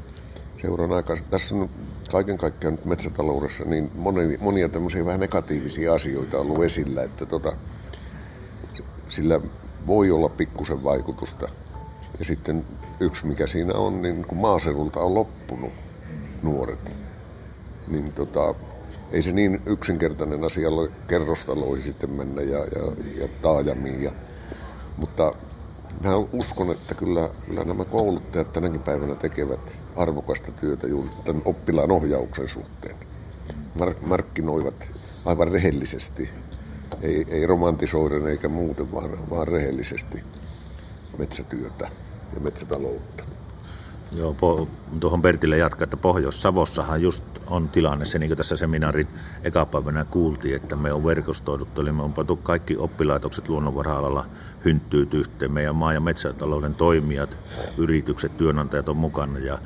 seuraan 0.61 0.91
aikaa. 0.91 1.15
Tässä 1.29 1.55
on 1.55 1.69
kaiken 2.11 2.37
kaikkiaan 2.37 2.73
nyt 2.75 2.85
metsätaloudessa 2.85 3.63
niin 3.63 3.91
monia, 3.95 4.37
monia 4.41 4.69
tämmöisiä 4.69 5.05
vähän 5.05 5.19
negatiivisia 5.19 5.93
asioita 5.93 6.39
ollut 6.39 6.63
esillä, 6.63 7.03
että 7.03 7.25
tota, 7.25 7.51
sillä 9.09 9.41
voi 9.87 10.11
olla 10.11 10.29
pikkusen 10.29 10.83
vaikutusta. 10.83 11.47
Ja 12.19 12.25
sitten 12.25 12.65
yksi, 12.99 13.25
mikä 13.25 13.47
siinä 13.47 13.73
on, 13.73 14.01
niin 14.01 14.25
kun 14.25 14.37
maaseudulta 14.37 14.99
on 14.99 15.15
loppunut 15.15 15.73
nuoret, 16.43 16.97
niin 17.87 18.11
tota, 18.11 18.55
ei 19.15 19.21
se 19.21 19.31
niin 19.31 19.61
yksinkertainen 19.65 20.43
asia 20.43 20.69
ole 20.69 20.89
kerrostaloihin 21.07 21.83
sitten 21.83 22.11
mennä 22.11 22.41
ja, 22.41 22.59
ja, 22.59 22.91
ja 23.21 23.27
taajamiin. 23.41 24.03
Ja, 24.03 24.11
mutta 24.97 25.33
mä 26.03 26.15
uskon, 26.15 26.71
että 26.71 26.95
kyllä, 26.95 27.29
kyllä 27.45 27.63
nämä 27.63 27.85
kouluttajat 27.85 28.53
tänäkin 28.53 28.81
päivänä 28.81 29.15
tekevät 29.15 29.79
arvokasta 29.95 30.51
työtä 30.51 30.87
juuri 30.87 31.09
tämän 31.25 31.41
oppilaan 31.45 31.91
ohjauksen 31.91 32.47
suhteen. 32.47 32.95
Mark, 33.75 34.01
markkinoivat 34.01 34.89
aivan 35.25 35.47
rehellisesti, 35.47 36.29
ei, 37.01 37.25
ei 37.29 37.47
romantisoiden 37.47 38.27
eikä 38.27 38.49
muuten, 38.49 38.91
vaan, 38.91 39.29
vaan 39.29 39.47
rehellisesti 39.47 40.23
metsätyötä 41.17 41.89
ja 42.33 42.39
metsätaloutta. 42.39 43.34
Joo, 44.11 44.33
po, 44.33 44.67
tuohon 44.99 45.21
Bertille 45.21 45.57
jatkaa, 45.57 45.83
että 45.83 45.97
Pohjois-Savossahan 45.97 47.01
just 47.01 47.23
on 47.47 47.69
tilanne, 47.69 48.05
se 48.05 48.19
niin 48.19 48.29
kuin 48.29 48.37
tässä 48.37 48.57
seminaarin 48.57 49.07
ekapäivänä 49.43 50.05
kuultiin, 50.05 50.55
että 50.55 50.75
me 50.75 50.93
on 50.93 51.05
verkostoiduttu, 51.05 51.81
eli 51.81 51.91
me 51.91 52.03
on 52.03 52.13
pantu 52.13 52.35
kaikki 52.35 52.77
oppilaitokset 52.77 53.49
luonnonvara-alalla 53.49 54.25
hynttyyt 54.65 55.13
yhteen. 55.13 55.51
Meidän 55.51 55.75
maa- 55.75 55.93
ja 55.93 55.99
metsätalouden 55.99 56.75
toimijat, 56.75 57.37
yritykset, 57.77 58.37
työnantajat 58.37 58.89
on 58.89 58.97
mukana 58.97 59.39
ja, 59.39 59.57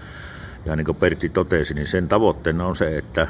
ja 0.66 0.76
niin 0.76 0.86
kuin 0.86 0.96
Pertti 0.96 1.30
totesi, 1.30 1.74
niin 1.74 1.88
sen 1.88 2.08
tavoitteena 2.08 2.66
on 2.66 2.76
se, 2.76 2.98
että 2.98 3.28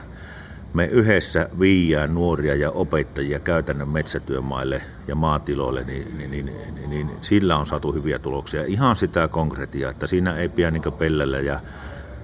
me 0.74 0.86
yhdessä 0.86 1.49
viiään 1.59 2.15
nuoria 2.15 2.55
ja 2.55 2.72
opettajia 2.72 3.39
käytännön 3.39 3.89
metsätyömaille 3.89 4.82
ja 5.07 5.15
maatiloille, 5.15 5.84
niin, 5.84 6.17
niin, 6.17 6.32
niin, 6.32 6.45
niin, 6.45 6.89
niin 6.89 7.11
sillä 7.22 7.57
on 7.57 7.67
saatu 7.67 7.91
hyviä 7.91 8.20
tuloksia. 8.20 8.65
Ihan 8.65 8.95
sitä 8.95 9.28
konkretiaa, 9.28 9.91
että 9.91 10.07
siinä 10.07 10.36
ei 10.36 10.49
pidä 10.49 10.72
niin 10.72 10.84
pellellä 10.97 11.39
ja 11.39 11.59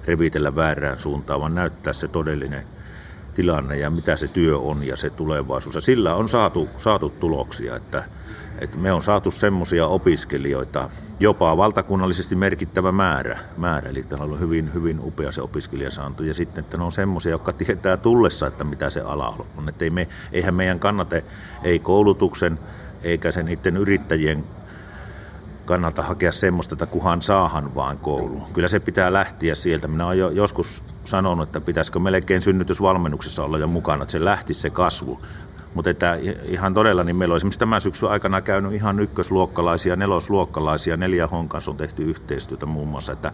revitellä 0.06 0.56
väärään 0.56 0.98
suuntaan, 0.98 1.40
vaan 1.40 1.54
näyttää 1.54 1.92
se 1.92 2.08
todellinen 2.08 2.62
tilanne 3.34 3.76
ja 3.78 3.90
mitä 3.90 4.16
se 4.16 4.28
työ 4.28 4.58
on 4.58 4.86
ja 4.86 4.96
se 4.96 5.10
tulevaisuus. 5.10 5.74
Ja 5.74 5.80
sillä 5.80 6.14
on 6.14 6.28
saatu, 6.28 6.68
saatu 6.76 7.08
tuloksia, 7.08 7.76
että, 7.76 8.04
että 8.60 8.78
me 8.78 8.92
on 8.92 9.02
saatu 9.02 9.30
semmoisia 9.30 9.86
opiskelijoita, 9.86 10.90
jopa 11.20 11.56
valtakunnallisesti 11.56 12.34
merkittävä 12.34 12.92
määrä, 12.92 13.38
määrä 13.56 13.88
eli 13.88 14.02
täällä 14.02 14.34
on 14.34 14.40
hyvin, 14.40 14.74
hyvin 14.74 15.00
upea 15.00 15.32
se 15.32 15.42
opiskelijasaanto, 15.42 16.22
ja 16.22 16.34
sitten, 16.34 16.64
että 16.64 16.76
ne 16.76 16.84
on 16.84 16.92
semmoisia, 16.92 17.32
jotka 17.32 17.52
tietää 17.52 17.96
tullessa, 17.96 18.46
että 18.46 18.64
mitä 18.64 18.90
se 18.90 19.00
ala 19.00 19.46
on, 19.58 19.68
että 19.68 19.84
ei 19.84 19.90
me, 19.90 20.08
eihän 20.32 20.54
meidän 20.54 20.80
kannate, 20.80 21.24
ei 21.62 21.78
koulutuksen, 21.78 22.58
eikä 23.02 23.32
sen 23.32 23.46
niiden 23.46 23.76
yrittäjien 23.76 24.44
kannalta 25.66 26.02
hakea 26.02 26.32
semmoista, 26.32 26.74
että 26.74 26.86
kuhan 26.86 27.22
saahan 27.22 27.74
vaan 27.74 27.98
kouluun. 27.98 28.52
Kyllä 28.52 28.68
se 28.68 28.80
pitää 28.80 29.12
lähteä 29.12 29.54
sieltä. 29.54 29.88
Minä 29.88 30.06
olen 30.06 30.18
jo 30.18 30.30
joskus 30.30 30.84
sanonut, 31.04 31.48
että 31.48 31.60
pitäisikö 31.60 31.98
melkein 31.98 32.42
synnytysvalmennuksessa 32.42 33.44
olla 33.44 33.58
jo 33.58 33.66
mukana, 33.66 34.02
että 34.02 34.12
se 34.12 34.24
lähti 34.24 34.54
se 34.54 34.70
kasvu. 34.70 35.20
Mutta 35.76 35.90
että 35.90 36.18
ihan 36.44 36.74
todella, 36.74 37.04
niin 37.04 37.16
meillä 37.16 37.32
on 37.32 37.36
esimerkiksi 37.36 37.58
tämän 37.58 37.80
syksyn 37.80 38.08
aikana 38.08 38.40
käynyt 38.40 38.72
ihan 38.72 39.00
ykkösluokkalaisia, 39.00 39.96
nelosluokkalaisia, 39.96 40.96
neljä 40.96 41.26
honkas 41.26 41.68
on 41.68 41.76
tehty 41.76 42.02
yhteistyötä 42.02 42.66
muun 42.66 42.88
muassa, 42.88 43.12
että 43.12 43.32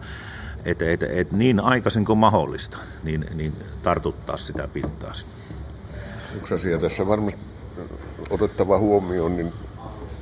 et, 0.65 0.81
et, 0.81 1.03
et 1.03 1.31
niin 1.31 1.59
aikaisin 1.59 2.05
kuin 2.05 2.17
mahdollista, 2.17 2.77
niin, 3.03 3.25
niin 3.35 3.53
tartuttaa 3.83 4.37
sitä 4.37 4.67
pintaa. 4.73 5.13
Yksi 6.35 6.53
asia 6.53 6.77
tässä 6.77 7.07
varmasti 7.07 7.41
otettava 8.29 8.77
huomioon, 8.77 9.35
niin 9.35 9.53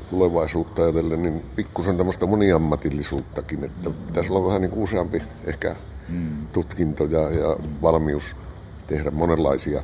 tulevaisuutta 0.09 0.82
ajatellen, 0.82 1.24
niin 1.24 1.45
pikkusen 1.55 1.97
tämmöistä 1.97 2.26
moniammatillisuuttakin, 2.26 3.63
että 3.63 3.89
pitäisi 4.07 4.32
olla 4.32 4.47
vähän 4.47 4.61
niin 4.61 4.74
useampi 4.74 5.24
ehkä 5.45 5.76
mm. 6.09 6.47
tutkinto 6.53 7.03
ja, 7.03 7.22
ja 7.22 7.57
valmius 7.82 8.36
tehdä 8.88 9.11
monenlaisia 9.11 9.84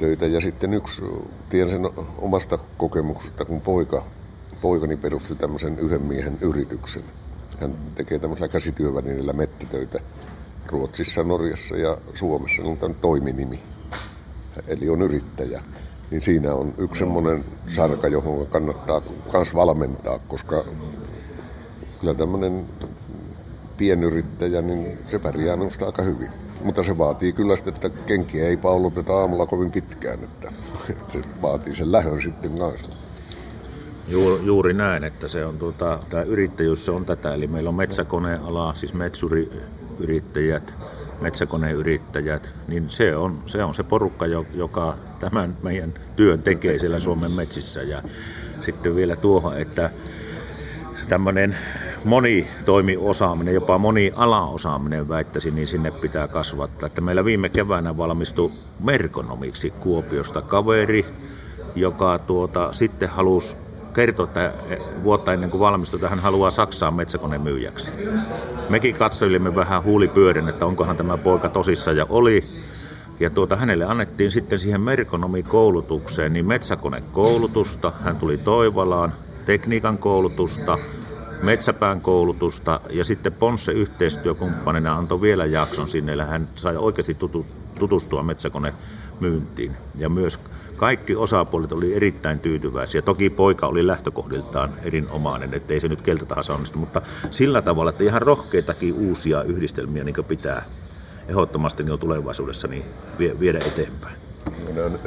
töitä. 0.00 0.26
Ja 0.26 0.40
sitten 0.40 0.74
yksi, 0.74 1.02
tiedän 1.48 1.70
sen 1.70 1.90
omasta 2.18 2.58
kokemuksesta, 2.76 3.44
kun 3.44 3.60
poika, 3.60 4.04
poikani 4.60 4.96
perusti 4.96 5.34
tämmöisen 5.34 5.78
yhden 5.78 6.02
miehen 6.02 6.38
yrityksen. 6.40 7.02
Hän 7.60 7.74
tekee 7.94 8.18
tämmöisellä 8.18 8.48
käsityövälineellä 8.48 9.32
mettitöitä 9.32 9.98
Ruotsissa, 10.66 11.22
Norjassa 11.22 11.76
ja 11.76 11.98
Suomessa. 12.14 12.62
On 12.62 12.76
tämän 12.76 12.96
toiminimi. 13.00 13.60
Eli 14.66 14.88
on 14.88 15.02
yrittäjä. 15.02 15.62
Niin 16.10 16.22
siinä 16.22 16.54
on 16.54 16.74
yksi 16.78 16.98
semmoinen 16.98 17.44
sarka, 17.74 18.08
johon 18.08 18.46
kannattaa 18.46 19.02
myös 19.32 19.54
valmentaa, 19.54 20.18
koska 20.18 20.64
kyllä 22.00 22.14
tämmöinen 22.14 22.66
pienyrittäjä, 23.76 24.62
niin 24.62 24.98
se 25.10 25.18
pärjää 25.18 25.56
minusta 25.56 25.86
aika 25.86 26.02
hyvin. 26.02 26.30
Mutta 26.64 26.82
se 26.82 26.98
vaatii 26.98 27.32
kyllä 27.32 27.56
sitten, 27.56 27.74
että 27.74 27.88
kenkiä 28.06 28.44
ei 28.44 28.56
pauluteta 28.56 29.12
aamulla 29.12 29.46
kovin 29.46 29.70
pitkään, 29.70 30.24
että, 30.24 30.52
että 30.90 31.12
se 31.12 31.20
vaatii 31.42 31.74
sen 31.74 31.92
lähön 31.92 32.22
sitten 32.22 32.58
kanssa. 32.58 32.86
Juuri, 34.08 34.44
juuri 34.44 34.74
näin, 34.74 35.04
että 35.04 35.28
se 35.28 35.44
on 35.44 35.58
tuota, 35.58 35.98
tämä 36.10 36.22
yrittäjyys 36.22 36.84
se 36.84 36.90
on 36.90 37.04
tätä, 37.04 37.34
eli 37.34 37.46
meillä 37.46 37.68
on 37.68 37.74
metsäkoneala, 37.74 38.74
siis 38.74 38.94
metsuriyrittäjät, 38.94 40.74
metsäkoneyrittäjät, 41.20 42.54
niin 42.68 42.90
se 42.90 43.16
on, 43.16 43.42
se 43.46 43.64
on 43.64 43.74
se 43.74 43.82
porukka, 43.82 44.26
joka 44.54 44.96
tämän 45.20 45.56
meidän 45.62 45.94
työn 46.16 46.42
tekee 46.42 46.78
siellä 46.78 47.00
Suomen 47.00 47.32
metsissä. 47.32 47.82
Ja 47.82 48.02
sitten 48.60 48.96
vielä 48.96 49.16
tuohon, 49.16 49.58
että 49.58 49.90
tämmöinen 51.08 51.56
monitoimiosaaminen, 52.04 53.54
jopa 53.54 53.78
moni-alaosaaminen 53.78 55.08
väittäisin, 55.08 55.54
niin 55.54 55.68
sinne 55.68 55.90
pitää 55.90 56.28
kasvattaa. 56.28 56.86
Että 56.86 57.00
meillä 57.00 57.24
viime 57.24 57.48
keväänä 57.48 57.96
valmistui 57.96 58.50
merkonomiksi 58.84 59.70
Kuopiosta 59.70 60.42
kaveri, 60.42 61.06
joka 61.74 62.18
tuota, 62.18 62.72
sitten 62.72 63.08
halusi 63.08 63.56
kertoi, 63.94 64.24
että 64.24 64.52
vuotta 65.04 65.32
ennen 65.32 65.50
kuin 65.50 65.60
valmistui, 65.60 65.96
että 65.98 66.08
hän 66.08 66.18
haluaa 66.18 66.50
Saksaan 66.50 66.94
metsäkonemyyjäksi. 66.94 67.92
Mekin 68.68 68.94
katsoilimme 68.94 69.54
vähän 69.54 69.84
huulipyörin, 69.84 70.48
että 70.48 70.66
onkohan 70.66 70.96
tämä 70.96 71.16
poika 71.16 71.48
tosissa 71.48 71.92
ja 71.92 72.06
oli. 72.08 72.44
Ja 73.20 73.30
tuota, 73.30 73.56
hänelle 73.56 73.84
annettiin 73.84 74.30
sitten 74.30 74.58
siihen 74.58 74.80
merkonomikoulutukseen 74.80 76.32
niin 76.32 76.46
metsäkonekoulutusta, 76.46 77.92
hän 78.04 78.16
tuli 78.16 78.38
Toivalaan, 78.38 79.12
tekniikan 79.46 79.98
koulutusta, 79.98 80.78
metsäpään 81.42 82.00
koulutusta 82.00 82.80
ja 82.90 83.04
sitten 83.04 83.32
Ponsse 83.32 83.72
yhteistyökumppanina 83.72 84.96
antoi 84.96 85.20
vielä 85.20 85.44
jakson 85.46 85.88
sinne, 85.88 86.24
hän 86.24 86.48
sai 86.54 86.76
oikeasti 86.76 87.16
tutustua 87.78 88.22
metsäkonemyyntiin 88.22 89.76
ja 89.94 90.08
myös 90.08 90.40
kaikki 90.76 91.16
osapuolet 91.16 91.72
oli 91.72 91.94
erittäin 91.94 92.38
tyytyväisiä. 92.38 93.02
Toki 93.02 93.30
poika 93.30 93.66
oli 93.66 93.86
lähtökohdiltaan 93.86 94.70
erinomainen, 94.84 95.54
ettei 95.54 95.80
se 95.80 95.88
nyt 95.88 96.02
keltä 96.02 96.24
tahansa 96.24 96.54
onnistu, 96.54 96.78
mutta 96.78 97.02
sillä 97.30 97.62
tavalla, 97.62 97.90
että 97.90 98.04
ihan 98.04 98.22
rohkeitakin 98.22 98.94
uusia 98.94 99.42
yhdistelmiä 99.42 100.04
niin 100.04 100.24
pitää 100.28 100.64
ehdottomasti 101.28 101.82
niin 101.82 101.98
tulevaisuudessa 101.98 102.68
niin 102.68 102.84
viedä 103.40 103.58
eteenpäin. 103.58 104.16
Ne 104.74 104.82
on 104.82 104.98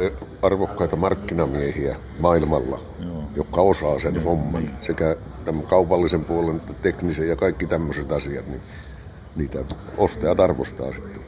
arvokkaita 0.42 0.96
markkinamiehiä 0.96 1.96
maailmalla, 2.20 2.80
Joo. 3.06 3.24
jotka 3.36 3.62
osaa 3.62 4.00
sen 4.00 4.24
homman. 4.24 4.70
Sekä 4.82 5.16
tämän 5.46 5.64
kaupallisen 5.64 6.26
puolen 6.26 6.62
teknisen 6.82 7.30
ja 7.30 7.36
kaikki 7.36 7.68
tämmöiset 7.68 8.12
asiat, 8.12 8.48
niin 8.48 8.62
niitä 9.36 9.60
ostajat 9.98 10.40
arvostaa 10.40 10.92
sitten. 10.92 11.24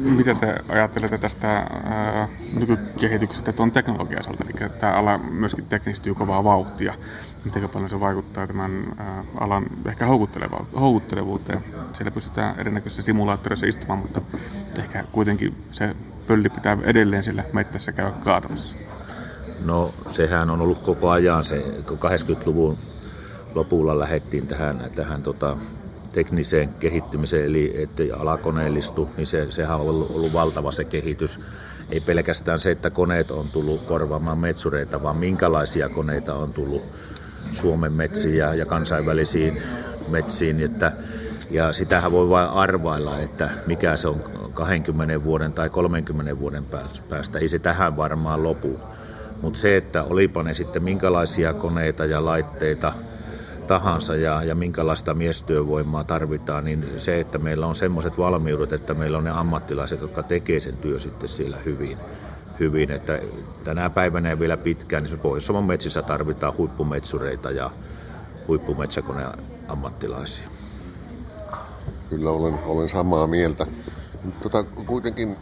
Mitä 0.00 0.34
te 0.34 0.54
ajattelette 0.68 1.18
tästä 1.18 1.48
ää, 1.48 2.28
nykykehityksestä 2.52 3.52
tuon 3.52 3.72
teknologian 3.72 4.20
osalta? 4.20 4.44
Eli 4.44 4.70
tämä 4.70 4.92
ala 4.92 5.18
myöskin 5.18 5.64
teknistyy 5.64 6.14
kovaa 6.14 6.44
vauhtia. 6.44 6.94
Miten 7.44 7.68
paljon 7.68 7.90
se 7.90 8.00
vaikuttaa 8.00 8.46
tämän 8.46 8.94
ää, 8.98 9.24
alan 9.40 9.66
ehkä 9.86 10.06
houkuttelevuuteen? 10.80 11.60
Siellä 11.92 12.10
pystytään 12.10 12.60
erinäköisissä 12.60 13.02
simulaattoreissa 13.02 13.66
istumaan, 13.66 13.98
mutta 13.98 14.20
ehkä 14.78 15.04
kuitenkin 15.12 15.64
se 15.72 15.96
pölli 16.26 16.48
pitää 16.48 16.78
edelleen 16.82 17.24
sillä 17.24 17.44
mettässä 17.52 17.92
käydä 17.92 18.10
kaatamassa. 18.10 18.76
No 19.64 19.94
sehän 20.06 20.50
on 20.50 20.60
ollut 20.60 20.78
koko 20.78 21.10
ajan 21.10 21.44
se, 21.44 21.64
kun 21.86 21.98
80-luvun 21.98 22.78
lopulla 23.54 23.98
lähdettiin 23.98 24.46
tähän, 24.46 24.90
tähän 24.94 25.22
tota, 25.22 25.56
tekniseen 26.12 26.68
kehittymiseen, 26.68 27.44
eli 27.44 27.72
että 27.82 28.02
alakoneellistu, 28.18 29.08
niin 29.16 29.26
se, 29.26 29.50
sehän 29.50 29.80
on 29.80 29.86
ollut, 29.88 30.10
ollut 30.10 30.32
valtava 30.32 30.72
se 30.72 30.84
kehitys. 30.84 31.40
Ei 31.90 32.00
pelkästään 32.00 32.60
se, 32.60 32.70
että 32.70 32.90
koneet 32.90 33.30
on 33.30 33.46
tullut 33.52 33.80
korvaamaan 33.80 34.38
metsureita, 34.38 35.02
vaan 35.02 35.16
minkälaisia 35.16 35.88
koneita 35.88 36.34
on 36.34 36.52
tullut 36.52 36.82
Suomen 37.52 37.92
metsiin 37.92 38.36
ja, 38.36 38.54
ja 38.54 38.66
kansainvälisiin 38.66 39.62
metsiin. 40.08 40.60
Että, 40.60 40.92
ja 41.50 41.72
sitähän 41.72 42.12
voi 42.12 42.28
vain 42.28 42.48
arvailla, 42.48 43.18
että 43.18 43.50
mikä 43.66 43.96
se 43.96 44.08
on 44.08 44.22
20 44.54 45.24
vuoden 45.24 45.52
tai 45.52 45.70
30 45.70 46.38
vuoden 46.38 46.64
päästä. 47.08 47.38
Ei 47.38 47.48
se 47.48 47.58
tähän 47.58 47.96
varmaan 47.96 48.42
lopu. 48.42 48.80
Mutta 49.42 49.58
se, 49.58 49.76
että 49.76 50.02
olipa 50.02 50.42
ne 50.42 50.54
sitten 50.54 50.82
minkälaisia 50.82 51.54
koneita 51.54 52.04
ja 52.04 52.24
laitteita– 52.24 52.92
tahansa 53.70 54.16
ja, 54.16 54.42
ja 54.42 54.54
minkälaista 54.54 55.14
miestyövoimaa 55.14 56.04
tarvitaan, 56.04 56.64
niin 56.64 56.84
se, 56.98 57.20
että 57.20 57.38
meillä 57.38 57.66
on 57.66 57.74
semmoiset 57.74 58.18
valmiudet, 58.18 58.72
että 58.72 58.94
meillä 58.94 59.18
on 59.18 59.24
ne 59.24 59.30
ammattilaiset, 59.30 60.00
jotka 60.00 60.22
tekee 60.22 60.60
sen 60.60 60.76
työ 60.76 60.98
sitten 60.98 61.28
siellä 61.28 61.56
hyvin. 61.64 61.98
hyvin. 62.60 62.90
Että 62.90 63.20
tänä 63.64 63.90
päivänä 63.90 64.28
ja 64.28 64.38
vielä 64.38 64.56
pitkään, 64.56 65.04
niin 65.04 65.18
pohjois 65.18 65.48
metsissä 65.66 66.02
tarvitaan 66.02 66.56
huippumetsureita 66.56 67.50
ja 67.50 67.70
huippumetsäkoneen 68.48 69.30
ammattilaisia. 69.68 70.48
Kyllä 72.10 72.30
olen, 72.30 72.54
olen 72.66 72.88
samaa 72.88 73.26
mieltä. 73.26 73.66
Tota, 74.42 74.64
kuitenkin 74.64 75.36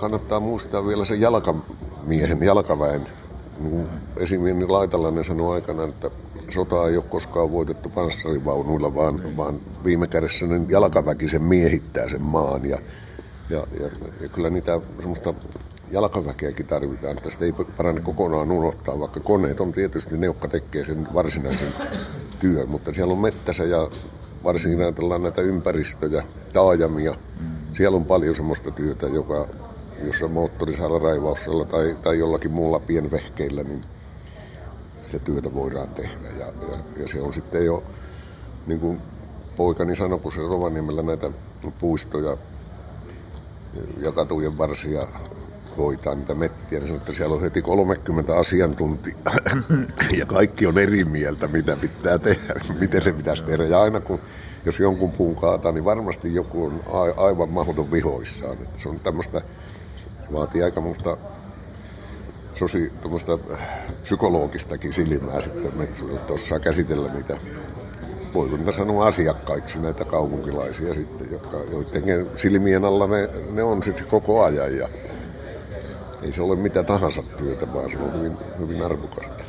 kannattaa 0.00 0.40
muistaa 0.40 0.86
vielä 0.86 1.04
se 1.04 1.14
jalkamiehen, 1.14 2.42
jalkaväen. 2.42 3.06
Niin 3.60 3.86
esimerkiksi 4.16 4.66
Laitalainen 4.66 5.24
sanoi 5.24 5.54
aikana, 5.54 5.84
että 5.84 6.10
sota 6.50 6.88
ei 6.88 6.96
ole 6.96 7.04
koskaan 7.08 7.52
voitettu 7.52 7.88
panssarivaunuilla, 7.88 8.94
vaan, 8.94 9.36
vaan 9.36 9.60
viime 9.84 10.06
kädessä 10.06 10.46
niin 10.46 10.70
jalkaväki 10.70 11.28
sen 11.28 11.42
miehittää 11.42 12.08
sen 12.08 12.22
maan. 12.22 12.64
Ja, 12.64 12.78
ja, 13.50 13.66
ja, 13.80 13.88
ja 14.20 14.28
kyllä 14.28 14.50
niitä 14.50 14.80
semmoista 14.98 15.34
jalkaväkeäkin 15.90 16.66
tarvitaan. 16.66 17.16
Tästä 17.16 17.44
ei 17.44 17.52
parane 17.76 18.00
kokonaan 18.00 18.50
unohtaa, 18.50 18.98
vaikka 18.98 19.20
koneet 19.20 19.60
on 19.60 19.72
tietysti 19.72 20.18
ne, 20.18 20.26
jotka 20.26 20.48
tekee 20.48 20.84
sen 20.84 21.08
varsinaisen 21.14 21.74
työn. 22.40 22.70
Mutta 22.70 22.94
siellä 22.94 23.12
on 23.12 23.18
mettässä 23.18 23.64
ja 23.64 23.88
varsinkin 24.44 24.80
ajatellaan 24.80 25.22
näitä 25.22 25.42
ympäristöjä, 25.42 26.24
taajamia. 26.52 27.14
Siellä 27.76 27.96
on 27.96 28.04
paljon 28.04 28.34
semmoista 28.34 28.70
työtä, 28.70 29.06
joka, 29.06 29.48
jossa 30.06 30.28
moottorisaalla 30.28 30.98
raivauksella 30.98 31.64
tai, 31.64 31.96
tai 32.02 32.18
jollakin 32.18 32.50
muulla 32.50 32.80
pienvehkeillä, 32.80 33.62
niin 33.62 33.82
sitä 35.02 35.18
työtä 35.18 35.54
voidaan 35.54 35.88
tehdä. 35.88 36.28
Ja, 36.38 36.46
ja, 36.46 36.78
ja 36.96 37.08
se 37.08 37.20
on 37.20 37.34
sitten 37.34 37.64
jo, 37.64 37.84
niin 38.66 38.80
kuin 38.80 39.00
poikani 39.56 39.96
sanoi, 39.96 40.18
kun 40.18 40.32
se 40.32 40.38
Rovaniemellä 40.38 41.02
näitä 41.02 41.30
puistoja 41.78 42.36
ja 43.96 44.12
katujen 44.12 44.58
varsia 44.58 45.06
hoitaa 45.78 46.14
niitä 46.14 46.34
mettiä, 46.34 46.78
niin 46.78 46.86
sanoi, 46.86 46.96
että 46.96 47.14
siellä 47.14 47.34
on 47.34 47.42
heti 47.42 47.62
30 47.62 48.36
asiantuntijaa 48.36 49.34
ja 50.18 50.26
kaikki 50.26 50.66
on 50.66 50.78
eri 50.78 51.04
mieltä, 51.04 51.48
mitä 51.48 51.76
pitää 51.76 52.18
tehdä, 52.18 52.54
miten 52.80 53.02
se 53.02 53.12
pitäisi 53.12 53.44
tehdä. 53.44 53.64
Ja 53.64 53.80
aina 53.80 54.00
kun, 54.00 54.20
jos 54.64 54.80
jonkun 54.80 55.12
puun 55.12 55.36
kaataa, 55.36 55.72
niin 55.72 55.84
varmasti 55.84 56.34
joku 56.34 56.64
on 56.64 56.80
aivan 57.16 57.48
mahdoton 57.48 57.92
vihoissaan. 57.92 58.52
Että 58.52 58.80
se 58.80 58.88
on 58.88 59.00
tämmöistä, 59.00 59.40
vaatii 60.32 60.62
aika 60.62 60.80
muusta 60.80 61.16
sosi, 62.54 62.92
psykologistakin 64.02 64.92
silmää 64.92 65.40
sitten 65.40 65.76
metsurilta 65.76 66.32
osaa 66.32 66.58
käsitellä 66.58 67.12
niitä, 67.12 67.36
voiko 68.34 68.56
niitä 68.56 68.72
sanoa 68.72 69.06
asiakkaiksi 69.06 69.80
näitä 69.80 70.04
kaupunkilaisia 70.04 70.94
sitten, 70.94 71.32
jotka, 71.32 71.56
joiden 71.72 72.30
silmien 72.36 72.84
alla 72.84 73.06
ne, 73.06 73.30
ne 73.50 73.62
on 73.62 73.82
sitten 73.82 74.08
koko 74.08 74.44
ajan 74.44 74.76
ja 74.76 74.88
ei 76.22 76.32
se 76.32 76.42
ole 76.42 76.56
mitä 76.56 76.82
tahansa 76.82 77.22
työtä, 77.22 77.74
vaan 77.74 77.90
se 77.90 77.98
on 77.98 78.12
hyvin, 78.12 78.36
hyvin 78.58 78.82
arvokasta. 78.84 79.44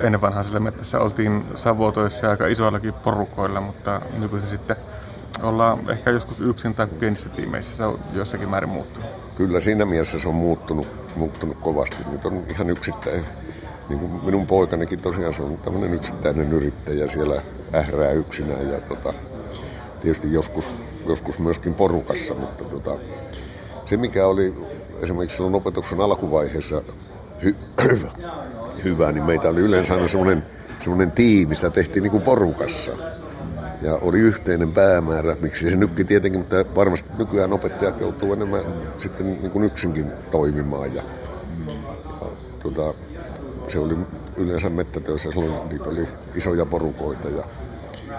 Ennen 0.00 0.20
vanhaan 0.20 0.44
sillä 0.44 0.60
mettässä 0.60 1.00
oltiin 1.00 1.44
savotoissa 1.54 2.30
aika 2.30 2.46
isoillakin 2.46 2.92
porukoilla, 2.92 3.60
mutta 3.60 4.00
nykyisin 4.18 4.48
sitten 4.48 4.76
ollaan 5.42 5.90
ehkä 5.90 6.10
joskus 6.10 6.40
yksin 6.40 6.74
tai 6.74 6.86
pienissä 6.86 7.28
tiimeissä. 7.28 7.76
Se 7.76 7.84
on 7.84 8.00
jossakin 8.12 8.48
määrin 8.48 8.70
muuttunut. 8.70 9.17
Kyllä 9.38 9.60
siinä 9.60 9.84
mielessä 9.84 10.18
se 10.18 10.28
on 10.28 10.34
muuttunut 10.34 10.86
muuttunut 11.18 11.56
kovasti. 11.60 11.96
Nyt 12.12 12.26
on 12.26 12.44
ihan 12.48 12.70
yksittäin, 12.70 13.24
niin 13.88 13.98
kuin 13.98 14.24
minun 14.24 14.46
poikanikin 14.46 15.02
tosiaan 15.02 15.34
se 15.34 15.42
on 15.42 15.58
tämmöinen 15.58 15.94
yksittäinen 15.94 16.52
yrittäjä 16.52 17.08
siellä 17.08 17.42
ährää 17.74 18.10
yksinään 18.10 18.70
ja 18.72 18.80
tota, 18.80 19.14
tietysti 20.00 20.32
joskus, 20.32 20.64
joskus 21.06 21.38
myöskin 21.38 21.74
porukassa, 21.74 22.34
mutta 22.34 22.64
tota, 22.64 22.98
se 23.86 23.96
mikä 23.96 24.26
oli 24.26 24.54
esimerkiksi 25.02 25.36
silloin 25.36 25.54
opetuksen 25.54 26.00
alkuvaiheessa 26.00 26.82
hy, 27.44 27.56
hyvä, 28.84 29.12
niin 29.12 29.24
meitä 29.24 29.48
oli 29.48 29.60
yleensä 29.60 29.94
aina 29.94 30.08
semmoinen, 30.08 30.42
semmoinen 30.80 31.12
tiimi, 31.12 31.54
sitä 31.54 31.70
tehtiin 31.70 32.02
niin 32.02 32.10
kuin 32.10 32.22
porukassa. 32.22 32.92
Ja 33.82 33.94
oli 34.02 34.18
yhteinen 34.18 34.72
päämäärä, 34.72 35.36
miksi 35.40 35.70
se 35.70 35.76
nytkin 35.76 36.06
tietenkin, 36.06 36.40
mutta 36.40 36.56
varmasti 36.74 37.10
nykyään 37.18 37.52
opettajat 37.52 38.00
joutuu 38.00 38.32
enemmän 38.32 38.60
sitten 38.98 39.26
niin 39.26 39.50
kuin 39.50 39.64
yksinkin 39.64 40.12
toimimaan. 40.30 40.94
Ja, 40.94 41.02
ja 41.68 41.74
tuota, 42.58 42.94
se 43.68 43.78
oli 43.78 43.96
yleensä 44.36 44.70
mettätöissä, 44.70 45.30
silloin 45.30 45.68
niitä 45.68 45.90
oli 45.90 46.08
isoja 46.34 46.66
porukoita 46.66 47.28
ja 47.28 47.44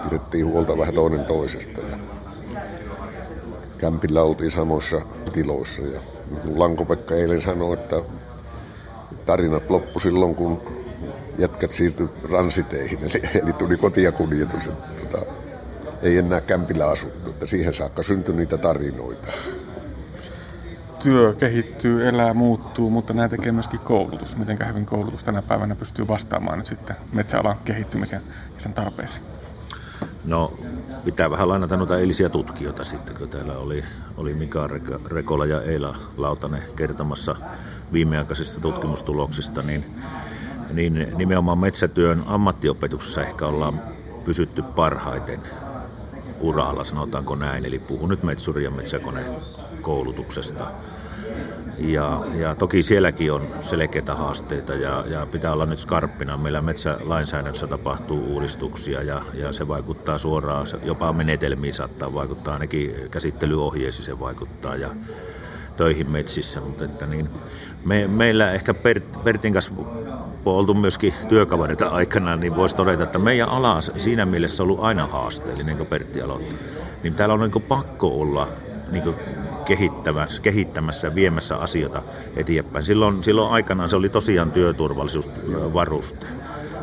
pidettiin 0.04 0.46
huolta 0.46 0.78
vähän 0.78 0.94
toinen 0.94 1.24
toisesta. 1.24 1.80
Ja 1.90 1.98
kämpillä 3.78 4.22
oltiin 4.22 4.50
samoissa 4.50 5.00
tiloissa 5.32 5.82
ja 5.82 6.00
niin 6.30 6.58
Lanko-Pekka 6.58 7.14
eilen 7.14 7.42
sanoi, 7.42 7.74
että 7.74 7.96
tarinat 9.26 9.70
loppu 9.70 10.00
silloin, 10.00 10.34
kun 10.34 10.60
jätkät 11.38 11.70
siirtyi 11.70 12.08
ransiteihin, 12.30 12.98
eli, 12.98 13.40
eli 13.42 13.52
tuli 13.52 13.76
kotiakuljetus. 13.76 14.64
Tota, 14.64 14.99
ei 16.02 16.18
enää 16.18 16.40
kämpillä 16.40 16.86
asuttu. 16.86 17.30
Että 17.30 17.46
siihen 17.46 17.74
saakka 17.74 18.02
syntyi 18.02 18.34
niitä 18.34 18.58
tarinoita. 18.58 19.32
Työ 21.02 21.32
kehittyy, 21.32 22.08
elää, 22.08 22.34
muuttuu, 22.34 22.90
mutta 22.90 23.12
nämä 23.12 23.28
tekee 23.28 23.52
myöskin 23.52 23.80
koulutus. 23.80 24.36
Miten 24.36 24.58
hyvin 24.68 24.86
koulutus 24.86 25.24
tänä 25.24 25.42
päivänä 25.42 25.74
pystyy 25.74 26.08
vastaamaan 26.08 26.58
nyt 26.58 26.66
sitten 26.66 26.96
metsäalan 27.12 27.56
kehittymisen 27.64 28.22
ja 28.54 28.60
sen 28.60 28.74
tarpeisiin? 28.74 29.22
No, 30.24 30.52
pitää 31.04 31.30
vähän 31.30 31.48
lainata 31.48 31.76
noita 31.76 31.98
eilisiä 31.98 32.28
tutkijoita 32.28 32.84
sitten, 32.84 33.16
kun 33.16 33.28
täällä 33.28 33.52
oli, 33.52 33.84
oli 34.16 34.34
Mika 34.34 34.68
Rekola 35.06 35.46
ja 35.46 35.62
Eila 35.62 35.96
Lautanen 36.16 36.62
kertomassa 36.76 37.36
viimeaikaisista 37.92 38.60
tutkimustuloksista, 38.60 39.62
niin, 39.62 39.84
niin 40.72 41.06
nimenomaan 41.16 41.58
metsätyön 41.58 42.22
ammattiopetuksessa 42.26 43.22
ehkä 43.22 43.46
ollaan 43.46 43.80
pysytty 44.24 44.62
parhaiten 44.62 45.40
uralla, 46.40 46.84
sanotaanko 46.84 47.34
näin. 47.34 47.64
Eli 47.64 47.78
puhun 47.78 48.08
nyt 48.08 48.22
metsuri- 48.22 48.64
ja 48.64 48.70
metsäkonekoulutuksesta. 48.70 50.70
Ja, 51.78 52.24
ja 52.34 52.54
toki 52.54 52.82
sielläkin 52.82 53.32
on 53.32 53.46
selkeitä 53.60 54.14
haasteita 54.14 54.74
ja, 54.74 55.04
ja 55.06 55.26
pitää 55.26 55.52
olla 55.52 55.66
nyt 55.66 55.78
skarppina. 55.78 56.36
Meillä 56.36 56.62
metsälainsäädännössä 56.62 57.66
tapahtuu 57.66 58.34
uudistuksia 58.34 59.02
ja, 59.02 59.22
ja 59.34 59.52
se 59.52 59.68
vaikuttaa 59.68 60.18
suoraan, 60.18 60.66
jopa 60.84 61.12
menetelmiin 61.12 61.74
saattaa 61.74 62.14
vaikuttaa, 62.14 62.54
ainakin 62.54 62.94
käsittelyohjeisiin 63.10 64.06
se 64.06 64.20
vaikuttaa 64.20 64.76
ja 64.76 64.90
töihin 65.76 66.10
metsissä. 66.10 66.60
Mutta 66.60 66.84
että 66.84 67.06
niin, 67.06 67.28
me, 67.84 68.08
meillä 68.08 68.52
ehkä 68.52 68.74
Bert, 68.74 69.24
Bertin 69.24 69.52
kanssa 69.52 69.72
oltu 70.46 70.74
myöskin 70.74 71.14
työkavereita 71.28 71.88
aikana, 71.88 72.36
niin 72.36 72.56
voisi 72.56 72.76
todeta, 72.76 73.02
että 73.02 73.18
meidän 73.18 73.48
ala 73.48 73.80
siinä 73.80 74.26
mielessä 74.26 74.62
ollut 74.62 74.80
aina 74.80 75.06
haasteellinen, 75.06 75.76
kuin 75.76 75.86
Pertti 75.86 76.22
aloitti. 76.22 76.54
Niin 77.02 77.14
täällä 77.14 77.34
on 77.34 77.40
niin 77.40 77.62
pakko 77.62 78.20
olla 78.20 78.48
niin 78.90 79.14
kehittämässä, 79.64 80.42
kehittämässä 80.42 81.14
viemässä 81.14 81.56
asioita 81.56 82.02
eteenpäin. 82.36 82.84
Silloin, 82.84 83.24
silloin 83.24 83.52
aikanaan 83.52 83.88
se 83.88 83.96
oli 83.96 84.08
tosiaan 84.08 84.52
työturvallisuusvaruste. 84.52 86.26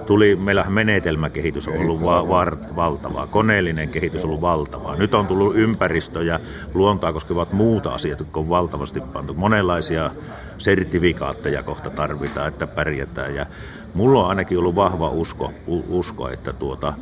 Tuli, 0.08 0.36
meillähän 0.36 0.74
menetelmäkehitys 0.74 1.68
on 1.68 1.78
ollut 1.78 2.04
va- 2.04 2.30
va- 2.30 2.76
valtavaa, 2.76 3.28
koneellinen 3.28 3.90
kehitys 3.90 4.24
on 4.24 4.30
ollut 4.30 4.42
valtavaa. 4.42 4.96
Nyt 4.96 5.14
on 5.14 5.28
tullut 5.28 5.56
ympäristö 5.56 6.24
ja 6.24 6.40
luontoa 6.74 7.14
koskevat 7.14 7.54
muuta 7.54 7.90
asiat, 7.90 8.20
jotka 8.20 8.40
on 8.40 8.50
valtavasti 8.50 9.02
pantu. 9.02 9.34
Monenlaisia 9.34 10.12
sertifikaatteja 10.58 11.64
kohta 11.64 11.90
tarvitaan, 11.90 12.48
että 12.48 12.68
pärjätään. 12.68 13.36
Ja 13.36 13.46
mulla 13.94 14.24
on 14.24 14.30
ainakin 14.30 14.58
ollut 14.60 14.76
vahva 14.76 15.10
usko, 15.10 15.52
usko 15.90 16.30
että 16.30 16.54
tuota, 16.54 16.94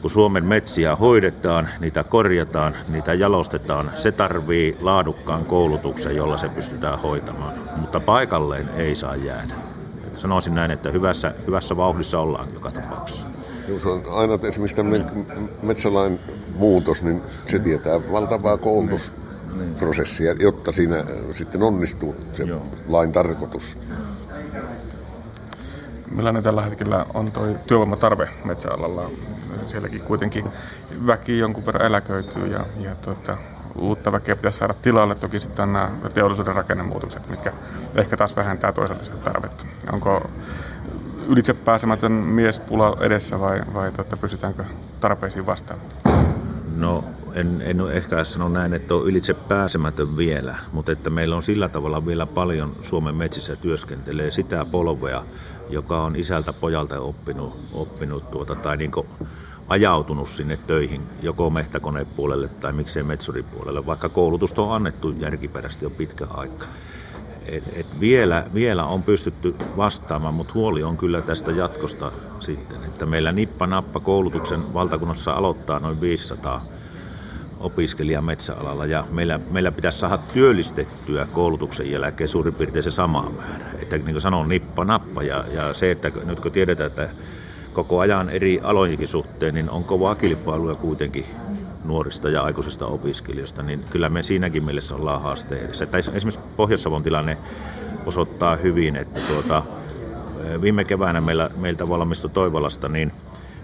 kun 0.00 0.10
Suomen 0.10 0.44
metsiä 0.44 0.96
hoidetaan, 0.96 1.68
niitä 1.80 2.04
korjataan, 2.04 2.74
niitä 2.88 3.14
jalostetaan, 3.14 3.90
se 3.94 4.12
tarvii 4.12 4.76
laadukkaan 4.80 5.44
koulutuksen, 5.44 6.16
jolla 6.16 6.36
se 6.36 6.48
pystytään 6.48 6.98
hoitamaan. 6.98 7.54
Mutta 7.76 8.00
paikalleen 8.00 8.68
ei 8.76 8.94
saa 8.94 9.16
jäädä. 9.16 9.71
Sanoisin 10.22 10.54
näin, 10.54 10.70
että 10.70 10.90
hyvässä, 10.90 11.34
hyvässä 11.46 11.76
vauhdissa 11.76 12.18
ollaan 12.18 12.48
joka 12.54 12.70
tapauksessa. 12.70 13.26
Jos 13.68 13.86
on 13.86 14.02
aina 14.10 14.38
esimerkiksi 14.42 14.76
tämmöinen 14.76 15.26
metsälain 15.62 16.20
muutos, 16.54 17.02
niin 17.02 17.22
se 17.46 17.58
tietää 17.58 18.12
valtavaa 18.12 18.56
koulutusprosessia, 18.56 20.34
jotta 20.40 20.72
siinä 20.72 21.04
sitten 21.32 21.62
onnistuu 21.62 22.16
se 22.32 22.42
Joo. 22.42 22.66
lain 22.88 23.12
tarkoitus. 23.12 23.78
Millainen 26.10 26.42
tällä 26.42 26.62
hetkellä 26.62 27.06
on 27.14 27.32
tuo 27.32 27.46
työvoimatarve 27.66 28.28
metsäalalla? 28.44 29.10
Sielläkin 29.66 30.02
kuitenkin 30.02 30.44
väki 31.06 31.38
jonkun 31.38 31.66
verran 31.66 31.86
eläköityy 31.86 32.46
ja, 32.46 32.66
ja 32.80 32.94
tuota, 32.94 33.36
uutta 33.78 34.12
väkeä 34.12 34.36
pitäisi 34.36 34.58
saada 34.58 34.74
tilalle. 34.74 35.14
Toki 35.14 35.40
sitten 35.40 35.72
nämä 35.72 35.90
teollisuuden 36.14 36.54
rakennemuutokset, 36.54 37.28
mitkä 37.28 37.52
ehkä 37.94 38.16
taas 38.16 38.36
vähentää 38.36 38.72
toisaalta 38.72 39.04
sitä 39.04 39.16
tarvetta. 39.16 39.66
Onko 39.92 40.30
ylitse 41.28 41.54
pääsemätön 41.54 42.12
miespula 42.12 42.96
edessä 43.00 43.40
vai, 43.40 43.62
vai 43.74 43.92
tuota, 43.92 44.16
pystytäänkö 44.16 44.64
tarpeisiin 45.00 45.46
vastaan? 45.46 45.80
No 46.76 47.04
en, 47.34 47.62
en 47.64 47.80
ehkä 47.92 48.24
sano 48.24 48.48
näin, 48.48 48.74
että 48.74 48.94
on 48.94 49.06
ylitse 49.06 49.34
pääsemätön 49.34 50.16
vielä, 50.16 50.56
mutta 50.72 50.92
että 50.92 51.10
meillä 51.10 51.36
on 51.36 51.42
sillä 51.42 51.68
tavalla 51.68 52.06
vielä 52.06 52.26
paljon 52.26 52.72
Suomen 52.80 53.14
metsissä 53.14 53.56
työskentelee 53.56 54.30
sitä 54.30 54.66
polvea, 54.70 55.22
joka 55.70 56.02
on 56.02 56.16
isältä 56.16 56.52
pojalta 56.52 57.00
oppinut, 57.00 57.56
oppinut 57.72 58.30
tuota, 58.30 58.54
tai 58.54 58.76
niin 58.76 58.90
ajautunut 59.72 60.28
sinne 60.28 60.56
töihin, 60.66 61.02
joko 61.22 61.50
mehtäkonepuolelle 61.50 62.48
tai 62.48 62.72
miksei 62.72 63.02
metsuripuolelle, 63.02 63.86
vaikka 63.86 64.08
koulutusta 64.08 64.62
on 64.62 64.74
annettu 64.74 65.10
järkiperäisesti 65.10 65.84
jo 65.84 65.90
pitkä 65.90 66.26
aika. 66.30 66.66
Et, 67.46 67.64
et 67.76 68.00
vielä, 68.00 68.44
vielä 68.54 68.84
on 68.84 69.02
pystytty 69.02 69.54
vastaamaan, 69.76 70.34
mutta 70.34 70.54
huoli 70.54 70.82
on 70.82 70.96
kyllä 70.96 71.22
tästä 71.22 71.50
jatkosta 71.50 72.12
sitten, 72.40 72.84
että 72.84 73.06
meillä 73.06 73.32
nippa-nappa 73.32 74.00
koulutuksen 74.00 74.74
valtakunnassa 74.74 75.32
aloittaa 75.32 75.78
noin 75.78 76.00
500 76.00 76.60
opiskelijaa 77.60 78.22
metsäalalla 78.22 78.86
ja 78.86 79.04
meillä, 79.10 79.40
meillä 79.50 79.72
pitäisi 79.72 79.98
saada 79.98 80.18
työllistettyä 80.18 81.26
koulutuksen 81.32 81.90
jälkeen 81.90 82.28
suurin 82.28 82.54
piirtein 82.54 82.82
se 82.82 82.90
sama 82.90 83.30
määrä. 83.36 83.64
Että 83.82 83.96
niin 83.96 84.12
kuin 84.12 84.20
sanon, 84.20 84.48
nippa 84.48 84.84
nappa 84.84 85.22
ja, 85.22 85.44
ja 85.54 85.74
se, 85.74 85.90
että 85.90 86.12
nyt 86.24 86.40
kun 86.40 86.52
tiedetään, 86.52 86.86
että 86.86 87.08
koko 87.72 88.00
ajan 88.00 88.30
eri 88.30 88.60
alojenkin 88.62 89.08
suhteen, 89.08 89.54
niin 89.54 89.70
on 89.70 89.84
kovaa 89.84 90.14
kilpailua 90.14 90.74
kuitenkin 90.74 91.26
nuorista 91.84 92.28
ja 92.28 92.42
aikuisista 92.42 92.86
opiskelijoista, 92.86 93.62
niin 93.62 93.84
kyllä 93.90 94.08
me 94.08 94.22
siinäkin 94.22 94.64
mielessä 94.64 94.94
ollaan 94.94 95.22
haasteen 95.22 95.64
edessä. 95.64 95.84
Että 95.84 95.98
esimerkiksi 95.98 96.40
Pohjois-Savon 96.56 97.02
tilanne 97.02 97.38
osoittaa 98.06 98.56
hyvin, 98.56 98.96
että 98.96 99.20
tuota, 99.20 99.62
viime 100.60 100.84
keväänä 100.84 101.20
meillä, 101.20 101.50
meiltä 101.56 101.88
valmistui 101.88 102.30
Toivalasta 102.30 102.88
niin 102.88 103.12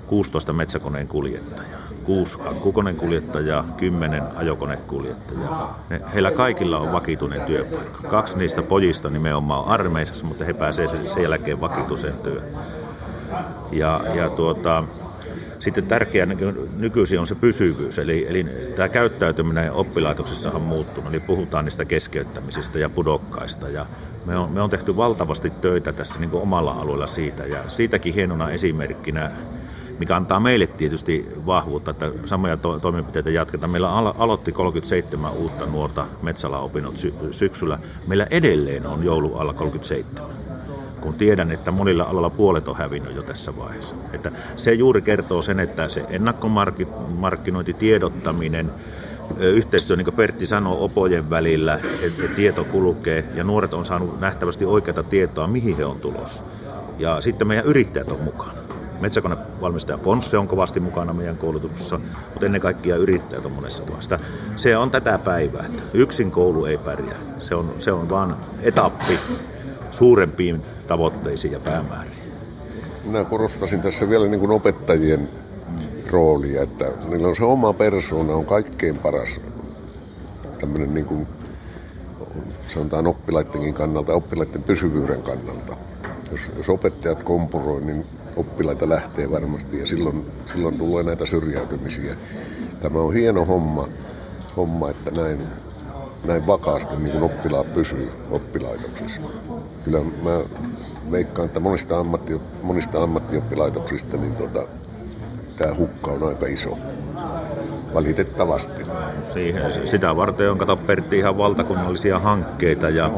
16 0.07 0.53
metsäkoneen 0.53 1.09
kuljettajaa, 1.09 1.81
6 2.05 2.39
akkukoneen 2.47 2.97
kuljettajaa, 2.97 3.65
10 3.77 4.23
ajokonekuljettajaa. 4.37 5.79
Ne, 5.91 6.01
heillä 6.15 6.31
kaikilla 6.31 6.79
on 6.79 6.93
vakituinen 6.93 7.41
työpaikka. 7.41 8.09
Kaksi 8.09 8.39
niistä 8.39 8.63
pojista 8.63 9.11
nimenomaan 9.11 9.65
on 9.65 9.69
armeisessa, 9.69 10.27
mutta 10.27 10.45
he 10.45 10.53
pääsevät 10.53 11.09
sen 11.09 11.23
jälkeen 11.23 11.61
vakituiseen 11.61 12.15
työhön. 12.15 12.51
Ja, 13.73 14.01
ja 14.15 14.31
tuota, 14.31 14.85
sitten 15.61 15.87
tärkeä 15.87 16.27
nykyisin 16.77 17.21
on 17.21 17.27
se 17.27 17.35
pysyvyys, 17.35 17.99
eli, 17.99 18.27
eli 18.29 18.47
tämä 18.77 18.89
käyttäytyminen 18.89 19.73
oppilaitoksissa 19.73 20.51
on 20.51 20.63
muuttunut, 20.63 21.11
eli 21.13 21.21
puhutaan 21.21 21.65
niistä 21.65 21.85
keskeyttämisistä 21.85 22.79
ja 22.79 22.89
pudokkaista, 22.89 23.69
ja 23.69 23.87
me 24.27 24.37
on, 24.37 24.53
me 24.53 24.61
on 24.61 24.71
tehty 24.71 24.97
valtavasti 24.97 25.51
töitä 25.51 25.93
tässä 25.93 26.21
niin 26.21 26.31
omalla 26.33 26.73
alueella 26.73 27.07
siitä, 27.07 27.47
ja 27.47 27.59
siitäkin 27.69 28.15
hienona 28.15 28.51
esimerkkinä, 28.51 29.31
mikä 29.99 30.17
antaa 30.17 30.41
meille 30.41 30.67
tietysti 30.67 31.29
vahvuutta, 31.47 31.91
että 31.91 32.11
samoja 32.25 32.57
to- 32.57 32.79
toimenpiteitä 32.79 33.31
jatketaan. 33.31 33.71
Meillä 33.71 33.89
alo- 33.89 34.15
aloitti 34.19 34.53
37 34.53 35.33
uutta 35.33 35.67
nuorta 35.67 36.07
metsälaopinnot 36.23 36.97
sy- 36.97 37.15
syksyllä. 37.31 37.79
Meillä 38.07 38.27
edelleen 38.31 38.87
on 38.87 39.05
joulu 39.05 39.37
alla 39.37 39.53
37 39.53 40.48
kun 41.09 41.19
tiedän, 41.19 41.51
että 41.51 41.71
monilla 41.71 42.05
alalla 42.05 42.31
puolet 42.31 42.69
on 42.69 42.77
hävinnyt 42.77 43.17
jo 43.17 43.23
tässä 43.23 43.57
vaiheessa. 43.57 43.95
Että 44.13 44.33
se 44.57 44.73
juuri 44.73 45.03
kertoo 45.03 45.43
sen, 45.43 45.61
että 45.61 45.89
se 45.89 46.05
ennakkomarkkinointi, 46.09 47.73
tiedottaminen, 47.73 48.71
yhteistyö, 49.41 49.97
niin 49.97 50.05
kuin 50.05 50.15
Pertti 50.15 50.47
sanoo, 50.47 50.85
opojen 50.85 51.31
välillä, 51.31 51.81
että 52.03 52.29
tieto 52.37 52.65
kulkee 52.65 53.25
ja 53.35 53.45
nuoret 53.45 53.75
on 53.75 53.85
saanut 53.85 54.21
nähtävästi 54.21 54.65
oikeata 54.65 55.03
tietoa, 55.03 55.47
mihin 55.47 55.77
he 55.77 55.85
on 55.85 56.01
tulossa. 56.01 56.43
Ja 56.99 57.21
sitten 57.21 57.49
meidän 57.49 57.65
yrittäjät 57.65 58.13
on 58.13 58.21
mukana. 58.21 58.53
Metsäkonevalmistaja 59.01 59.99
Ponsse 59.99 60.39
on 60.39 60.49
kovasti 60.49 60.81
mukana 60.81 61.13
meidän 61.13 61.37
koulutuksessa, 61.37 62.01
mutta 62.31 62.47
ennen 62.47 62.61
kaikkea 62.61 62.97
yrittäjät 62.97 63.47
on 63.47 63.53
monessa 63.53 63.83
vasta. 63.97 64.19
Se 64.57 64.77
on 64.77 64.91
tätä 64.91 65.19
päivää, 65.19 65.65
että 65.67 65.83
yksin 65.95 66.31
koulu 66.31 66.65
ei 66.65 66.79
pärjää. 66.79 67.19
Se 67.41 67.55
on, 67.55 67.75
se 67.79 67.93
on 67.93 68.09
vain 68.09 68.35
etappi 68.63 69.19
suurempiin 69.91 70.63
tavoitteisiin 70.89 71.53
ja 71.53 71.61
päämääriin. 71.61 72.19
Minä 73.05 73.25
korostasin 73.25 73.81
tässä 73.81 74.09
vielä 74.09 74.27
niin 74.27 74.41
kuin 74.41 74.51
opettajien 74.51 75.29
roolia, 76.11 76.63
että 76.63 76.85
niillä 77.09 77.29
on 77.29 77.37
se 77.37 77.45
oma 77.45 77.73
persoona 77.73 78.33
on 78.33 78.47
kaikkein 78.47 78.99
paras 78.99 79.41
tämmöinen 80.61 80.95
niin 80.95 81.07
kuin, 81.07 81.27
sanotaan 82.75 83.07
oppilaidenkin 83.07 83.75
kannalta, 83.75 84.15
oppilaiden 84.15 84.63
pysyvyyden 84.63 85.23
kannalta. 85.23 85.77
Jos, 86.31 86.41
jos 86.57 86.69
opettajat 86.69 87.23
kompuroi, 87.23 87.81
niin 87.81 88.07
oppilaita 88.37 88.89
lähtee 88.89 89.31
varmasti 89.31 89.79
ja 89.79 89.87
silloin, 89.87 90.27
silloin 90.47 90.79
tulee 90.79 91.05
näitä 91.05 91.27
syrjäytymisiä. 91.27 92.17
Tämä 92.81 92.99
on 92.99 93.15
hieno 93.15 93.45
homma, 93.45 93.89
homma 94.57 94.91
että 94.91 95.11
näin, 95.11 95.39
näin 96.29 96.47
vakaasti 96.47 96.97
niin 96.97 97.13
kuin 97.13 97.25
oppilaat 97.25 97.75
pysyy 97.75 98.11
oppilaitoksessa. 98.31 99.21
Kyllä 99.85 99.99
mä 99.99 100.41
veikkaan, 101.11 101.47
että 101.47 101.61
monista, 101.61 101.99
ammatti, 101.99 102.41
monista 102.63 103.03
ammattioppilaitoksista 103.03 104.17
niin 104.17 104.37
tota, 104.37 104.63
tämä 105.57 105.75
hukka 105.75 106.11
on 106.11 106.29
aika 106.29 106.47
iso. 106.47 106.79
Valitettavasti. 107.95 108.83
Siihen, 109.33 109.89
sitä 109.89 110.17
varten 110.17 110.51
on 110.51 110.59
kato 110.59 110.77
Pertti 110.77 111.19
ihan 111.19 111.39
valtakunnallisia 111.39 112.19
hankkeita 112.19 112.89
ja, 112.89 113.11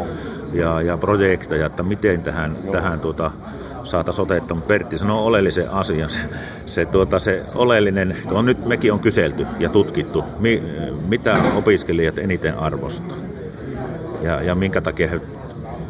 ja, 0.53 0.83
ja 0.83 0.97
projekteja, 0.97 1.67
että 1.67 1.83
miten 1.83 2.23
tähän, 2.23 2.57
tähän 2.73 3.01
tuota, 3.01 3.31
saataisiin 3.85 4.23
otetta. 4.23 4.55
Mutta 4.55 4.69
Pertti 4.69 4.99
sanoo 4.99 5.25
oleellisen 5.25 5.71
asian. 5.71 6.11
Se, 6.11 6.21
se, 6.67 6.87
tuota, 6.87 7.19
se 7.19 7.45
oleellinen, 7.55 8.17
kun 8.29 8.47
nyt 8.47 8.67
mekin 8.67 8.93
on 8.93 9.01
kyselty 9.01 9.47
ja 9.59 9.69
tutkittu, 9.69 10.25
mi, 10.39 10.63
mitä 11.09 11.37
opiskelijat 11.57 12.19
eniten 12.19 12.59
arvostaa 12.59 13.17
ja, 14.23 14.43
ja 14.43 14.55
minkä 14.55 14.81
takia 14.81 15.09
he 15.09 15.21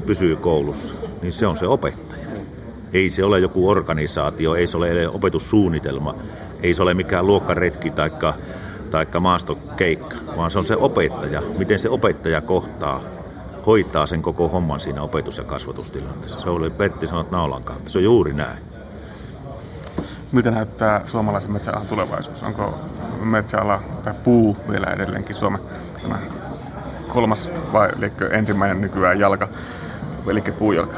pysyy 0.07 0.37
koulussa, 0.37 0.95
niin 1.23 1.33
se 1.33 1.47
on 1.47 1.57
se 1.57 1.67
opettaja. 1.67 2.21
Ei 2.93 3.11
se 3.11 3.25
ole 3.25 3.41
joku 3.41 3.69
organisaatio, 3.69 4.55
ei 4.55 4.67
se 4.67 4.77
ole 4.77 5.09
opetussuunnitelma, 5.09 6.15
ei 6.63 6.75
se 6.75 6.83
ole 6.83 6.95
mikään 6.95 7.27
luokkaretki 7.27 7.91
tai 7.91 8.11
taikka 8.91 9.21
maastokeikka, 9.21 10.17
vaan 10.37 10.51
se 10.51 10.59
on 10.59 10.65
se 10.65 10.77
opettaja, 10.77 11.43
miten 11.59 11.79
se 11.79 11.89
opettaja 11.89 12.41
kohtaa, 12.41 13.01
hoitaa 13.71 14.07
sen 14.07 14.23
koko 14.23 14.49
homman 14.49 14.81
siinä 14.81 15.03
opetus- 15.03 15.39
ja 15.39 15.45
kasvatustilanteessa. 15.45 16.41
Se 16.41 16.51
oli 16.51 16.71
Pertti 16.71 17.07
sanonut 17.07 17.31
naulan 17.31 17.63
kanssa. 17.63 17.89
Se 17.89 17.99
on 17.99 18.05
juuri 18.05 18.33
näin. 18.33 18.59
Miltä 20.33 20.51
näyttää 20.51 21.03
suomalaisen 21.07 21.53
metsäalan 21.53 21.87
tulevaisuus? 21.87 22.43
Onko 22.43 22.75
metsäala 23.21 23.83
tai 24.05 24.15
puu 24.25 24.57
vielä 24.71 24.87
edelleenkin 24.87 25.35
Suomen 25.35 25.61
tämä 26.03 26.19
kolmas 27.09 27.51
vai 27.73 27.89
ensimmäinen 28.31 28.81
nykyään 28.81 29.21
jalka 29.21 29.49
eli 30.29 30.41
puujalka? 30.59 30.97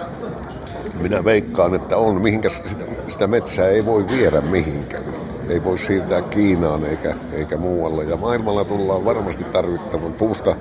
Minä 1.01 1.25
veikkaan, 1.25 1.75
että 1.75 1.97
on. 1.97 2.21
Mihinkä 2.21 2.51
sitä, 2.51 2.85
sitä 3.09 3.27
metsää 3.27 3.69
ei 3.69 3.87
voi 3.87 4.07
viedä 4.07 4.41
mihinkään. 4.41 5.05
Ei 5.49 5.65
voi 5.65 5.79
siirtää 5.79 6.23
Kiinaan 6.23 6.85
eikä, 6.85 7.15
eikä 7.33 7.57
muualle. 7.57 8.05
Ja 8.05 8.17
maailmalla 8.17 8.65
tullaan 8.65 9.05
varmasti 9.05 9.45
tarvittamaan 9.45 10.13
puusta, 10.13 10.57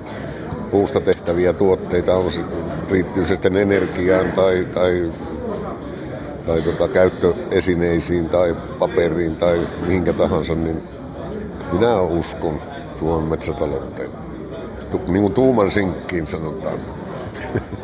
puusta 0.72 1.00
tehtäviä 1.00 1.52
tuotteita, 1.52 2.14
on, 2.14 2.30
riittyy 2.90 3.24
se 3.24 3.28
sitten 3.28 3.56
energiaan 3.56 4.32
tai, 4.32 4.66
tai, 4.74 5.12
tai 6.46 6.62
tota, 6.62 6.88
käyttöesineisiin 6.88 8.28
tai 8.28 8.56
paperiin 8.78 9.36
tai 9.36 9.60
mihinkä 9.86 10.12
tahansa, 10.12 10.54
niin 10.54 10.82
minä 11.72 12.00
uskon 12.00 12.60
Suomen 12.94 13.30
metsätalouteen. 13.30 14.10
Niin 15.08 15.22
kuin 15.22 15.34
tuuman 15.34 15.70
sinkkiin 15.70 16.26
sanotaan. 16.26 16.78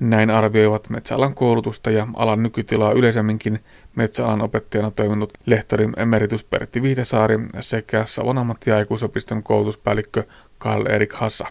Näin 0.00 0.30
arvioivat 0.30 0.90
metsäalan 0.90 1.34
koulutusta 1.34 1.90
ja 1.90 2.08
alan 2.14 2.42
nykytilaa 2.42 2.92
yleisemminkin 2.92 3.60
metsäalan 3.96 4.44
opettajana 4.44 4.90
toiminut 4.90 5.32
lehtori 5.46 5.88
emeritus 5.96 6.44
Pertti 6.44 6.82
Viitesaari 6.82 7.38
sekä 7.60 8.04
Savon 8.04 8.38
ammattiaikuisopiston 8.38 9.42
koulutuspäällikkö 9.42 10.24
Karl-Erik 10.64 11.12
Hassa. 11.12 11.46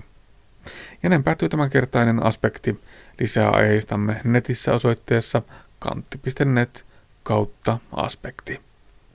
Ja 1.04 1.10
näin 1.10 1.24
päättyy 1.24 1.50
tämänkertainen 1.50 2.24
aspekti. 2.24 2.80
Lisää 3.20 3.50
aiheistamme 3.50 4.22
netissä 4.24 4.74
osoitteessa 4.74 5.42
kantti.net 5.80 6.86
kautta 7.24 7.80
aspekti. 7.92 8.62